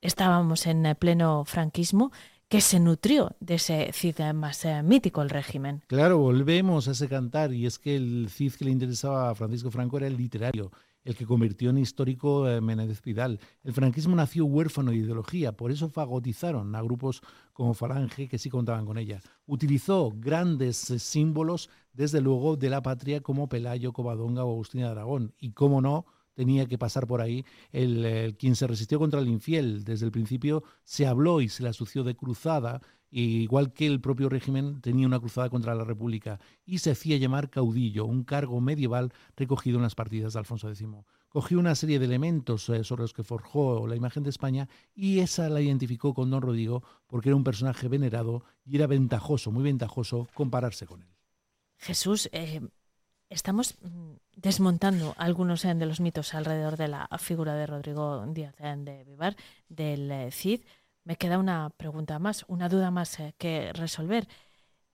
Estábamos 0.00 0.66
en 0.66 0.96
pleno 0.98 1.44
franquismo 1.44 2.12
que 2.52 2.60
se 2.60 2.78
nutrió 2.78 3.34
de 3.40 3.54
ese 3.54 3.92
Cid 3.94 4.20
más 4.34 4.66
mítico, 4.84 5.22
el 5.22 5.30
régimen. 5.30 5.82
Claro, 5.86 6.18
volvemos 6.18 6.86
a 6.86 6.90
ese 6.90 7.08
cantar, 7.08 7.54
y 7.54 7.64
es 7.64 7.78
que 7.78 7.96
el 7.96 8.28
Cid 8.28 8.52
que 8.52 8.66
le 8.66 8.70
interesaba 8.70 9.30
a 9.30 9.34
Francisco 9.34 9.70
Franco 9.70 9.96
era 9.96 10.06
el 10.06 10.18
literario 10.18 10.70
el 11.02 11.16
que 11.16 11.24
convirtió 11.24 11.70
en 11.70 11.78
histórico 11.78 12.46
eh, 12.46 12.60
Menéndez 12.60 13.00
Pidal. 13.00 13.40
El 13.64 13.72
franquismo 13.72 14.14
nació 14.14 14.44
huérfano 14.44 14.90
de 14.90 14.98
ideología, 14.98 15.52
por 15.52 15.72
eso 15.72 15.88
fagotizaron 15.88 16.76
a 16.76 16.82
grupos 16.82 17.22
como 17.54 17.72
Falange 17.72 18.28
que 18.28 18.38
sí 18.38 18.50
contaban 18.50 18.84
con 18.84 18.98
ella. 18.98 19.20
Utilizó 19.46 20.12
grandes 20.14 20.90
eh, 20.90 20.98
símbolos, 20.98 21.70
desde 21.94 22.20
luego, 22.20 22.56
de 22.56 22.68
la 22.68 22.82
patria 22.82 23.22
como 23.22 23.48
Pelayo, 23.48 23.94
Covadonga 23.94 24.44
o 24.44 24.52
Agustín 24.52 24.82
de 24.82 24.88
Aragón. 24.88 25.32
Y 25.38 25.52
cómo 25.52 25.80
no, 25.80 26.04
tenía 26.34 26.66
que 26.66 26.78
pasar 26.78 27.06
por 27.06 27.20
ahí 27.20 27.44
el, 27.72 28.36
quien 28.38 28.56
se 28.56 28.66
resistió 28.66 28.98
contra 28.98 29.20
el 29.20 29.28
infiel. 29.28 29.84
Desde 29.84 30.06
el 30.06 30.12
principio 30.12 30.62
se 30.84 31.06
habló 31.06 31.40
y 31.40 31.48
se 31.48 31.62
le 31.62 31.68
asoció 31.68 32.04
de 32.04 32.14
cruzada 32.14 32.80
igual 33.12 33.72
que 33.72 33.86
el 33.86 34.00
propio 34.00 34.28
régimen 34.28 34.80
tenía 34.80 35.06
una 35.06 35.20
cruzada 35.20 35.50
contra 35.50 35.74
la 35.74 35.84
República 35.84 36.40
y 36.64 36.78
se 36.78 36.92
hacía 36.92 37.18
llamar 37.18 37.50
caudillo, 37.50 38.06
un 38.06 38.24
cargo 38.24 38.60
medieval 38.60 39.12
recogido 39.36 39.76
en 39.76 39.82
las 39.82 39.94
partidas 39.94 40.32
de 40.32 40.38
Alfonso 40.38 40.70
X. 40.70 40.86
Cogió 41.28 41.58
una 41.58 41.74
serie 41.74 41.98
de 41.98 42.06
elementos 42.06 42.68
eh, 42.68 42.84
sobre 42.84 43.02
los 43.02 43.12
que 43.12 43.22
forjó 43.22 43.86
la 43.86 43.96
imagen 43.96 44.22
de 44.22 44.30
España 44.30 44.68
y 44.94 45.20
esa 45.20 45.48
la 45.48 45.60
identificó 45.60 46.14
con 46.14 46.30
don 46.30 46.42
Rodrigo 46.42 46.82
porque 47.06 47.28
era 47.28 47.36
un 47.36 47.44
personaje 47.44 47.88
venerado 47.88 48.44
y 48.64 48.76
era 48.76 48.86
ventajoso, 48.86 49.50
muy 49.50 49.62
ventajoso 49.62 50.28
compararse 50.34 50.86
con 50.86 51.02
él. 51.02 51.08
Jesús, 51.76 52.28
eh, 52.32 52.60
estamos 53.32 53.76
mm, 53.80 54.12
desmontando 54.36 55.14
algunos 55.16 55.64
eh, 55.64 55.74
de 55.74 55.86
los 55.86 56.00
mitos 56.00 56.34
alrededor 56.34 56.76
de 56.76 56.88
la 56.88 57.08
figura 57.18 57.54
de 57.54 57.66
Rodrigo 57.66 58.24
Díaz 58.26 58.54
de 58.56 59.04
Vivar, 59.04 59.36
del 59.68 60.30
Cid. 60.32 60.60
Me 61.04 61.16
queda 61.16 61.38
una 61.38 61.70
pregunta 61.70 62.18
más, 62.18 62.44
una 62.48 62.68
duda 62.68 62.90
más 62.90 63.18
eh, 63.18 63.34
que 63.38 63.72
resolver. 63.72 64.28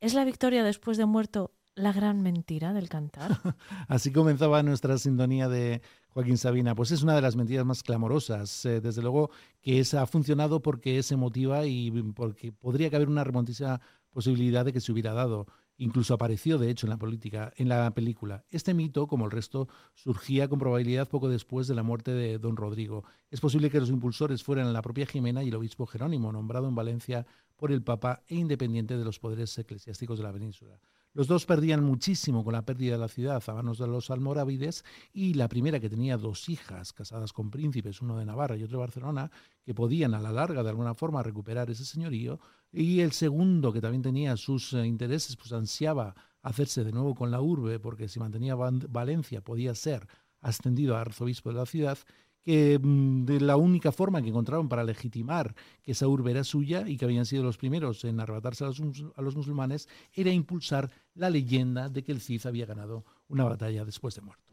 ¿Es 0.01 0.15
la 0.15 0.25
victoria 0.25 0.63
después 0.63 0.97
de 0.97 1.07
muerto 1.07 1.53
la 1.75 1.93
gran 1.93 2.23
mentira 2.23 2.73
del 2.73 2.89
cantar? 2.89 3.33
Así 3.89 4.13
comenzaba 4.13 4.63
nuestra 4.63 4.97
sintonía 4.99 5.49
de 5.49 5.83
Joaquín 6.11 6.39
Sabina. 6.39 6.75
Pues 6.75 6.91
es 6.93 7.03
una 7.03 7.15
de 7.15 7.23
las 7.23 7.37
mentiras 7.37 7.67
más 7.67 7.83
clamorosas. 7.83 8.65
Eh, 8.65 8.81
desde 8.81 9.03
luego 9.03 9.31
que 9.61 9.81
esa 9.81 10.03
ha 10.03 10.07
funcionado 10.07 10.63
porque 10.63 10.99
es 10.99 11.13
emotiva 11.13 11.67
y 11.67 11.91
porque 12.15 12.53
podría 12.53 12.91
caber 12.91 13.09
una 13.09 13.25
remontísima 13.25 13.81
posibilidad 14.11 14.65
de 14.65 14.73
que 14.73 14.81
se 14.81 14.93
hubiera 14.93 15.13
dado. 15.13 15.47
Incluso 15.81 16.13
apareció, 16.13 16.59
de 16.59 16.71
hecho, 16.71 16.87
en 16.87 16.91
la 16.91 16.97
política, 16.97 17.53
en 17.57 17.69
la 17.69 17.93
película. 17.93 18.45
Este 18.51 18.75
mito, 18.75 19.07
como 19.07 19.27
el 19.27 19.31
resto, 19.31 19.69
surgía 19.95 20.49
con 20.49 20.59
probabilidad 20.59 21.09
poco 21.09 21.29
después 21.29 21.69
de 21.69 21.77
la 21.77 21.85
muerte 21.85 22.11
de 22.11 22.39
don 22.39 22.57
Rodrigo. 22.57 23.05
Es 23.31 23.41
posible 23.41 23.71
que 23.71 23.79
los 23.79 23.89
impulsores 23.89 24.43
fueran 24.43 24.73
la 24.73 24.83
propia 24.83 25.07
Jimena 25.07 25.45
y 25.45 25.49
el 25.49 25.55
obispo 25.55 25.87
Jerónimo, 25.87 26.33
nombrado 26.33 26.69
en 26.69 26.75
Valencia 26.75 27.27
por 27.57 27.71
el 27.71 27.83
Papa 27.83 28.23
e 28.27 28.35
independiente 28.35 28.97
de 28.97 29.05
los 29.05 29.21
poderes 29.21 29.57
eclesiásticos 29.57 30.19
de 30.19 30.25
la 30.25 30.33
península. 30.33 30.81
Los 31.19 31.27
dos 31.27 31.47
perdían 31.47 31.83
muchísimo 31.83 32.45
con 32.45 32.53
la 32.53 32.63
pérdida 32.63 32.93
de 32.93 32.99
la 32.99 33.09
ciudad 33.09 33.43
a 33.45 33.53
manos 33.53 33.79
de 33.79 33.89
los 33.89 34.09
almorávides 34.09 34.85
y 35.13 35.35
la 35.35 35.49
primera 35.49 35.81
que 35.81 35.91
tenía 35.91 36.17
dos 36.17 36.49
hijas 36.49 36.93
casadas 36.93 37.33
con 37.33 37.51
príncipes, 37.51 38.01
uno 38.01 38.17
de 38.17 38.25
Navarra 38.25 38.57
y 38.57 38.63
otro 38.63 38.79
de 38.79 38.85
Barcelona, 38.85 39.29
que 39.65 39.75
podían 39.75 40.15
a 40.15 40.21
la 40.21 40.31
larga 40.31 40.63
de 40.63 40.69
alguna 40.69 40.95
forma 40.95 41.21
recuperar 41.25 41.71
ese 41.71 41.85
señorío, 41.85 42.39
y 42.71 43.01
el 43.01 43.11
segundo 43.11 43.73
que 43.73 43.81
también 43.81 44.03
tenía 44.03 44.37
sus 44.37 44.73
eh, 44.75 44.87
intereses, 44.87 45.35
pues 45.35 45.53
ansiaba 45.53 46.15
hacerse 46.41 46.85
de 46.85 46.93
nuevo 46.93 47.17
con 47.17 47.33
la 47.33 47.41
urbe, 47.41 47.81
porque 47.81 48.07
si 48.07 48.21
mantenía 48.21 48.55
Valencia 48.55 49.41
podía 49.41 49.75
ser 49.75 50.07
ascendido 50.41 50.97
a 50.97 51.01
arzobispo 51.01 51.51
de 51.51 51.57
la 51.57 51.67
ciudad, 51.67 51.99
que 52.45 52.79
mm, 52.79 53.25
de 53.25 53.41
la 53.41 53.57
única 53.57 53.93
forma 53.93 54.23
que 54.23 54.29
encontraron 54.29 54.69
para 54.69 54.85
legitimar 54.85 55.55
que 55.83 55.93
esa 55.93 56.09
urbe 56.09 56.31
era 56.31 56.45
suya 56.45 56.89
y 56.89 56.97
que 56.97 57.05
habían 57.05 57.27
sido 57.27 57.43
los 57.43 57.59
primeros 57.59 58.05
en 58.05 58.21
arrebatarse 58.21 58.65
a 58.65 58.69
los, 58.69 59.37
musulmanes 59.37 59.89
era 60.15 60.31
impulsar 60.31 60.91
la 61.15 61.31
leyenda 61.31 61.89
de 61.89 62.03
que 62.03 62.13
el 62.13 62.21
Cid 62.21 62.47
había 62.47 62.67
ganado 62.67 63.05
una 63.29 63.45
batalla 63.45 63.85
después 63.85 64.15
de 64.15 64.23
muerto. 64.23 64.49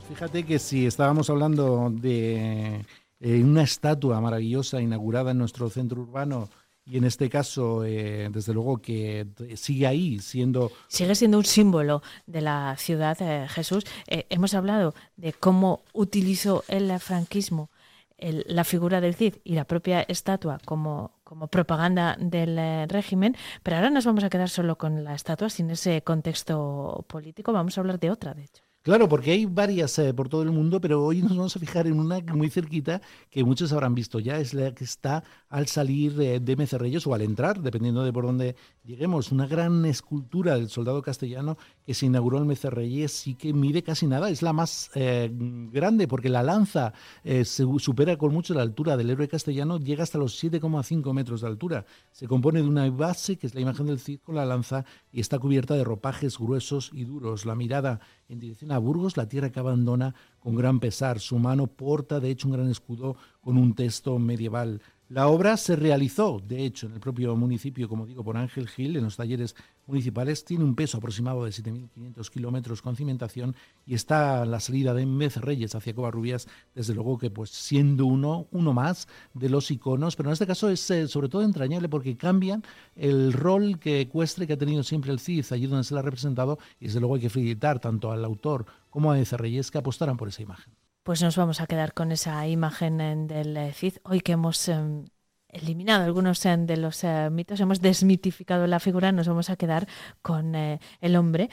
Pues 0.00 0.18
fíjate 0.18 0.46
que 0.46 0.58
si 0.58 0.86
estábamos 0.86 1.28
hablando 1.28 1.90
de 1.90 2.86
eh, 3.20 3.42
una 3.42 3.62
estatua 3.62 4.18
maravillosa 4.20 4.80
inaugurada 4.80 5.32
en 5.32 5.38
nuestro 5.38 5.68
centro 5.68 6.00
urbano 6.00 6.48
y 6.86 6.96
en 6.96 7.04
este 7.04 7.28
caso, 7.28 7.84
eh, 7.84 8.28
desde 8.32 8.54
luego 8.54 8.78
que 8.78 9.26
sigue 9.56 9.86
ahí 9.86 10.18
siendo... 10.18 10.72
Sigue 10.88 11.14
siendo 11.14 11.36
un 11.36 11.44
símbolo 11.44 12.02
de 12.26 12.40
la 12.40 12.74
ciudad, 12.78 13.16
eh, 13.20 13.46
Jesús. 13.48 13.84
hemos 14.06 14.54
hablado 14.54 14.94
de 15.16 15.34
cómo 15.34 15.82
utilizó 15.92 16.64
el 16.66 16.98
franquismo 16.98 17.70
la 18.18 18.64
figura 18.64 19.00
del 19.00 19.14
Cid 19.14 19.36
y 19.44 19.54
la 19.54 19.64
propia 19.64 20.02
estatua 20.02 20.58
como, 20.66 21.20
como 21.24 21.46
propaganda 21.48 22.18
del 22.20 22.86
régimen, 22.86 23.34
pero 23.62 23.76
ahora 23.76 23.88
nos 23.88 24.04
vamos 24.04 24.24
a 24.24 24.28
quedar 24.28 24.50
solo 24.50 24.76
con 24.76 25.04
la 25.04 25.14
estatua 25.14 25.48
sin 25.48 25.70
ese 25.70 26.02
contexto 26.02 27.02
político. 27.08 27.54
Vamos 27.54 27.78
a 27.78 27.80
hablar 27.80 27.98
de 27.98 28.10
otra, 28.10 28.34
de 28.34 28.44
hecho. 28.44 28.62
Claro, 28.82 29.10
porque 29.10 29.32
hay 29.32 29.44
varias 29.44 29.98
eh, 29.98 30.14
por 30.14 30.30
todo 30.30 30.42
el 30.42 30.50
mundo, 30.52 30.80
pero 30.80 31.04
hoy 31.04 31.20
nos 31.20 31.36
vamos 31.36 31.54
a 31.54 31.60
fijar 31.60 31.86
en 31.86 32.00
una 32.00 32.20
muy 32.34 32.48
cerquita 32.48 33.02
que 33.30 33.44
muchos 33.44 33.72
habrán 33.72 33.94
visto 33.94 34.18
ya, 34.20 34.38
es 34.38 34.54
la 34.54 34.74
que 34.74 34.84
está 34.84 35.22
al 35.50 35.66
salir 35.66 36.14
de, 36.14 36.40
de 36.40 36.56
Mecerreyes 36.56 37.06
o 37.06 37.12
al 37.12 37.20
entrar, 37.20 37.60
dependiendo 37.60 38.02
de 38.02 38.12
por 38.12 38.24
dónde 38.24 38.56
lleguemos. 38.84 39.32
Una 39.32 39.46
gran 39.46 39.84
escultura 39.84 40.56
del 40.56 40.68
soldado 40.68 41.02
castellano 41.02 41.56
que 41.84 41.94
se 41.94 42.06
inauguró 42.06 42.38
en 42.38 42.46
Mecerreyes 42.46 43.26
y 43.26 43.34
que 43.34 43.52
mide 43.52 43.82
casi 43.82 44.06
nada, 44.06 44.30
es 44.30 44.42
la 44.42 44.52
más 44.52 44.90
eh, 44.94 45.30
grande 45.32 46.08
porque 46.08 46.28
la 46.28 46.42
lanza 46.42 46.92
eh, 47.24 47.44
se 47.44 47.64
supera 47.78 48.16
con 48.16 48.32
mucho 48.32 48.54
la 48.54 48.62
altura 48.62 48.96
del 48.96 49.10
héroe 49.10 49.28
castellano, 49.28 49.78
llega 49.78 50.02
hasta 50.02 50.18
los 50.18 50.42
7,5 50.42 51.12
metros 51.12 51.40
de 51.40 51.46
altura. 51.46 51.84
Se 52.12 52.26
compone 52.26 52.62
de 52.62 52.68
una 52.68 52.88
base, 52.90 53.36
que 53.36 53.46
es 53.46 53.54
la 53.54 53.60
imagen 53.60 53.86
del 53.86 54.00
Cid 54.00 54.20
con 54.20 54.34
la 54.34 54.46
lanza, 54.46 54.84
y 55.12 55.20
está 55.20 55.38
cubierta 55.38 55.74
de 55.74 55.84
ropajes 55.84 56.38
gruesos 56.38 56.90
y 56.92 57.04
duros. 57.04 57.46
La 57.46 57.54
mirada 57.54 58.00
en 58.28 58.38
dirección 58.38 58.72
a 58.72 58.78
Burgos, 58.78 59.16
la 59.16 59.28
tierra 59.28 59.50
que 59.50 59.60
abandona 59.60 60.14
con 60.38 60.54
gran 60.54 60.80
pesar. 60.80 61.20
Su 61.20 61.38
mano 61.38 61.66
porta, 61.66 62.20
de 62.20 62.30
hecho, 62.30 62.48
un 62.48 62.54
gran 62.54 62.70
escudo 62.70 63.16
con 63.40 63.56
un 63.56 63.74
texto 63.74 64.18
medieval. 64.18 64.80
La 65.10 65.26
obra 65.26 65.56
se 65.56 65.74
realizó, 65.74 66.40
de 66.46 66.64
hecho, 66.64 66.86
en 66.86 66.92
el 66.92 67.00
propio 67.00 67.34
municipio, 67.34 67.88
como 67.88 68.06
digo, 68.06 68.22
por 68.22 68.36
Ángel 68.36 68.68
Gil, 68.68 68.96
en 68.96 69.02
los 69.02 69.16
talleres 69.16 69.56
municipales. 69.88 70.44
Tiene 70.44 70.62
un 70.62 70.76
peso 70.76 70.98
aproximado 70.98 71.44
de 71.44 71.50
7.500 71.50 72.30
kilómetros 72.30 72.80
con 72.80 72.94
cimentación 72.94 73.56
y 73.84 73.94
está 73.94 74.44
la 74.44 74.60
salida 74.60 74.94
de 74.94 75.28
Reyes 75.40 75.74
hacia 75.74 75.96
Covarrubias, 75.96 76.46
desde 76.76 76.94
luego 76.94 77.18
que 77.18 77.28
pues 77.28 77.50
siendo 77.50 78.06
uno, 78.06 78.46
uno 78.52 78.72
más 78.72 79.08
de 79.34 79.48
los 79.48 79.72
iconos, 79.72 80.14
pero 80.14 80.28
en 80.28 80.34
este 80.34 80.46
caso 80.46 80.70
es 80.70 80.88
eh, 80.92 81.08
sobre 81.08 81.28
todo 81.28 81.42
entrañable 81.42 81.88
porque 81.88 82.16
cambian 82.16 82.62
el 82.94 83.32
rol 83.32 83.80
que 83.80 84.02
ecuestre 84.02 84.46
que 84.46 84.52
ha 84.52 84.58
tenido 84.58 84.84
siempre 84.84 85.10
el 85.10 85.18
CID 85.18 85.44
allí 85.50 85.66
donde 85.66 85.82
se 85.82 85.94
la 85.94 86.00
ha 86.00 86.04
representado 86.04 86.60
y 86.78 86.84
desde 86.84 87.00
luego 87.00 87.16
hay 87.16 87.22
que 87.22 87.30
felicitar 87.30 87.80
tanto 87.80 88.12
al 88.12 88.24
autor 88.24 88.64
como 88.90 89.10
a 89.10 89.16
Reyes 89.16 89.72
que 89.72 89.78
apostaran 89.78 90.16
por 90.16 90.28
esa 90.28 90.42
imagen. 90.42 90.72
Pues 91.02 91.22
nos 91.22 91.36
vamos 91.36 91.60
a 91.60 91.66
quedar 91.66 91.94
con 91.94 92.12
esa 92.12 92.46
imagen 92.46 93.00
eh, 93.00 93.16
del 93.16 93.56
eh, 93.56 93.72
Cid. 93.72 93.94
Hoy 94.04 94.20
que 94.20 94.32
hemos 94.32 94.68
em, 94.68 95.06
eliminado 95.48 96.04
algunos 96.04 96.44
eh, 96.44 96.54
de 96.58 96.76
los 96.76 97.04
mitos, 97.30 97.58
hemos 97.60 97.80
desmitificado 97.80 98.66
la 98.66 98.80
figura, 98.80 99.10
nos 99.10 99.26
vamos 99.26 99.48
a 99.48 99.56
quedar 99.56 99.88
con 100.20 100.54
el 100.54 101.16
hombre, 101.16 101.48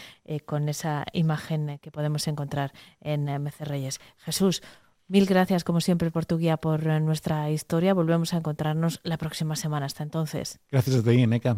con 0.46 0.68
esa 0.68 1.06
imagen 1.14 1.80
que 1.82 1.92
podemos 1.92 2.28
encontrar 2.28 2.74
en 3.00 3.42
Mecerreyes. 3.42 4.00
Jesús, 4.18 4.62
mil 5.08 5.26
gracias 5.26 5.64
como 5.64 5.80
siempre 5.80 6.12
por 6.12 6.26
tu 6.26 6.38
guía 6.38 6.58
por 6.58 6.86
nuestra 7.02 7.50
historia. 7.50 7.94
Volvemos 7.94 8.34
a 8.34 8.38
encontrarnos 8.38 9.00
la 9.04 9.18
próxima 9.18 9.56
semana. 9.56 9.86
Hasta 9.86 10.04
entonces. 10.04 10.60
Gracias 10.70 10.98
a 10.98 11.04
ti, 11.04 11.26
Neca. 11.26 11.58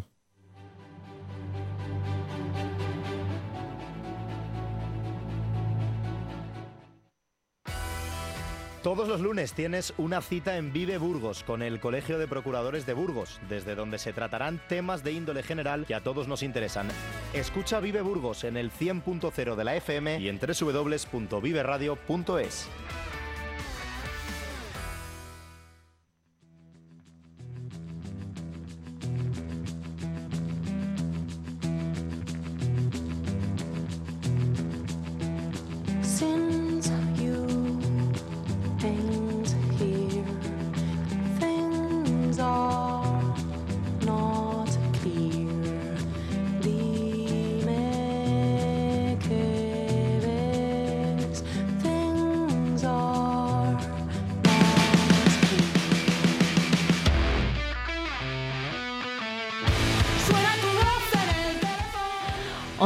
Todos 8.89 9.07
los 9.07 9.21
lunes 9.21 9.53
tienes 9.53 9.93
una 9.99 10.19
cita 10.19 10.57
en 10.57 10.73
Vive 10.73 10.97
Burgos 10.97 11.43
con 11.43 11.61
el 11.61 11.79
Colegio 11.79 12.17
de 12.17 12.27
Procuradores 12.27 12.87
de 12.87 12.93
Burgos, 12.93 13.39
desde 13.47 13.75
donde 13.75 13.99
se 13.99 14.13
tratarán 14.13 14.59
temas 14.67 15.03
de 15.03 15.11
índole 15.11 15.43
general 15.43 15.85
que 15.85 15.93
a 15.93 16.01
todos 16.01 16.27
nos 16.27 16.41
interesan. 16.41 16.87
Escucha 17.35 17.79
Vive 17.81 18.01
Burgos 18.01 18.43
en 18.45 18.57
el 18.57 18.71
100.0 18.71 19.55
de 19.55 19.63
la 19.63 19.75
FM 19.75 20.19
y 20.19 20.27
en 20.27 20.39
www.viveradio.es. 20.39 22.67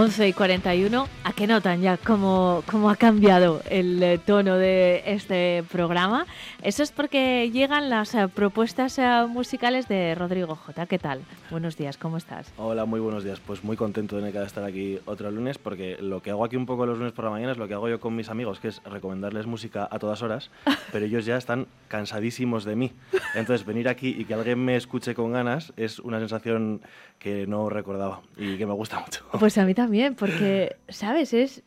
y 0.04 0.34
41, 0.34 1.08
¿a 1.24 1.32
qué 1.32 1.48
notan 1.48 1.80
ya 1.82 1.96
cómo, 1.96 2.62
cómo 2.70 2.90
ha 2.90 2.98
cambiado 2.98 3.62
el 3.70 4.04
eh, 4.04 4.18
tono 4.18 4.58
de 4.58 5.02
este 5.06 5.64
programa? 5.72 6.26
Eso 6.62 6.84
es 6.84 6.92
porque 6.92 7.50
llegan 7.52 7.90
las 7.90 8.14
eh, 8.14 8.28
propuestas 8.28 9.00
eh, 9.00 9.26
musicales 9.30 9.88
de 9.88 10.14
Rodrigo 10.16 10.56
J. 10.56 10.88
¿Qué 10.88 11.00
tal? 11.00 11.22
Buenos 11.50 11.78
días, 11.78 11.98
¿cómo 11.98 12.18
estás? 12.18 12.52
Hola, 12.58 12.84
muy 12.84 13.00
buenos 13.00 13.24
días. 13.24 13.40
Pues 13.40 13.64
muy 13.64 13.78
contento 13.78 14.20
de 14.20 14.44
estar 14.44 14.66
aquí 14.66 15.00
otro 15.06 15.32
lunes 15.32 15.58
porque 15.58 15.96
lo 16.02 16.22
que 16.22 16.32
hago 16.32 16.44
aquí 16.44 16.58
un 16.58 16.66
poco 16.66 16.86
los 16.86 16.98
lunes 16.98 17.14
por 17.14 17.24
la 17.24 17.32
mañana 17.32 17.54
es 17.54 17.58
lo 17.58 17.70
que 17.70 17.74
hago 17.74 17.88
yo 17.88 18.02
con 18.02 18.14
mis 18.14 18.28
amigos, 18.28 18.60
que 18.60 18.68
es 18.68 18.84
recomendarles 18.84 19.46
música 19.46 19.88
a 19.90 20.00
todas 20.00 20.22
horas, 20.22 20.52
pero 20.92 21.06
ellos 21.06 21.26
ya 21.26 21.38
están 21.38 21.68
cansadísimos 21.88 22.66
de 22.66 22.76
mí. 22.76 22.92
Entonces, 23.36 23.66
venir 23.66 23.88
aquí 23.88 24.14
y 24.18 24.26
que 24.26 24.34
alguien 24.34 24.64
me 24.66 24.76
escuche 24.76 25.16
con 25.16 25.32
ganas 25.32 25.72
es 25.78 26.00
una 26.00 26.20
sensación 26.20 26.82
que 27.24 27.48
no 27.48 27.70
recordaba 27.70 28.22
y 28.38 28.58
que 28.58 28.66
me 28.66 28.74
gusta 28.74 29.00
mucho. 29.00 29.24
Pues 29.40 29.58
a 29.58 29.66
mí 29.66 29.74
también, 29.74 29.93
porque, 30.16 30.76
¿sabes? 30.90 31.34
Es, 31.34 31.64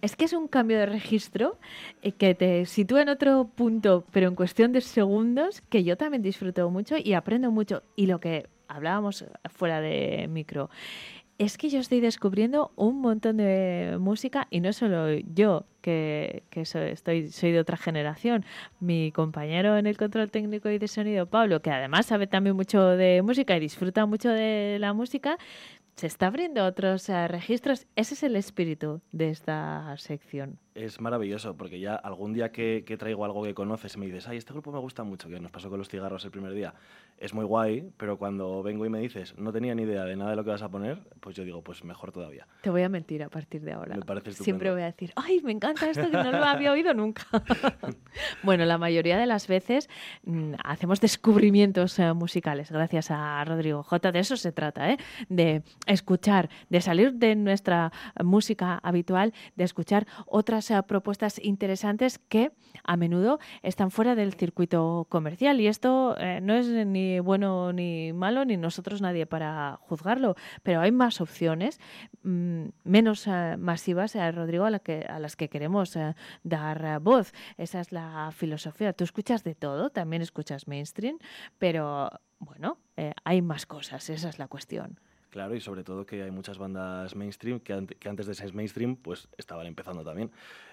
es 0.00 0.16
que 0.16 0.24
es 0.24 0.32
un 0.32 0.48
cambio 0.48 0.78
de 0.78 0.86
registro 0.86 1.58
eh, 2.02 2.12
que 2.12 2.34
te 2.34 2.66
sitúa 2.66 3.02
en 3.02 3.08
otro 3.08 3.48
punto, 3.54 4.04
pero 4.12 4.28
en 4.28 4.34
cuestión 4.34 4.72
de 4.72 4.80
segundos, 4.80 5.62
que 5.68 5.84
yo 5.84 5.96
también 5.96 6.22
disfruto 6.22 6.68
mucho 6.70 6.96
y 7.02 7.14
aprendo 7.14 7.50
mucho. 7.50 7.82
Y 7.96 8.06
lo 8.06 8.20
que 8.20 8.46
hablábamos 8.68 9.24
fuera 9.50 9.80
de 9.80 10.26
micro, 10.28 10.70
es 11.38 11.58
que 11.58 11.68
yo 11.68 11.80
estoy 11.80 12.00
descubriendo 12.00 12.70
un 12.76 13.00
montón 13.00 13.38
de 13.38 13.96
música 13.98 14.46
y 14.50 14.60
no 14.60 14.72
solo 14.72 15.10
yo, 15.34 15.66
que, 15.80 16.44
soy, 16.64 16.90
estoy, 16.90 17.28
soy 17.28 17.52
de 17.52 17.58
otra 17.58 17.76
generación, 17.76 18.44
mi 18.80 19.10
compañero 19.10 19.76
en 19.76 19.86
el 19.86 19.96
control 19.96 20.30
técnico 20.30 20.70
y 20.70 20.78
de 20.78 20.88
sonido, 20.88 21.26
Pablo, 21.26 21.60
que 21.60 21.70
además 21.70 22.06
sabe 22.06 22.26
también 22.26 22.56
mucho 22.56 22.82
de 22.90 23.20
música 23.22 23.56
y 23.56 23.60
disfruta 23.60 24.06
mucho 24.06 24.30
de 24.30 24.78
la 24.80 24.92
música, 24.92 25.36
se 25.96 26.06
está 26.06 26.26
abriendo 26.26 26.64
otros 26.64 27.08
registros. 27.08 27.86
Ese 27.96 28.14
es 28.14 28.22
el 28.22 28.36
espíritu 28.36 29.00
de 29.12 29.30
esta 29.30 29.94
sección 29.98 30.58
es 30.74 31.00
maravilloso, 31.00 31.56
porque 31.56 31.78
ya 31.78 31.94
algún 31.94 32.32
día 32.32 32.50
que, 32.50 32.82
traigo 32.98 33.24
algo 33.24 33.44
que 33.44 33.54
conoces 33.54 33.96
me 33.96 34.06
dices, 34.06 34.28
ay, 34.28 34.38
este 34.38 34.52
grupo 34.52 34.72
me 34.72 34.78
gusta 34.78 35.04
mucho, 35.04 35.28
que 35.28 35.38
nos 35.38 35.50
pasó 35.50 35.70
con 35.70 35.78
los 35.78 35.88
cigarros 35.88 36.24
el 36.24 36.30
primer 36.30 36.52
día, 36.52 36.74
es 37.18 37.32
muy 37.32 37.44
guay, 37.44 37.90
pero 37.96 38.18
cuando 38.18 38.62
vengo 38.62 38.84
y 38.84 38.88
me 38.88 38.98
dices, 38.98 39.36
no 39.38 39.52
tenía 39.52 39.74
ni 39.74 39.82
idea 39.82 40.04
de 40.04 40.16
nada 40.16 40.30
de 40.30 40.36
lo 40.36 40.44
que 40.44 40.50
vas 40.50 40.62
a 40.62 40.68
poner, 40.68 40.98
pues 41.20 41.36
yo 41.36 41.44
digo, 41.44 41.62
pues 41.62 41.84
mejor 41.84 42.12
todavía. 42.12 42.46
Te 42.62 42.70
voy 42.70 42.82
a 42.82 42.88
mentir 42.88 43.22
a 43.22 43.28
partir 43.28 43.62
de 43.62 43.72
ahora. 43.72 43.96
Me 43.96 44.02
parece 44.02 44.32
Siempre 44.32 44.70
voy 44.70 44.82
a 44.82 44.86
decir, 44.86 45.12
ay, 45.16 45.40
me 45.42 45.52
encanta 45.52 45.88
esto 45.88 46.10
que 46.10 46.16
no 46.16 46.32
lo 46.32 46.44
había 46.44 46.72
oído 46.72 46.92
nunca. 46.92 47.24
bueno, 48.42 48.64
la 48.64 48.78
mayoría 48.78 49.16
de 49.16 49.26
las 49.26 49.46
veces 49.46 49.88
mm, 50.24 50.54
hacemos 50.64 51.00
descubrimientos 51.00 51.98
eh, 51.98 52.12
musicales, 52.12 52.70
gracias 52.70 53.10
a 53.10 53.44
Rodrigo 53.44 53.82
J. 53.82 54.12
De 54.12 54.18
eso 54.18 54.36
se 54.36 54.52
trata, 54.52 54.90
¿eh? 54.90 54.98
de 55.28 55.62
escuchar, 55.86 56.50
de 56.68 56.80
salir 56.80 57.14
de 57.14 57.36
nuestra 57.36 57.92
música 58.22 58.78
habitual, 58.82 59.32
de 59.56 59.64
escuchar 59.64 60.06
otras 60.26 60.72
propuestas 60.86 61.42
interesantes 61.42 62.18
que 62.18 62.52
a 62.82 62.96
menudo 62.96 63.38
están 63.62 63.90
fuera 63.90 64.14
del 64.14 64.34
circuito 64.34 65.06
comercial. 65.08 65.60
Y 65.60 65.68
esto 65.68 66.16
eh, 66.18 66.40
no 66.42 66.54
es 66.54 66.68
ni 66.68 67.03
bueno 67.20 67.72
ni 67.72 68.12
malo, 68.12 68.44
ni 68.44 68.56
nosotros 68.56 69.00
nadie 69.00 69.26
para 69.26 69.78
juzgarlo, 69.80 70.36
pero 70.62 70.80
hay 70.80 70.92
más 70.92 71.20
opciones, 71.20 71.80
mm, 72.22 72.66
menos 72.84 73.26
eh, 73.26 73.56
masivas, 73.58 74.14
eh, 74.16 74.32
Rodrigo, 74.32 74.64
a, 74.64 74.70
la 74.70 74.78
que, 74.78 75.04
a 75.08 75.18
las 75.18 75.36
que 75.36 75.48
queremos 75.48 75.96
dar 76.42 77.00
voz. 77.00 77.32
Esa 77.56 77.80
es 77.80 77.92
la 77.92 78.30
filosofía. 78.32 78.92
Tú 78.92 79.04
escuchas 79.04 79.44
de 79.44 79.54
todo, 79.54 79.90
también 79.90 80.22
escuchas 80.22 80.66
mainstream, 80.68 81.18
pero 81.58 82.10
bueno, 82.38 82.78
hay 83.24 83.42
más 83.42 83.66
cosas, 83.66 84.08
esa 84.10 84.28
es 84.28 84.38
la 84.38 84.48
cuestión. 84.48 84.98
Claro, 85.34 85.56
y 85.56 85.60
sobre 85.60 85.82
todo 85.82 86.06
que 86.06 86.22
hay 86.22 86.30
muchas 86.30 86.58
bandas 86.58 87.16
mainstream 87.16 87.58
que, 87.58 87.72
antes 87.72 88.26
de 88.26 88.34
ser 88.34 88.54
mainstream 88.54 88.94
pues 88.94 89.26
estaban 89.36 89.66
empezando 89.66 90.04
también. 90.04 90.30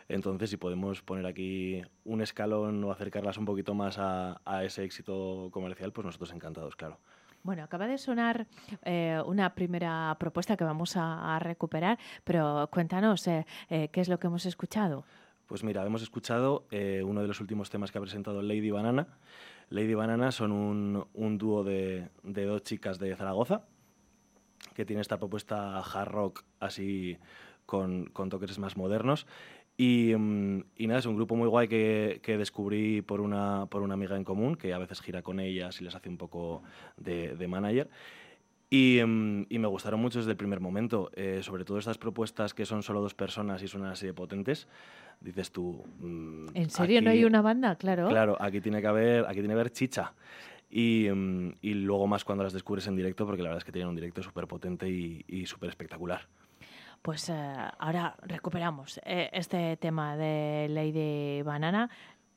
Entonces, 0.08 0.52
si 0.52 0.58
podemos 0.58 1.02
poner 1.02 1.26
aquí 1.26 1.82
un 2.06 2.22
escalón 2.22 2.84
o 2.84 2.92
acercarlas 2.92 3.40
un 3.40 3.46
poquito 3.46 3.74
más 3.74 3.98
a, 3.98 4.40
ese 4.64 4.84
éxito 4.84 5.50
comercial, 5.52 5.92
pues 5.92 6.06
nosotros 6.06 6.32
encantados, 6.32 6.76
claro. 6.76 7.00
Bueno, 7.42 7.64
acaba 7.64 7.88
de 7.88 7.98
sonar 7.98 8.46
eh, 8.84 9.20
una 9.26 9.56
primera 9.56 10.16
propuesta 10.20 10.56
que 10.56 10.64
vamos 10.64 10.94
a, 10.96 11.40
recuperar, 11.40 11.98
pero 12.24 12.70
cuéntanos 12.72 13.28
eh, 13.28 13.48
eh, 13.68 13.90
qué 13.92 14.02
es 14.02 14.10
lo 14.10 14.20
que 14.20 14.28
hemos 14.28 14.46
escuchado. 14.46 15.06
Pues 15.48 15.64
mira, 15.64 15.84
hemos 15.84 16.04
escuchado 16.04 16.68
uno 17.04 17.22
de 17.24 17.28
los 17.28 17.42
últimos 17.42 17.72
temas 17.72 17.92
que 17.92 17.98
ha 17.98 18.02
presentado 18.02 18.44
Lady 18.44 18.70
Banana. 18.70 19.08
Lady 19.72 19.96
Banana 19.96 20.32
son 20.32 20.52
un, 20.52 21.08
un 21.16 21.38
dúo 21.40 21.64
de, 21.64 22.10
de 22.22 22.46
dos 22.46 22.62
chicas 22.62 23.00
de 23.00 23.16
Zaragoza 23.16 23.64
que 24.82 24.86
tiene 24.86 25.04
esta 25.04 25.20
propuesta 25.20 25.80
hard 25.80 26.10
rock 26.10 26.44
así 26.60 27.16
con, 27.68 28.10
toques 28.32 28.58
más 28.58 28.76
modernos 28.76 29.28
Y, 29.78 30.14
mm, 30.18 30.64
y 30.76 30.88
nada, 30.88 31.00
es 31.00 31.06
un 31.06 31.16
grupo 31.16 31.36
muy 31.36 31.48
guay 31.48 31.68
que, 31.68 32.20
que 32.24 32.36
descubrí 32.38 33.02
por 33.04 33.22
una, 33.22 33.68
por 33.68 33.84
una 33.84 33.94
amiga 33.94 34.16
en 34.18 34.24
común, 34.24 34.56
que 34.56 34.74
a 34.74 34.80
veces 34.80 35.00
gira 35.02 35.22
con 35.22 35.40
ellas 35.40 35.80
y 35.80 35.84
les 35.84 35.94
hace 35.96 36.10
un 36.10 36.18
poco 36.18 36.64
de, 36.98 37.36
de 37.36 37.48
manager. 37.48 37.90
Y, 38.72 39.00
mm, 39.06 39.46
y 39.50 39.60
me 39.60 39.68
gustaron 39.68 40.00
mucho 40.00 40.18
desde 40.20 40.32
el 40.32 40.38
primer 40.38 40.60
momento, 40.62 41.12
eh, 41.14 41.42
sobre 41.44 41.64
todo 41.64 41.78
estas 41.78 41.98
propuestas 42.00 42.54
que 42.56 42.66
son 42.66 42.82
solo 42.84 43.02
dos 43.02 43.14
personas 43.14 43.62
y 43.62 43.68
suenan 43.68 43.92
así 43.92 44.08
de 44.08 44.14
potentes. 44.14 44.68
Dices 45.20 45.52
tú. 45.52 45.84
mm, 46.00 46.48
¿En 46.56 46.70
serio 46.72 47.02
no 47.02 47.10
aquí- 47.12 47.20
hay 47.20 47.26
una 47.26 47.42
banda? 47.44 47.76
Claro. 47.76 48.08
Claro, 48.10 48.38
aquí 48.40 48.62
tiene 48.62 48.82
que 48.82 48.88
haber, 48.88 49.26
aquí 49.26 49.36
tiene 49.42 49.50
que 49.50 49.60
haber 49.60 49.72
chicha. 49.72 50.14
Y, 50.72 51.10
mm, 51.14 51.58
y 51.62 51.74
luego 51.74 52.08
más 52.08 52.24
cuando 52.24 52.44
las 52.44 52.54
descubres 52.54 52.88
en 52.88 52.96
directo, 52.96 53.26
porque 53.26 53.44
la 53.44 53.50
verdad 53.50 53.60
es 53.60 53.66
que 53.66 53.74
tienen 53.74 53.90
un 53.90 53.96
directo 53.96 54.24
súper 54.24 54.48
potente 54.48 54.90
y, 54.90 55.24
y 55.28 55.46
súper 55.46 55.70
espectacular. 55.70 56.28
Pues 57.02 57.30
eh, 57.30 57.56
ahora 57.80 58.16
recuperamos 58.22 59.00
eh, 59.04 59.30
este 59.34 59.76
tema 59.78 60.16
de 60.16 60.68
Lady 60.70 61.42
Banana. 61.42 61.90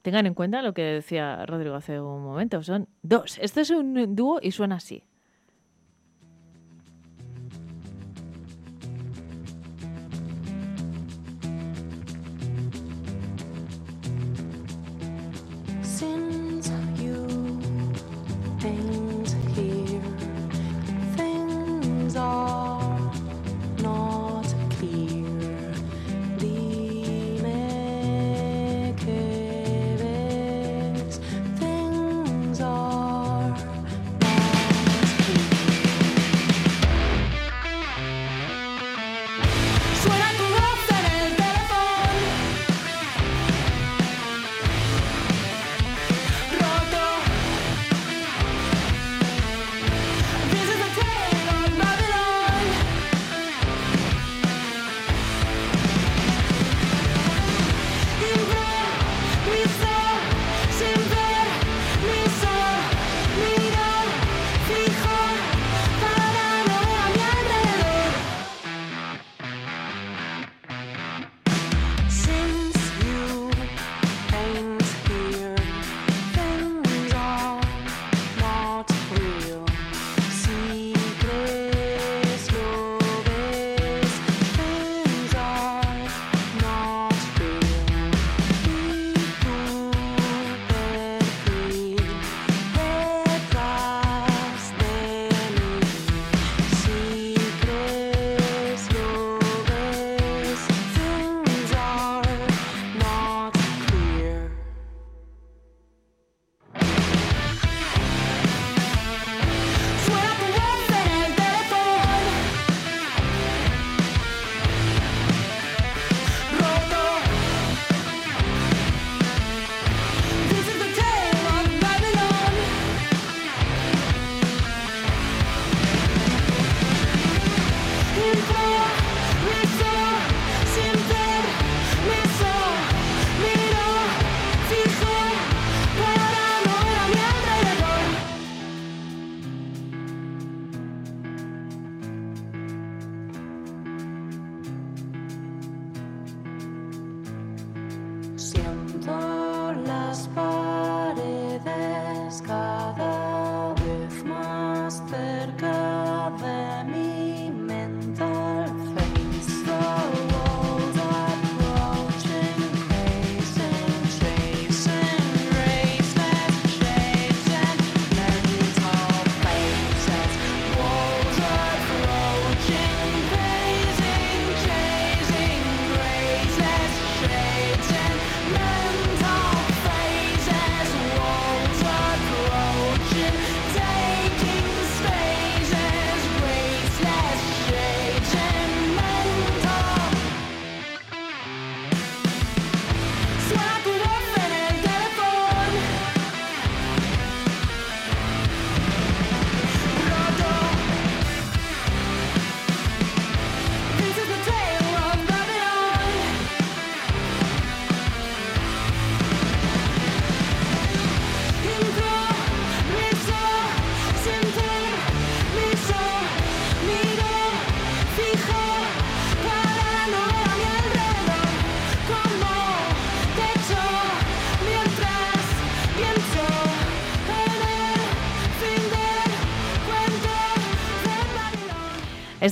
Tengan 0.02 0.26
en 0.26 0.34
cuenta 0.34 0.62
lo 0.62 0.72
que 0.72 0.82
decía 0.82 1.44
Rodrigo 1.46 1.76
hace 1.76 2.00
un 2.00 2.22
momento. 2.24 2.62
Son 2.62 2.88
dos. 3.02 3.38
Este 3.40 3.60
es 3.60 3.70
un 3.70 4.16
dúo 4.16 4.38
y 4.42 4.50
suena 4.52 4.76
así. 4.76 5.04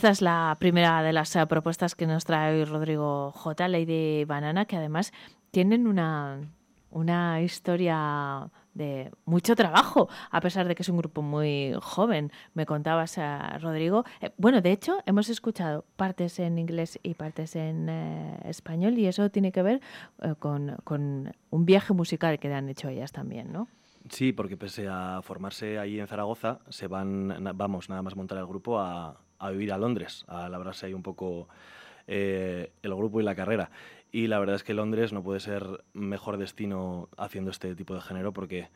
Esta 0.03 0.11
es 0.11 0.21
la 0.21 0.57
primera 0.59 1.01
de 1.05 1.13
las 1.13 1.37
eh, 1.37 1.47
propuestas 1.47 1.95
que 1.95 2.09
nos 2.09 2.25
trae 2.25 2.59
hoy 2.59 2.65
Rodrigo 2.65 3.31
J. 3.31 3.69
Lady 3.69 4.25
Banana, 4.25 4.65
que 4.65 4.75
además 4.75 5.13
tienen 5.53 5.87
una, 5.87 6.41
una 6.91 7.41
historia 7.41 8.51
de 8.75 9.13
mucho 9.27 9.55
trabajo, 9.55 10.09
a 10.33 10.41
pesar 10.41 10.67
de 10.67 10.75
que 10.75 10.83
es 10.83 10.89
un 10.89 10.97
grupo 10.97 11.23
muy 11.23 11.73
joven. 11.81 12.33
Me 12.53 12.67
contabas, 12.67 13.17
eh, 13.17 13.39
Rodrigo. 13.61 14.05
Eh, 14.21 14.33
bueno, 14.39 14.61
de 14.61 14.73
hecho, 14.73 14.99
hemos 15.07 15.29
escuchado 15.29 15.85
partes 15.95 16.41
en 16.41 16.59
inglés 16.59 16.99
y 17.05 17.15
partes 17.15 17.55
en 17.55 17.89
eh, 17.89 18.41
español, 18.47 18.99
y 18.99 19.07
eso 19.07 19.31
tiene 19.31 19.53
que 19.53 19.63
ver 19.63 19.81
eh, 20.21 20.35
con, 20.37 20.79
con 20.83 21.33
un 21.51 21.65
viaje 21.65 21.95
musical 21.95 22.41
que 22.41 22.53
han 22.53 22.69
hecho 22.69 22.89
ellas 22.89 23.13
también, 23.13 23.53
¿no? 23.53 23.69
Sí, 24.11 24.33
porque 24.33 24.57
pese 24.57 24.89
a 24.91 25.21
formarse 25.23 25.79
ahí 25.79 26.01
en 26.01 26.09
Zaragoza, 26.09 26.59
se 26.71 26.89
van, 26.89 27.53
vamos, 27.55 27.89
nada 27.89 28.03
más 28.03 28.17
montar 28.17 28.39
el 28.39 28.47
grupo 28.47 28.81
a, 28.81 29.17
a 29.43 29.51
vivir 29.51 29.73
a 29.73 29.79
Londres, 29.79 30.25
a 30.29 30.49
labrarse 30.49 30.87
ahí 30.87 30.95
un 30.95 31.03
poco 31.03 31.49
eh, 32.07 32.73
el 32.83 32.95
grupo 32.95 33.21
y 33.21 33.25
la 33.25 33.35
carrera. 33.35 33.71
Y 34.13 34.29
la 34.29 34.39
verdad 34.39 34.57
es 34.57 34.63
que 34.63 34.73
Londres 34.75 35.13
no 35.13 35.23
puede 35.23 35.41
ser 35.41 35.85
mejor 35.95 36.37
destino 36.37 37.09
haciendo 37.17 37.51
este 37.51 37.75
tipo 37.75 37.95
de 37.95 38.01
género 38.01 38.33
porque 38.33 38.69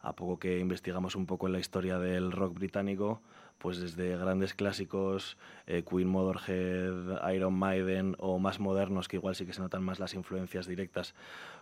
a 0.00 0.14
poco 0.14 0.38
que 0.38 0.58
investigamos 0.58 1.16
un 1.16 1.26
poco 1.26 1.46
en 1.46 1.54
la 1.54 1.58
historia 1.58 1.98
del 1.98 2.32
rock 2.32 2.54
británico, 2.54 3.20
pues 3.58 3.80
desde 3.80 4.16
grandes 4.16 4.54
clásicos, 4.54 5.38
eh, 5.66 5.84
Queen, 5.88 6.08
Motorhead, 6.08 7.32
Iron 7.32 7.54
Maiden 7.54 8.16
o 8.18 8.38
más 8.38 8.60
modernos 8.60 9.08
que 9.08 9.16
igual 9.16 9.34
sí 9.34 9.46
que 9.46 9.52
se 9.52 9.60
notan 9.60 9.82
más 9.82 10.00
las 10.00 10.14
influencias 10.14 10.66
directas 10.66 11.14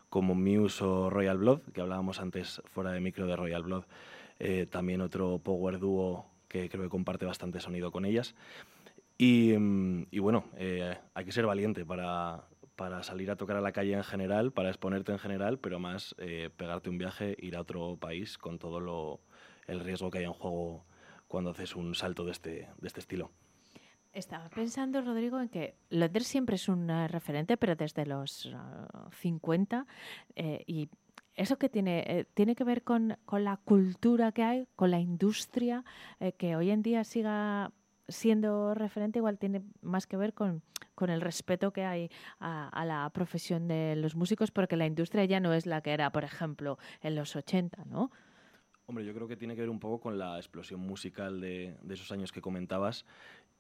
como 0.09 0.35
Muse 0.35 0.85
o 0.85 1.11
Royal 1.11 1.39
Blood, 1.39 1.61
que 1.73 1.81
hablábamos 1.81 2.21
antes 2.21 2.63
fuera 2.73 2.91
de 2.93 3.01
micro 3.01 3.27
de 3.27 3.37
Royal 3.37 3.63
Blood, 3.63 3.85
eh, 4.39 4.67
también 4.69 5.03
otro 5.03 5.39
power 5.39 5.79
duo 5.79 6.30
que 6.51 6.69
creo 6.69 6.83
que 6.83 6.91
comparte 6.91 7.25
bastante 7.25 7.61
sonido 7.61 7.93
con 7.93 8.05
ellas. 8.05 8.35
Y, 9.17 9.55
mm, 9.57 10.09
bueno, 10.21 10.45
eh, 10.57 10.99
hay 11.15 11.25
que 11.25 11.33
ser 11.33 11.47
valiente 11.47 11.87
para, 11.87 12.45
para 12.75 13.03
salir 13.03 13.31
a 13.31 13.37
tocar 13.37 13.57
a 13.57 13.61
la 13.61 13.73
calle 13.73 13.93
en 13.95 14.05
general, 14.05 14.53
para 14.53 14.69
exponerte 14.69 15.13
en 15.13 15.19
general, 15.19 15.59
pero 15.59 15.79
más 15.79 16.15
eh, 16.19 16.51
pegarte 16.57 16.91
un 16.91 16.99
viaje, 16.99 17.37
ir 17.39 17.57
a 17.57 17.61
otro 17.61 17.97
país 17.97 18.37
con 18.37 18.59
todo 18.59 18.81
lo, 18.81 19.21
el 19.67 19.81
riesgo 19.81 20.11
que 20.11 20.19
hay 20.19 20.25
en 20.25 20.33
juego 20.33 20.85
cuando 21.29 21.51
haces 21.51 21.77
un 21.77 21.95
salto 21.95 22.25
de 22.25 22.33
este, 22.33 22.51
de 22.79 22.87
este 22.87 23.01
estilo. 23.01 23.31
Estaba 24.13 24.49
pensando, 24.49 25.01
Rodrigo, 25.03 25.39
en 25.41 25.49
que 25.49 25.77
Londres 25.89 26.27
siempre 26.27 26.57
es 26.57 26.69
un 26.69 26.91
eh, 26.91 27.07
referente, 27.07 27.57
pero 27.57 27.77
desde 27.77 28.07
los 28.07 28.51
ah, 28.53 29.09
50. 29.13 29.87
eh, 30.35 30.65
y 30.67 30.89
eso 31.35 31.59
que 31.59 31.69
tiene, 31.69 32.05
eh, 32.07 32.25
tiene 32.35 32.55
que 32.55 32.65
ver 32.65 32.83
con, 32.83 33.17
con 33.25 33.45
la 33.45 33.57
cultura 33.57 34.33
que 34.33 34.43
hay, 34.43 34.67
con 34.77 34.91
la 34.91 35.01
industria, 35.01 35.85
eh, 36.19 36.33
que 36.33 36.57
hoy 36.57 36.71
en 36.71 36.83
día 36.83 37.05
siga 37.05 37.73
siendo 38.09 38.75
referente, 38.75 39.21
igual 39.21 39.39
tiene 39.39 39.63
más 39.83 40.07
que 40.07 40.17
ver 40.17 40.35
con, 40.35 40.63
con 40.95 41.11
el 41.11 41.21
respeto 41.21 41.73
que 41.73 41.85
hay 41.85 42.11
a, 42.41 42.69
a 42.69 42.85
la 42.85 43.09
profesión 43.11 43.69
de 43.69 43.95
los 43.97 44.17
músicos, 44.17 44.51
porque 44.51 44.77
la 44.77 44.87
industria 44.87 45.25
ya 45.25 45.41
no 45.41 45.53
es 45.53 45.67
la 45.67 45.81
que 45.81 45.93
era, 45.93 46.11
por 46.11 46.25
ejemplo, 46.25 46.79
en 47.03 47.15
los 47.15 47.37
80, 47.37 47.85
¿no? 47.85 48.11
Hombre, 48.91 49.05
yo 49.05 49.15
creo 49.15 49.29
que 49.29 49.37
tiene 49.37 49.55
que 49.55 49.61
ver 49.61 49.71
un 49.71 49.79
poco 49.79 50.01
con 50.01 50.19
la 50.19 50.37
explosión 50.37 50.81
musical 50.81 51.41
de, 51.41 51.79
de 51.81 51.95
esos 51.95 52.11
años 52.11 52.33
que 52.33 52.41
comentabas 52.41 53.07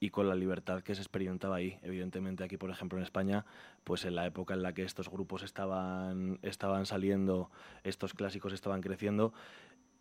y 0.00 0.08
con 0.08 0.28
la 0.28 0.34
libertad 0.34 0.82
que 0.82 0.94
se 0.94 1.02
experimentaba 1.02 1.56
ahí. 1.56 1.78
Evidentemente 1.82 2.42
aquí, 2.42 2.56
por 2.56 2.70
ejemplo, 2.70 2.98
en 2.98 3.04
España, 3.04 3.44
pues 3.84 4.06
en 4.06 4.14
la 4.14 4.26
época 4.26 4.54
en 4.54 4.62
la 4.62 4.72
que 4.72 4.82
estos 4.82 5.10
grupos 5.10 5.42
estaban, 5.42 6.38
estaban 6.42 6.86
saliendo, 6.86 7.50
estos 7.84 8.14
clásicos 8.14 8.54
estaban 8.54 8.80
creciendo, 8.80 9.34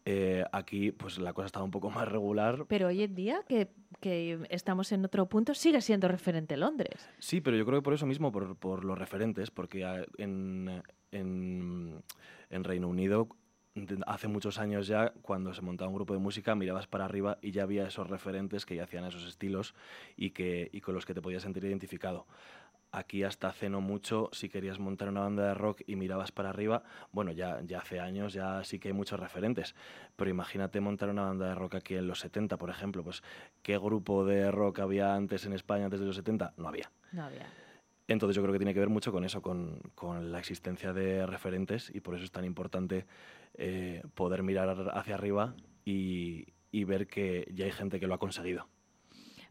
eh, 0.05 0.45
aquí 0.53 0.91
pues 0.91 1.19
la 1.19 1.33
cosa 1.33 1.47
estaba 1.47 1.65
un 1.65 1.71
poco 1.71 1.89
más 1.91 2.07
regular. 2.07 2.65
Pero 2.67 2.87
hoy 2.87 3.03
en 3.03 3.13
día, 3.13 3.43
que, 3.47 3.67
que 3.99 4.39
estamos 4.49 4.91
en 4.93 5.03
otro 5.03 5.27
punto, 5.27 5.53
sigue 5.53 5.81
siendo 5.81 6.07
referente 6.07 6.55
Londres. 6.55 7.09
Sí, 7.19 7.41
pero 7.41 7.57
yo 7.57 7.65
creo 7.65 7.79
que 7.79 7.83
por 7.83 7.93
eso 7.93 8.05
mismo, 8.05 8.31
por, 8.31 8.55
por 8.55 8.85
los 8.85 8.97
referentes, 8.97 9.51
porque 9.51 9.83
ah, 9.83 10.05
en, 10.17 10.81
en, 11.11 12.01
en 12.49 12.63
Reino 12.63 12.87
Unido 12.87 13.27
hace 14.05 14.27
muchos 14.27 14.59
años 14.59 14.87
ya, 14.87 15.13
cuando 15.21 15.53
se 15.53 15.61
montaba 15.61 15.89
un 15.89 15.95
grupo 15.95 16.13
de 16.13 16.19
música, 16.19 16.55
mirabas 16.55 16.87
para 16.87 17.05
arriba 17.05 17.37
y 17.41 17.51
ya 17.51 17.63
había 17.63 17.87
esos 17.87 18.09
referentes 18.09 18.65
que 18.65 18.75
ya 18.75 18.83
hacían 18.83 19.05
esos 19.05 19.25
estilos 19.27 19.75
y, 20.17 20.31
que, 20.31 20.71
con 20.83 20.95
los 20.95 21.05
que 21.05 21.13
te 21.13 21.21
podías 21.21 21.43
sentir 21.43 21.65
identificado. 21.65 22.25
Aquí 22.91 23.23
hasta 23.23 23.49
hace 23.49 23.69
no 23.69 23.81
mucho, 23.81 24.29
si 24.31 24.49
querías 24.49 24.79
montar 24.79 25.09
una 25.09 25.21
banda 25.21 25.49
de 25.49 25.53
rock 25.53 25.81
y 25.85 25.95
mirabas 25.95 26.31
para 26.31 26.49
arriba, 26.49 26.81
bueno, 27.11 27.31
ya, 27.31 27.61
ya 27.61 27.79
hace 27.79 27.99
años 27.99 28.33
ya 28.33 28.63
sí 28.63 28.79
que 28.79 28.87
hay 28.87 28.93
muchos 28.95 29.19
referentes, 29.19 29.75
pero 30.15 30.31
imagínate 30.31 30.79
montar 30.79 31.09
una 31.09 31.21
banda 31.21 31.49
de 31.49 31.55
rock 31.55 31.75
aquí 31.75 31.95
en 31.95 32.07
los 32.07 32.19
70, 32.19 32.57
por 32.57 32.71
ejemplo, 32.71 33.03
pues 33.03 33.21
¿qué 33.61 33.77
grupo 33.77 34.25
de 34.25 34.49
rock 34.49 34.79
había 34.79 35.13
antes 35.13 35.45
en 35.45 35.53
España, 35.53 35.85
antes 35.85 35.99
de 35.99 36.07
los 36.07 36.15
70? 36.15 36.53
No 36.57 36.67
había. 36.67 36.91
No 37.11 37.25
había. 37.25 37.45
Entonces 38.09 38.35
yo 38.35 38.41
creo 38.41 38.51
que 38.53 38.59
tiene 38.59 38.73
que 38.73 38.79
ver 38.79 38.89
mucho 38.89 39.11
con 39.11 39.23
eso, 39.23 39.41
con, 39.41 39.79
con 39.95 40.31
la 40.31 40.39
existencia 40.39 40.93
de 40.93 41.25
referentes 41.25 41.91
y 41.93 41.99
por 42.01 42.15
eso 42.15 42.25
es 42.25 42.31
tan 42.31 42.43
importante 42.43 43.05
eh, 43.53 44.01
poder 44.15 44.43
mirar 44.43 44.89
hacia 44.93 45.13
arriba 45.15 45.53
y, 45.85 46.47
y 46.71 46.83
ver 46.83 47.07
que 47.07 47.49
ya 47.53 47.65
hay 47.65 47.71
gente 47.71 47.99
que 47.99 48.07
lo 48.07 48.15
ha 48.15 48.17
conseguido. 48.19 48.67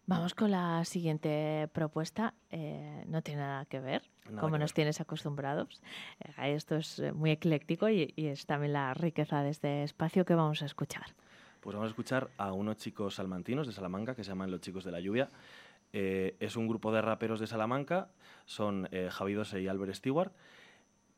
Vamos 0.06 0.34
con 0.34 0.50
la 0.50 0.84
siguiente 0.86 1.68
propuesta. 1.72 2.34
Eh, 2.50 3.04
no 3.06 3.22
tiene 3.22 3.42
nada 3.42 3.66
que 3.66 3.78
ver, 3.78 4.02
Nada 4.24 4.40
como 4.40 4.54
que 4.54 4.58
nos 4.58 4.70
ver. 4.70 4.74
tienes 4.76 5.00
acostumbrados. 5.00 5.82
Eh, 6.20 6.54
esto 6.54 6.76
es 6.76 6.98
eh, 6.98 7.12
muy 7.12 7.30
ecléctico 7.30 7.88
y, 7.90 8.12
y 8.16 8.26
es 8.26 8.46
también 8.46 8.72
la 8.72 8.94
riqueza 8.94 9.42
de 9.42 9.50
este 9.50 9.82
espacio 9.84 10.24
que 10.24 10.34
vamos 10.34 10.62
a 10.62 10.66
escuchar. 10.66 11.14
Pues 11.60 11.74
vamos 11.74 11.88
a 11.88 11.90
escuchar 11.90 12.30
a 12.38 12.52
unos 12.52 12.78
chicos 12.78 13.16
salmantinos 13.16 13.66
de 13.66 13.72
Salamanca 13.72 14.14
que 14.14 14.24
se 14.24 14.30
llaman 14.30 14.50
Los 14.50 14.60
Chicos 14.62 14.84
de 14.84 14.92
la 14.92 15.00
Lluvia. 15.00 15.28
Eh, 15.92 16.36
es 16.40 16.56
un 16.56 16.68
grupo 16.68 16.92
de 16.92 17.00
raperos 17.02 17.40
de 17.40 17.46
Salamanca, 17.46 18.08
son 18.44 18.88
eh, 18.92 19.08
Javi 19.10 19.34
Dose 19.34 19.60
y 19.60 19.68
Albert 19.68 19.94
Stewart, 19.94 20.32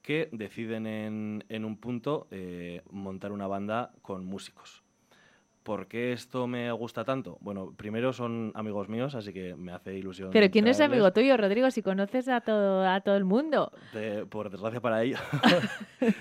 que 0.02 0.28
deciden 0.32 0.86
en, 0.86 1.44
en 1.48 1.64
un 1.64 1.76
punto 1.76 2.26
eh, 2.30 2.82
montar 2.90 3.32
una 3.32 3.46
banda 3.46 3.92
con 4.02 4.24
músicos. 4.24 4.82
¿Por 5.62 5.88
qué 5.88 6.12
esto 6.12 6.46
me 6.46 6.72
gusta 6.72 7.04
tanto? 7.04 7.36
Bueno, 7.40 7.74
primero 7.76 8.14
son 8.14 8.50
amigos 8.54 8.88
míos, 8.88 9.14
así 9.14 9.32
que 9.32 9.54
me 9.54 9.72
hace 9.72 9.94
ilusión. 9.94 10.30
Pero 10.30 10.50
¿quién 10.50 10.66
es 10.66 10.78
traerles. 10.78 10.96
amigo 10.96 11.12
tuyo, 11.12 11.36
Rodrigo? 11.36 11.70
Si 11.70 11.82
conoces 11.82 12.28
a 12.28 12.40
todo, 12.40 12.88
a 12.88 13.00
todo 13.02 13.16
el 13.16 13.24
mundo. 13.24 13.70
De- 13.92 14.24
por 14.24 14.48
desgracia 14.50 14.80
para 14.80 15.02
ellos. 15.02 15.20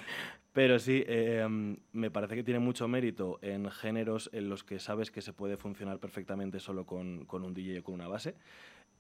Pero 0.60 0.78
sí, 0.78 1.06
eh, 1.08 1.48
mm, 1.50 1.74
me 1.94 2.12
parece 2.12 2.36
que 2.36 2.44
tiene 2.44 2.60
mucho 2.60 2.86
mérito 2.90 3.40
en 3.42 3.72
géneros 3.72 4.30
en 4.34 4.50
los 4.50 4.66
que 4.66 4.78
sabes 4.80 5.10
que 5.10 5.22
se 5.22 5.32
puede 5.32 5.56
funcionar 5.56 6.00
perfectamente 6.00 6.60
solo 6.60 6.86
con, 6.86 7.24
con 7.24 7.46
un 7.46 7.54
DJ 7.54 7.80
o 7.80 7.84
con 7.84 7.94
una 7.94 8.10
base. 8.10 8.36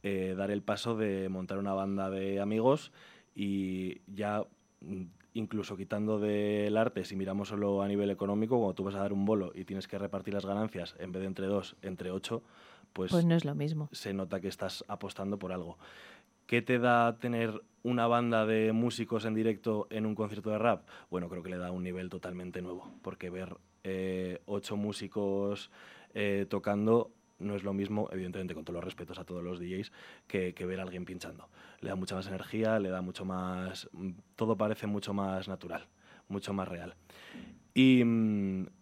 eh, 0.03 0.35
dar 0.37 0.51
el 0.51 0.61
paso 0.61 0.95
de 0.95 1.27
montar 1.27 1.57
una 1.57 1.73
banda 1.73 2.09
de 2.09 2.39
amigos 2.39 2.93
y 3.35 3.99
ya 4.07 4.45
mm, 4.79 5.03
incluso 5.33 5.75
quitando 5.75 6.17
del 6.17 6.77
arte, 6.77 7.03
si 7.03 7.17
miramos 7.17 7.49
solo 7.49 7.81
a 7.81 7.89
nivel 7.89 8.09
económico, 8.09 8.55
cuando 8.57 8.75
tú 8.75 8.85
vas 8.85 8.95
a 8.95 8.99
dar 8.99 9.11
un 9.11 9.25
bolo 9.25 9.51
y 9.53 9.65
tienes 9.65 9.89
que 9.89 9.97
repartir 9.99 10.33
las 10.35 10.45
ganancias 10.45 10.95
en 10.97 11.11
vez 11.11 11.19
de 11.23 11.27
entre 11.27 11.47
dos, 11.47 11.75
entre 11.81 12.09
ocho, 12.11 12.41
pues, 12.93 13.11
Pues 13.11 13.25
no 13.25 13.35
es 13.35 13.43
lo 13.43 13.53
mismo. 13.53 13.89
se 13.91 14.13
nota 14.13 14.39
que 14.39 14.47
estás 14.47 14.85
apostando 14.87 15.37
por 15.37 15.51
algo. 15.51 15.77
¿Qué 16.49 16.63
te 16.63 16.79
da 16.79 17.19
tener 17.19 17.61
una 17.83 18.07
banda 18.07 18.47
de 18.47 18.73
músicos 18.73 19.25
en 19.25 19.35
directo 19.35 19.85
en 19.91 20.07
un 20.07 20.15
concierto 20.15 20.49
de 20.49 20.57
rap? 20.57 20.87
Bueno, 21.11 21.29
creo 21.29 21.43
que 21.43 21.51
le 21.51 21.59
da 21.59 21.69
un 21.69 21.83
nivel 21.83 22.09
totalmente 22.09 22.59
nuevo, 22.63 22.91
porque 23.03 23.29
ver 23.29 23.55
eh, 23.83 24.41
ocho 24.47 24.75
músicos 24.75 25.69
eh, 26.15 26.47
tocando 26.49 27.11
no 27.37 27.55
es 27.55 27.63
lo 27.63 27.71
mismo, 27.71 28.09
evidentemente 28.11 28.55
con 28.55 28.65
todos 28.65 28.73
los 28.73 28.83
respetos 28.83 29.19
a 29.19 29.25
todos 29.25 29.43
los 29.43 29.59
DJs, 29.59 29.91
que, 30.25 30.51
ver 30.65 30.79
a 30.79 30.81
alguien 30.81 31.05
pinchando. 31.05 31.49
Le 31.81 31.89
da 31.89 31.95
mucha 31.95 32.15
más 32.15 32.25
energía, 32.25 32.79
le 32.79 32.89
da 32.89 33.03
mucho 33.03 33.25
más... 33.25 33.87
Todo 34.35 34.57
parece 34.57 34.87
mucho 34.87 35.13
más 35.13 35.47
natural, 35.47 35.85
mucho 36.29 36.51
más 36.51 36.67
real. 36.67 36.95
Y, 37.75 38.01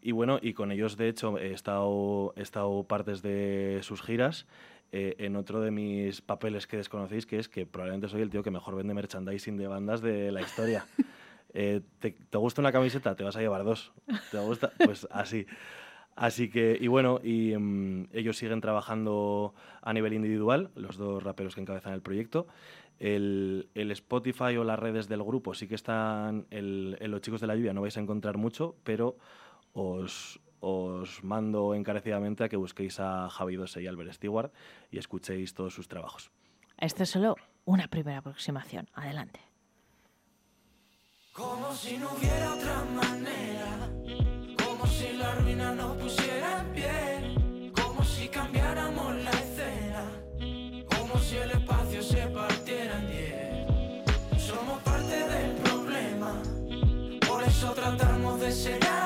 y 0.02 0.12
bueno, 0.14 0.40
y 0.42 0.54
con 0.54 0.72
ellos 0.72 0.96
de 0.96 1.10
hecho 1.10 1.38
he 1.38 1.52
estado, 1.52 2.34
he 2.38 2.42
estado 2.42 2.86
partes 2.86 3.22
de 3.22 3.80
sus 3.84 4.02
giras 4.02 4.48
eh, 4.92 5.16
en 5.20 5.36
otro 5.36 5.62
de 5.62 5.72
mis 5.72 6.22
papeles 6.22 6.68
que 6.68 6.78
desconocéis, 6.78 7.26
que 7.26 7.40
es 7.40 7.50
que 7.50 7.66
probablemente 7.66 8.08
soy 8.08 8.22
el 8.22 8.30
tío 8.30 8.44
que 8.44 8.52
mejor 8.52 8.76
vende 8.76 8.94
merchandising 8.94 9.58
de 9.58 9.68
bandas 9.68 10.02
de 10.02 10.32
la 10.32 10.42
historia. 10.42 10.86
Eh, 11.54 11.82
¿te, 12.00 12.12
te 12.12 12.38
gusta 12.38 12.62
una 12.62 12.72
camiseta? 12.72 13.16
Te 13.16 13.24
vas 13.24 13.36
a 13.36 13.40
llevar 13.40 13.64
dos. 13.64 13.92
¿Te 14.32 14.38
gusta? 14.38 14.72
Pues 14.78 15.08
así. 15.10 15.48
Así 16.18 16.50
que, 16.50 16.78
y 16.80 16.88
bueno, 16.88 17.20
y 17.24 17.56
mm, 17.56 18.10
ellos 18.12 18.38
siguen 18.38 18.60
trabajando 18.60 19.54
a 19.82 19.94
nivel 19.94 20.14
individual, 20.14 20.72
los 20.76 20.98
dos 20.98 21.24
raperos 21.24 21.56
que 21.56 21.62
encabezan 21.62 21.94
el 21.94 22.02
proyecto. 22.02 22.48
El, 23.00 23.70
el 23.76 23.92
Spotify 23.92 24.58
o 24.58 24.64
las 24.64 24.80
redes 24.80 25.08
del 25.08 25.24
grupo 25.24 25.54
sí 25.54 25.68
que 25.68 25.76
están, 25.76 26.48
el, 26.50 26.98
en 27.00 27.12
los 27.12 27.22
chicos 27.22 27.40
de 27.40 27.48
la 27.48 27.56
lluvia 27.56 27.74
no 27.74 27.82
vais 27.82 27.98
a 27.98 28.02
encontrar 28.02 28.38
mucho, 28.38 28.76
pero 28.84 29.18
os, 29.74 30.40
os 30.60 31.24
mando 31.24 31.74
encarecidamente 31.76 32.44
a 32.44 32.50
que 32.50 32.58
busquéis 32.58 33.00
a 33.00 33.30
Javi 33.30 33.56
Dose 33.56 33.82
y 33.82 33.88
Albert 33.88 34.14
Stewart 34.14 34.52
y 34.92 34.98
escuchéis 34.98 35.54
todos 35.54 35.74
sus 35.74 35.88
trabajos. 35.88 36.32
Esto 36.78 37.04
es 37.04 37.10
solo 37.10 37.36
una 37.66 37.88
primera 37.88 38.20
aproximación. 38.20 38.88
Adelante. 38.94 39.40
Como 41.34 41.74
si 41.74 41.98
no 41.98 42.12
hubiera 42.14 42.54
otra 42.54 42.84
manera. 42.86 43.90
Como 44.64 44.86
si 44.88 45.14
la 45.14 45.36
ruina 45.36 45.74
nos 45.74 45.98
pusiera 45.98 46.62
en 46.62 46.74
pie. 46.74 47.72
Como 47.80 48.04
si 48.04 48.28
cambiáramos 48.28 49.16
la 49.16 49.32
escena. 49.32 50.04
Como 50.98 51.20
si 51.20 51.38
el 51.38 51.52
espacio 51.52 52.02
se 52.02 52.28
partiera 52.28 53.00
en 53.00 53.08
diez. 53.08 54.42
Somos 54.42 54.82
parte 54.82 55.28
del 55.28 55.56
problema. 55.58 56.42
Por 57.28 57.44
eso 57.44 57.72
tratamos 57.74 58.40
de 58.40 58.52
ser 58.52 58.97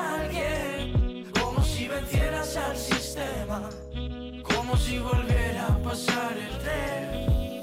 Como 4.72 4.84
si 4.84 4.98
volviera 5.00 5.66
a 5.66 5.78
pasar 5.82 6.32
el 6.32 6.58
tren. 6.60 7.62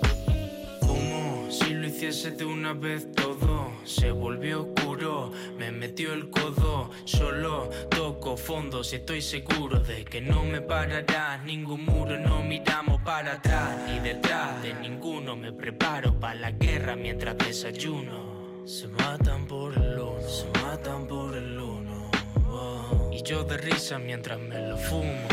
Como 0.80 1.49
si 1.49 1.74
lo 1.74 1.88
hiciese 1.88 2.30
de 2.30 2.45
una 2.45 2.74
vez 2.74 3.12
todo, 3.14 3.72
se 3.84 4.12
volvió 4.12 4.62
oscuro, 4.62 5.32
me 5.57 5.72
metió 5.72 6.14
el 6.14 6.30
codo, 6.30 6.91
solo 7.05 7.72
toco 7.89 8.38
fondo 8.38 8.84
si 8.84 8.97
estoy 8.97 9.24
seguro 9.24 9.80
de 9.80 10.05
que 10.05 10.22
no 10.22 10.43
me 10.43 10.62
parará 10.62 11.41
ningún 11.43 11.84
muro, 11.84 12.16
no 12.20 12.43
miramos 12.43 13.01
para 13.01 13.34
atrás 13.34 13.76
ni 13.88 13.97
detrás 14.07 14.62
de 14.62 14.76
ninguno. 14.76 15.36
Me 15.36 15.51
preparo 15.51 16.14
para 16.20 16.36
la 16.36 16.51
guerra 16.51 16.95
mientras 16.95 17.36
desayuno. 17.39 18.68
Se 18.68 18.88
matan 18.88 19.47
por 19.47 19.74
el 19.74 19.97
uno, 19.97 20.22
se 20.22 20.45
matan 20.62 21.07
por 21.07 21.36
el 21.36 21.60
uno. 21.60 22.12
oh. 22.51 23.10
Y 23.12 23.24
yo 23.24 23.43
de 23.45 23.57
risa 23.57 23.97
mientras 23.97 24.39
me 24.39 24.68
lo 24.68 24.78
fumo. 24.78 25.28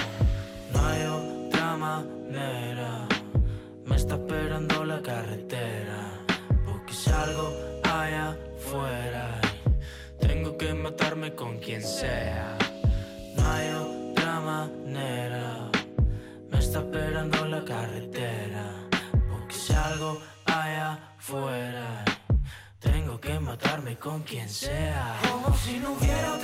No 0.73 0.87
hay 0.87 1.36
manera. 1.77 3.07
Me 3.85 3.97
está 3.97 4.15
esperando 4.15 4.85
la 4.85 5.01
carretera. 5.03 6.11
Porque 6.65 6.93
salgo 6.93 7.53
allá 7.85 8.37
afuera. 8.59 9.41
y 10.21 10.27
Tengo 10.27 10.57
que 10.57 10.75
matarme 10.75 11.35
con 11.35 11.59
quien 11.59 11.83
sea. 11.83 12.57
No 13.37 13.51
hay 13.51 13.69
otra 13.71 14.41
manera. 14.41 15.71
Me 16.51 16.59
está 16.59 16.81
esperando 16.81 17.47
la 17.47 17.65
carretera. 17.65 18.65
Porque 19.31 19.55
salgo 19.55 20.21
allá 20.47 21.15
afuera. 21.19 22.05
y 22.31 22.79
Tengo 22.79 23.21
que 23.21 23.39
matarme 23.39 23.97
con 23.97 24.23
quien 24.23 24.49
sea. 24.49 25.19
Como 25.31 25.55
si 25.57 25.79
no 25.79 25.93
hubiera 25.93 26.36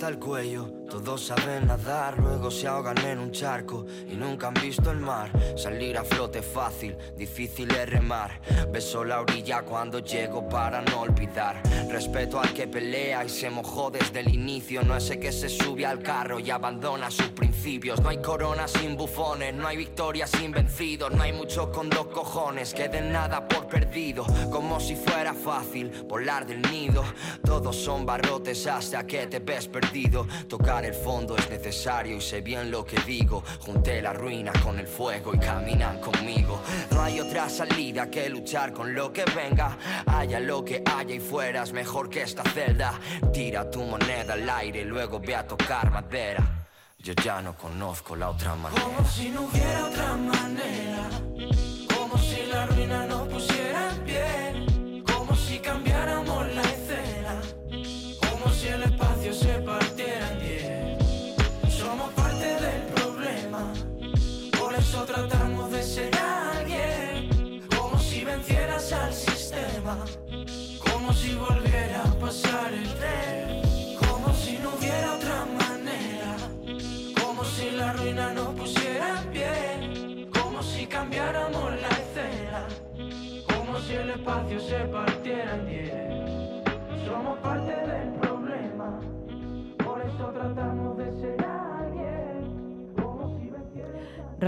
hasta 0.00 0.08
el 0.08 0.18
cuello, 0.18 0.69
todos 0.90 1.26
saben 1.26 1.68
nadar, 1.68 2.18
luego 2.18 2.50
se 2.50 2.66
ahogan 2.66 2.98
en 2.98 3.20
un 3.20 3.30
charco 3.30 3.86
y 4.10 4.16
nunca 4.16 4.48
han 4.48 4.54
visto 4.54 4.90
el 4.90 4.98
mar. 4.98 5.30
Salir 5.56 5.96
a 5.96 6.02
flote 6.02 6.42
fácil, 6.42 6.96
difícil 7.16 7.70
es 7.70 7.88
remar. 7.88 8.40
Beso 8.72 9.04
la 9.04 9.20
orilla 9.20 9.62
cuando 9.62 10.00
llego 10.00 10.48
para 10.48 10.82
no 10.82 11.02
olvidar. 11.02 11.62
Respeto 11.88 12.40
al 12.40 12.52
que 12.52 12.66
pelea 12.66 13.24
y 13.24 13.28
se 13.28 13.48
mojó 13.50 13.90
desde 13.90 14.20
el 14.20 14.34
inicio. 14.34 14.82
No 14.82 14.96
ese 14.96 15.20
que 15.20 15.30
se 15.30 15.48
sube 15.48 15.86
al 15.86 16.02
carro 16.02 16.40
y 16.40 16.50
abandona 16.50 17.10
sus 17.10 17.28
principios. 17.28 18.00
No 18.00 18.08
hay 18.08 18.18
corona 18.18 18.66
sin 18.66 18.96
bufones, 18.96 19.54
no 19.54 19.68
hay 19.68 19.76
victoria 19.76 20.26
sin 20.26 20.50
vencidos. 20.50 21.12
No 21.12 21.22
hay 21.22 21.32
mucho 21.32 21.70
con 21.70 21.88
dos 21.88 22.08
cojones 22.08 22.74
que 22.74 22.88
den 22.88 23.12
nada 23.12 23.46
por 23.46 23.68
perdido. 23.68 24.26
Como 24.50 24.80
si 24.80 24.96
fuera 24.96 25.34
fácil 25.34 26.04
volar 26.08 26.44
del 26.46 26.62
nido. 26.62 27.04
Todos 27.44 27.76
son 27.76 28.04
barrotes 28.04 28.66
hasta 28.66 29.06
que 29.06 29.28
te 29.28 29.38
ves 29.38 29.68
perdido. 29.68 30.26
Tocar 30.48 30.79
el 30.84 30.94
fondo 30.94 31.36
es 31.36 31.48
necesario 31.50 32.16
y 32.16 32.20
sé 32.20 32.40
bien 32.40 32.70
lo 32.70 32.84
que 32.84 32.98
digo. 33.00 33.42
Junté 33.60 34.00
la 34.02 34.12
ruina 34.12 34.52
con 34.62 34.78
el 34.78 34.86
fuego 34.86 35.34
y 35.34 35.38
caminan 35.38 36.00
conmigo. 36.00 36.60
No 36.90 37.02
hay 37.02 37.20
otra 37.20 37.48
salida 37.48 38.10
que 38.10 38.28
luchar 38.28 38.72
con 38.72 38.94
lo 38.94 39.12
que 39.12 39.24
venga. 39.34 39.76
Haya 40.06 40.40
lo 40.40 40.64
que 40.64 40.82
haya 40.84 41.14
y 41.14 41.20
fuera 41.20 41.62
es 41.62 41.72
mejor 41.72 42.08
que 42.08 42.22
esta 42.22 42.42
celda. 42.44 42.98
Tira 43.32 43.70
tu 43.70 43.82
moneda 43.82 44.34
al 44.34 44.48
aire 44.48 44.80
y 44.80 44.84
luego 44.84 45.20
ve 45.20 45.34
a 45.34 45.46
tocar 45.46 45.90
madera. 45.90 46.66
Yo 46.98 47.14
ya 47.14 47.40
no 47.40 47.56
conozco 47.56 48.14
la 48.14 48.30
otra 48.30 48.54
manera. 48.54 48.82
Como 48.82 49.08
si 49.08 49.30
no 49.30 49.42
hubiera 49.42 49.86
otra 49.86 50.16
manera. 50.16 51.08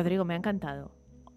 Rodrigo, 0.03 0.24
me 0.24 0.34
ha 0.34 0.36
encantado. 0.36 0.90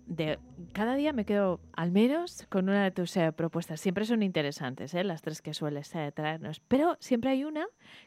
De, 0.08 0.40
cada 0.74 0.96
día 0.96 1.14
me 1.14 1.24
quedo 1.26 1.60
al 1.74 1.92
menos 1.92 2.46
con 2.50 2.68
una 2.70 2.84
de 2.84 2.92
tus 2.92 3.16
eh, 3.18 3.32
propuestas. 3.32 3.80
Siempre 3.80 4.06
son 4.06 4.24
interesantes, 4.24 4.94
eh, 4.94 5.04
las 5.04 5.22
tres 5.22 5.42
que 5.42 5.54
sueles 5.54 5.94
eh, 5.96 6.12
traernos. 6.12 6.60
Pero 6.68 6.98
siempre 7.00 7.30
hay 7.32 7.44
una 7.44 7.66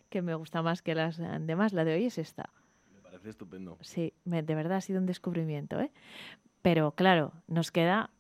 que 0.09 0.21
me 0.23 0.35
gusta 0.35 0.63
más 0.63 0.83
que 0.83 0.95
las 0.95 1.17
demás. 1.19 1.73
La 1.73 1.85
de 1.85 1.95
hoy 1.95 2.07
es 2.07 2.19
esta. 2.19 2.51
Me 2.93 3.01
parece 3.01 3.31
estupendo. 3.31 3.79
Sí, 3.81 4.15
me- 4.25 4.43
de 4.43 4.55
verdad 4.55 4.79
ha 4.79 4.81
sido 4.81 4.99
un 5.01 5.07
descubrimiento. 5.07 5.81
¿eh? 5.81 5.93
Pero 6.63 6.93
claro, 6.93 7.33
nos 7.47 7.71
queda. 7.71 8.11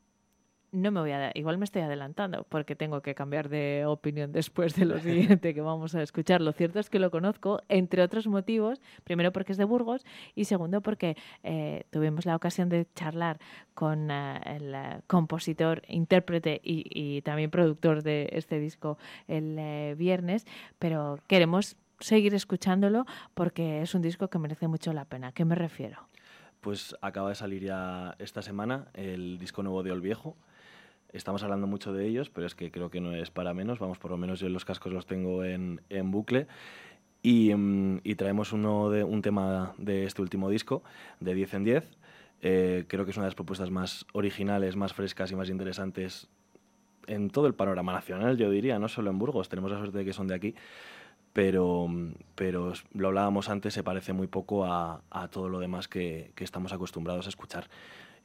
No 0.70 0.90
me 0.90 1.00
voy 1.00 1.12
a. 1.12 1.30
Igual 1.34 1.56
me 1.56 1.64
estoy 1.64 1.82
adelantando 1.82 2.44
porque 2.48 2.76
tengo 2.76 3.00
que 3.00 3.14
cambiar 3.14 3.48
de 3.48 3.84
opinión 3.86 4.32
después 4.32 4.74
de 4.74 4.84
lo 4.84 4.98
siguiente 5.00 5.54
que 5.54 5.60
vamos 5.62 5.94
a 5.94 6.02
escuchar. 6.02 6.42
Lo 6.42 6.52
cierto 6.52 6.78
es 6.78 6.90
que 6.90 6.98
lo 6.98 7.10
conozco, 7.10 7.62
entre 7.68 8.02
otros 8.02 8.26
motivos. 8.26 8.80
Primero 9.04 9.32
porque 9.32 9.52
es 9.52 9.58
de 9.58 9.64
Burgos 9.64 10.04
y 10.34 10.44
segundo 10.44 10.82
porque 10.82 11.16
eh, 11.42 11.84
tuvimos 11.90 12.26
la 12.26 12.36
ocasión 12.36 12.68
de 12.68 12.86
charlar 12.94 13.38
con 13.74 14.10
eh, 14.10 14.40
el 14.44 14.74
eh, 14.74 15.00
compositor, 15.06 15.82
intérprete 15.88 16.60
y, 16.62 16.84
y 16.90 17.22
también 17.22 17.50
productor 17.50 18.02
de 18.02 18.28
este 18.32 18.60
disco 18.60 18.98
el 19.26 19.94
viernes. 19.96 20.46
Pero 20.78 21.18
queremos 21.28 21.76
seguir 22.00 22.34
escuchándolo 22.34 23.06
porque 23.34 23.82
es 23.82 23.94
un 23.94 24.02
disco 24.02 24.28
que 24.28 24.38
merece 24.38 24.68
mucho 24.68 24.92
la 24.92 25.04
pena. 25.04 25.28
¿A 25.28 25.32
qué 25.32 25.44
me 25.44 25.54
refiero? 25.54 26.08
Pues 26.60 26.96
acaba 27.00 27.28
de 27.28 27.34
salir 27.34 27.62
ya 27.62 28.16
esta 28.18 28.42
semana 28.42 28.88
el 28.94 29.38
disco 29.38 29.62
nuevo 29.62 29.82
de 29.82 29.92
Ol 29.92 30.00
Viejo. 30.00 30.36
Estamos 31.12 31.42
hablando 31.42 31.66
mucho 31.66 31.92
de 31.92 32.06
ellos, 32.06 32.28
pero 32.30 32.46
es 32.46 32.54
que 32.54 32.70
creo 32.70 32.90
que 32.90 33.00
no 33.00 33.14
es 33.14 33.30
para 33.30 33.54
menos. 33.54 33.78
Vamos, 33.78 33.98
por 33.98 34.10
lo 34.10 34.16
menos 34.18 34.40
yo 34.40 34.48
los 34.48 34.64
cascos 34.64 34.92
los 34.92 35.06
tengo 35.06 35.44
en, 35.44 35.80
en 35.88 36.10
bucle. 36.10 36.46
Y, 37.22 37.54
mm, 37.54 38.00
y 38.04 38.14
traemos 38.16 38.52
uno 38.52 38.90
de, 38.90 39.04
un 39.04 39.22
tema 39.22 39.74
de 39.78 40.04
este 40.04 40.22
último 40.22 40.50
disco, 40.50 40.82
de 41.20 41.34
10 41.34 41.54
en 41.54 41.64
10. 41.64 41.90
Eh, 42.42 42.84
creo 42.88 43.04
que 43.04 43.10
es 43.10 43.16
una 43.16 43.24
de 43.24 43.28
las 43.30 43.34
propuestas 43.34 43.70
más 43.70 44.06
originales, 44.12 44.76
más 44.76 44.92
frescas 44.92 45.32
y 45.32 45.36
más 45.36 45.48
interesantes 45.50 46.28
en 47.06 47.30
todo 47.30 47.46
el 47.46 47.54
panorama 47.54 47.92
nacional, 47.94 48.36
yo 48.36 48.50
diría, 48.50 48.78
no 48.78 48.88
solo 48.88 49.10
en 49.10 49.18
Burgos. 49.18 49.48
Tenemos 49.48 49.70
la 49.72 49.78
suerte 49.78 49.98
de 49.98 50.04
que 50.04 50.12
son 50.12 50.26
de 50.28 50.34
aquí, 50.34 50.54
pero, 51.32 51.88
pero 52.34 52.72
s- 52.72 52.84
lo 52.94 53.08
hablábamos 53.08 53.48
antes, 53.48 53.74
se 53.74 53.82
parece 53.82 54.12
muy 54.12 54.26
poco 54.26 54.64
a, 54.66 55.02
a 55.10 55.28
todo 55.28 55.48
lo 55.48 55.58
demás 55.60 55.88
que, 55.88 56.32
que 56.34 56.44
estamos 56.44 56.72
acostumbrados 56.72 57.26
a 57.26 57.28
escuchar. 57.30 57.68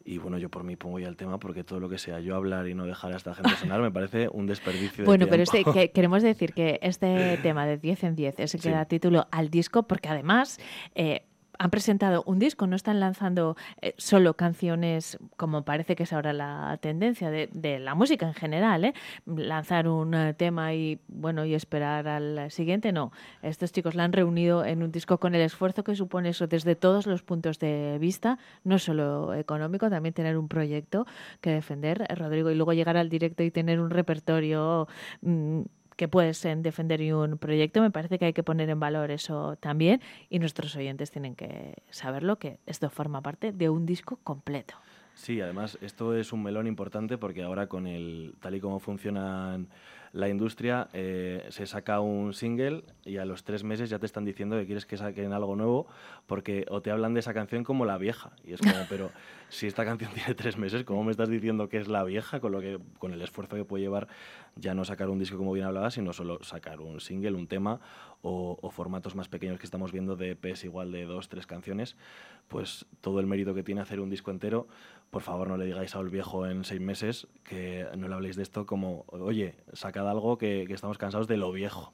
Y 0.06 0.18
bueno, 0.18 0.38
yo 0.38 0.50
por 0.50 0.64
mí 0.66 0.76
pongo 0.76 1.00
ya 1.00 1.08
el 1.08 1.16
tema 1.16 1.40
porque 1.40 1.64
todo 1.64 1.80
lo 1.80 1.88
que 1.88 1.98
sea 1.98 2.20
yo 2.20 2.36
hablar 2.36 2.68
y 2.68 2.74
no 2.74 2.86
dejar 2.86 3.14
a 3.14 3.16
esta 3.18 3.34
gente 3.34 3.52
sonar 3.56 3.80
me 3.82 3.90
parece 3.90 4.28
un 4.30 4.46
desperdicio 4.48 5.04
de 5.04 5.06
Bueno, 5.06 5.28
pero 5.30 5.44
este, 5.44 5.64
que- 5.64 5.92
queremos 5.92 6.22
decir 6.22 6.54
que 6.54 6.78
este 6.82 7.38
tema 7.42 7.66
de 7.66 7.78
10 7.78 8.04
en 8.04 8.16
10 8.16 8.40
es 8.42 8.54
el 8.54 8.60
que 8.62 8.68
Sí. 8.68 8.74
da 8.74 8.84
título 8.86 9.28
al 9.32 9.50
disco 9.50 9.84
porque 9.84 10.10
además 10.10 10.60
eh, 10.96 11.24
han 11.64 11.70
presentado 11.70 12.24
un 12.26 12.40
disco, 12.40 12.68
no 12.68 12.76
están 12.76 13.00
lanzando 13.00 13.56
eh, 13.82 13.94
solo 13.98 14.34
canciones 14.34 15.18
como 15.38 15.64
parece 15.64 15.96
que 15.96 16.04
es 16.04 16.12
ahora 16.12 16.34
la 16.34 16.78
tendencia 16.82 17.32
de, 17.32 17.80
la 17.80 17.96
música 17.96 18.28
en 18.28 18.34
general, 18.34 18.84
¿eh? 18.84 18.94
lanzar 19.26 19.88
un 19.88 20.14
eh, 20.14 20.34
tema 20.34 20.74
y 20.74 21.00
bueno 21.08 21.46
y 21.46 21.54
esperar 21.54 22.10
al 22.10 22.52
siguiente, 22.52 22.92
no. 22.92 23.14
Estos 23.42 23.72
chicos 23.72 23.96
la 23.96 24.04
han 24.04 24.12
reunido 24.12 24.66
en 24.66 24.84
un 24.84 24.92
disco 24.92 25.20
con 25.20 25.36
el 25.36 25.42
esfuerzo 25.42 25.86
que 25.86 25.96
supone 25.96 26.30
eso 26.30 26.48
desde 26.48 26.76
todos 26.76 27.08
los 27.08 27.24
puntos 27.24 27.60
de 27.60 27.98
vista, 27.98 28.40
no 28.66 28.78
solo 28.78 29.34
económico, 29.34 29.90
también 29.90 30.14
tener 30.14 30.38
un 30.38 30.50
proyecto 30.50 31.06
que 31.40 31.52
defender, 31.52 32.06
eh, 32.10 32.16
Rodrigo, 32.16 32.52
y 32.52 32.56
luego 32.56 32.74
llegar 32.74 32.98
al 32.98 33.08
directo 33.08 33.42
y 33.42 33.52
tener 33.52 33.80
un 33.80 33.90
repertorio 33.90 34.90
mm, 35.22 35.62
que 35.96 36.08
puedes 36.08 36.44
eh, 36.46 36.56
defender 36.58 37.02
un 37.14 37.38
proyecto, 37.38 37.82
me 37.82 37.92
parece 37.92 38.20
que 38.20 38.26
hay 38.26 38.34
que 38.34 38.44
poner 38.44 38.70
en 38.70 38.80
valor 38.80 39.12
eso 39.12 39.56
también 39.58 40.02
y 40.30 40.40
nuestros 40.40 40.76
oyentes 40.76 41.12
tienen 41.12 41.36
que 41.36 41.84
saberlo, 41.90 42.38
que 42.38 42.60
esto 42.66 42.90
forma 42.90 43.22
parte 43.22 43.52
de 43.52 43.70
un 43.70 43.86
disco 43.86 44.20
completo. 44.24 44.76
Sí, 45.16 45.40
además 45.42 45.78
esto 45.82 46.16
es 46.16 46.34
un 46.34 46.44
melón 46.44 46.68
importante 46.68 47.18
porque 47.18 47.44
ahora 47.44 47.68
con 47.68 47.88
el 47.88 48.34
tal 48.40 48.56
y 48.56 48.60
como 48.60 48.80
funcionan 48.80 49.68
la 50.14 50.30
industria 50.30 50.90
eh, 50.94 51.44
se 51.50 51.66
saca 51.66 52.00
un 52.00 52.34
single 52.34 52.84
y 53.04 53.18
a 53.18 53.26
los 53.26 53.44
tres 53.44 53.64
meses 53.64 53.90
ya 53.90 53.98
te 53.98 54.06
están 54.06 54.24
diciendo 54.24 54.56
que 54.56 54.68
quieres 54.68 54.86
que 54.86 54.96
saquen 54.96 55.34
algo 55.34 55.56
nuevo 55.56 55.88
porque 56.28 56.66
o 56.70 56.82
te 56.82 56.92
hablan 56.92 57.16
de 57.16 57.20
esa 57.20 57.34
canción 57.34 57.64
como 57.64 57.84
la 57.84 57.98
vieja. 57.98 58.32
Y 58.46 58.54
es 58.54 58.62
como, 58.62 58.76
pero 58.88 59.10
si 59.50 59.66
esta 59.66 59.84
canción 59.84 60.12
tiene 60.14 60.36
tres 60.36 60.56
meses, 60.56 60.84
¿cómo 60.84 61.04
me 61.04 61.10
estás 61.10 61.30
diciendo 61.30 61.68
que 61.68 61.78
es 61.80 61.88
la 61.88 62.04
vieja 62.04 62.40
con, 62.40 62.52
lo 62.52 62.62
que, 62.62 62.80
con 63.00 63.12
el 63.12 63.24
esfuerzo 63.24 63.56
que 63.56 63.66
puede 63.66 63.84
llevar 63.84 64.08
ya 64.56 64.76
no 64.76 64.86
sacar 64.86 65.10
un 65.10 65.18
disco 65.18 65.36
como 65.36 65.52
bien 65.52 65.66
hablaba, 65.66 65.90
sino 65.90 66.14
solo 66.14 66.44
sacar 66.44 66.80
un 66.80 67.02
single, 67.02 67.34
un 67.34 67.48
tema 67.48 67.80
o, 68.24 68.72
formatos 68.72 69.16
más 69.16 69.28
pequeños 69.28 69.60
que 69.60 69.66
estamos 69.66 69.92
viendo 69.92 70.16
de 70.16 70.32
EPs 70.32 70.64
igual 70.64 70.92
de 70.92 71.06
dos, 71.06 71.30
tres 71.30 71.46
canciones? 71.46 71.96
Pues 72.48 72.86
todo 73.02 73.20
el 73.20 73.28
mérito 73.28 73.54
que 73.54 73.62
tiene 73.62 73.82
hacer 73.82 74.00
un 74.00 74.10
disco 74.10 74.32
entero, 74.32 74.68
por 75.12 75.22
favor 75.22 75.48
no 75.48 75.58
le 75.58 75.66
digáis 75.66 75.96
al 75.96 76.10
viejo 76.10 76.48
en 76.48 76.64
seis 76.64 76.82
meses 76.82 77.28
que 77.44 77.86
no 77.98 78.08
le 78.08 78.16
habléis 78.16 78.36
de 78.36 78.44
esto 78.44 78.66
como, 78.66 79.06
oye, 79.10 79.56
sacad 79.74 80.10
algo 80.10 80.38
que 80.38 80.64
estamos 80.64 80.98
cansados 80.98 81.28
de 81.28 81.38
lo 81.38 81.52
viejo. 81.52 81.94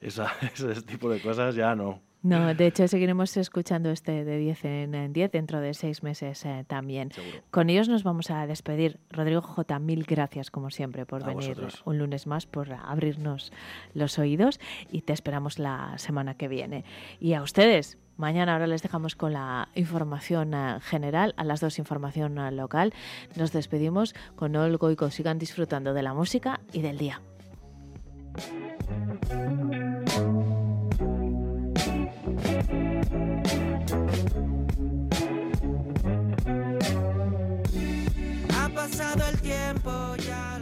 Esa, 0.00 0.32
ese 0.54 0.82
tipo 0.82 1.10
de 1.10 1.20
cosas 1.20 1.54
ya 1.54 1.74
no. 1.74 2.00
No, 2.26 2.52
de 2.54 2.66
hecho 2.66 2.88
seguiremos 2.88 3.36
escuchando 3.36 3.90
este 3.90 4.24
de 4.24 4.38
10 4.38 4.64
en 4.64 5.12
10 5.12 5.30
dentro 5.30 5.60
de 5.60 5.74
seis 5.74 6.02
meses 6.02 6.44
eh, 6.44 6.64
también. 6.66 7.12
Seguro. 7.12 7.38
Con 7.52 7.70
ellos 7.70 7.88
nos 7.88 8.02
vamos 8.02 8.32
a 8.32 8.48
despedir. 8.48 8.98
Rodrigo 9.10 9.42
J, 9.42 9.78
mil 9.78 10.02
gracias 10.04 10.50
como 10.50 10.70
siempre 10.70 11.06
por 11.06 11.22
A 11.22 11.26
venir 11.28 11.50
vosotros. 11.50 11.82
un 11.84 11.98
lunes 11.98 12.26
más, 12.26 12.46
por 12.46 12.72
abrirnos 12.72 13.52
los 13.94 14.18
oídos 14.18 14.58
y 14.90 15.02
te 15.02 15.12
esperamos 15.12 15.60
la 15.60 15.96
semana 15.98 16.34
que 16.34 16.48
viene. 16.48 16.84
Y 17.20 17.34
a 17.34 17.42
ustedes, 17.42 17.96
mañana 18.16 18.54
ahora 18.54 18.66
les 18.66 18.82
dejamos 18.82 19.14
con 19.14 19.32
la 19.32 19.68
información 19.76 20.52
eh, 20.52 20.78
general, 20.80 21.32
a 21.36 21.44
las 21.44 21.60
dos 21.60 21.78
información 21.78 22.38
eh, 22.38 22.50
local. 22.50 22.92
Nos 23.36 23.52
despedimos 23.52 24.16
con 24.34 24.56
Olgo 24.56 24.90
y 24.90 24.96
sigan 25.10 25.38
disfrutando 25.38 25.94
de 25.94 26.02
la 26.02 26.12
música 26.12 26.58
y 26.72 26.82
del 26.82 26.98
día. 26.98 27.20
pasado 39.16 39.30
el 39.30 39.40
tiempo 39.40 40.16
ya. 40.16 40.55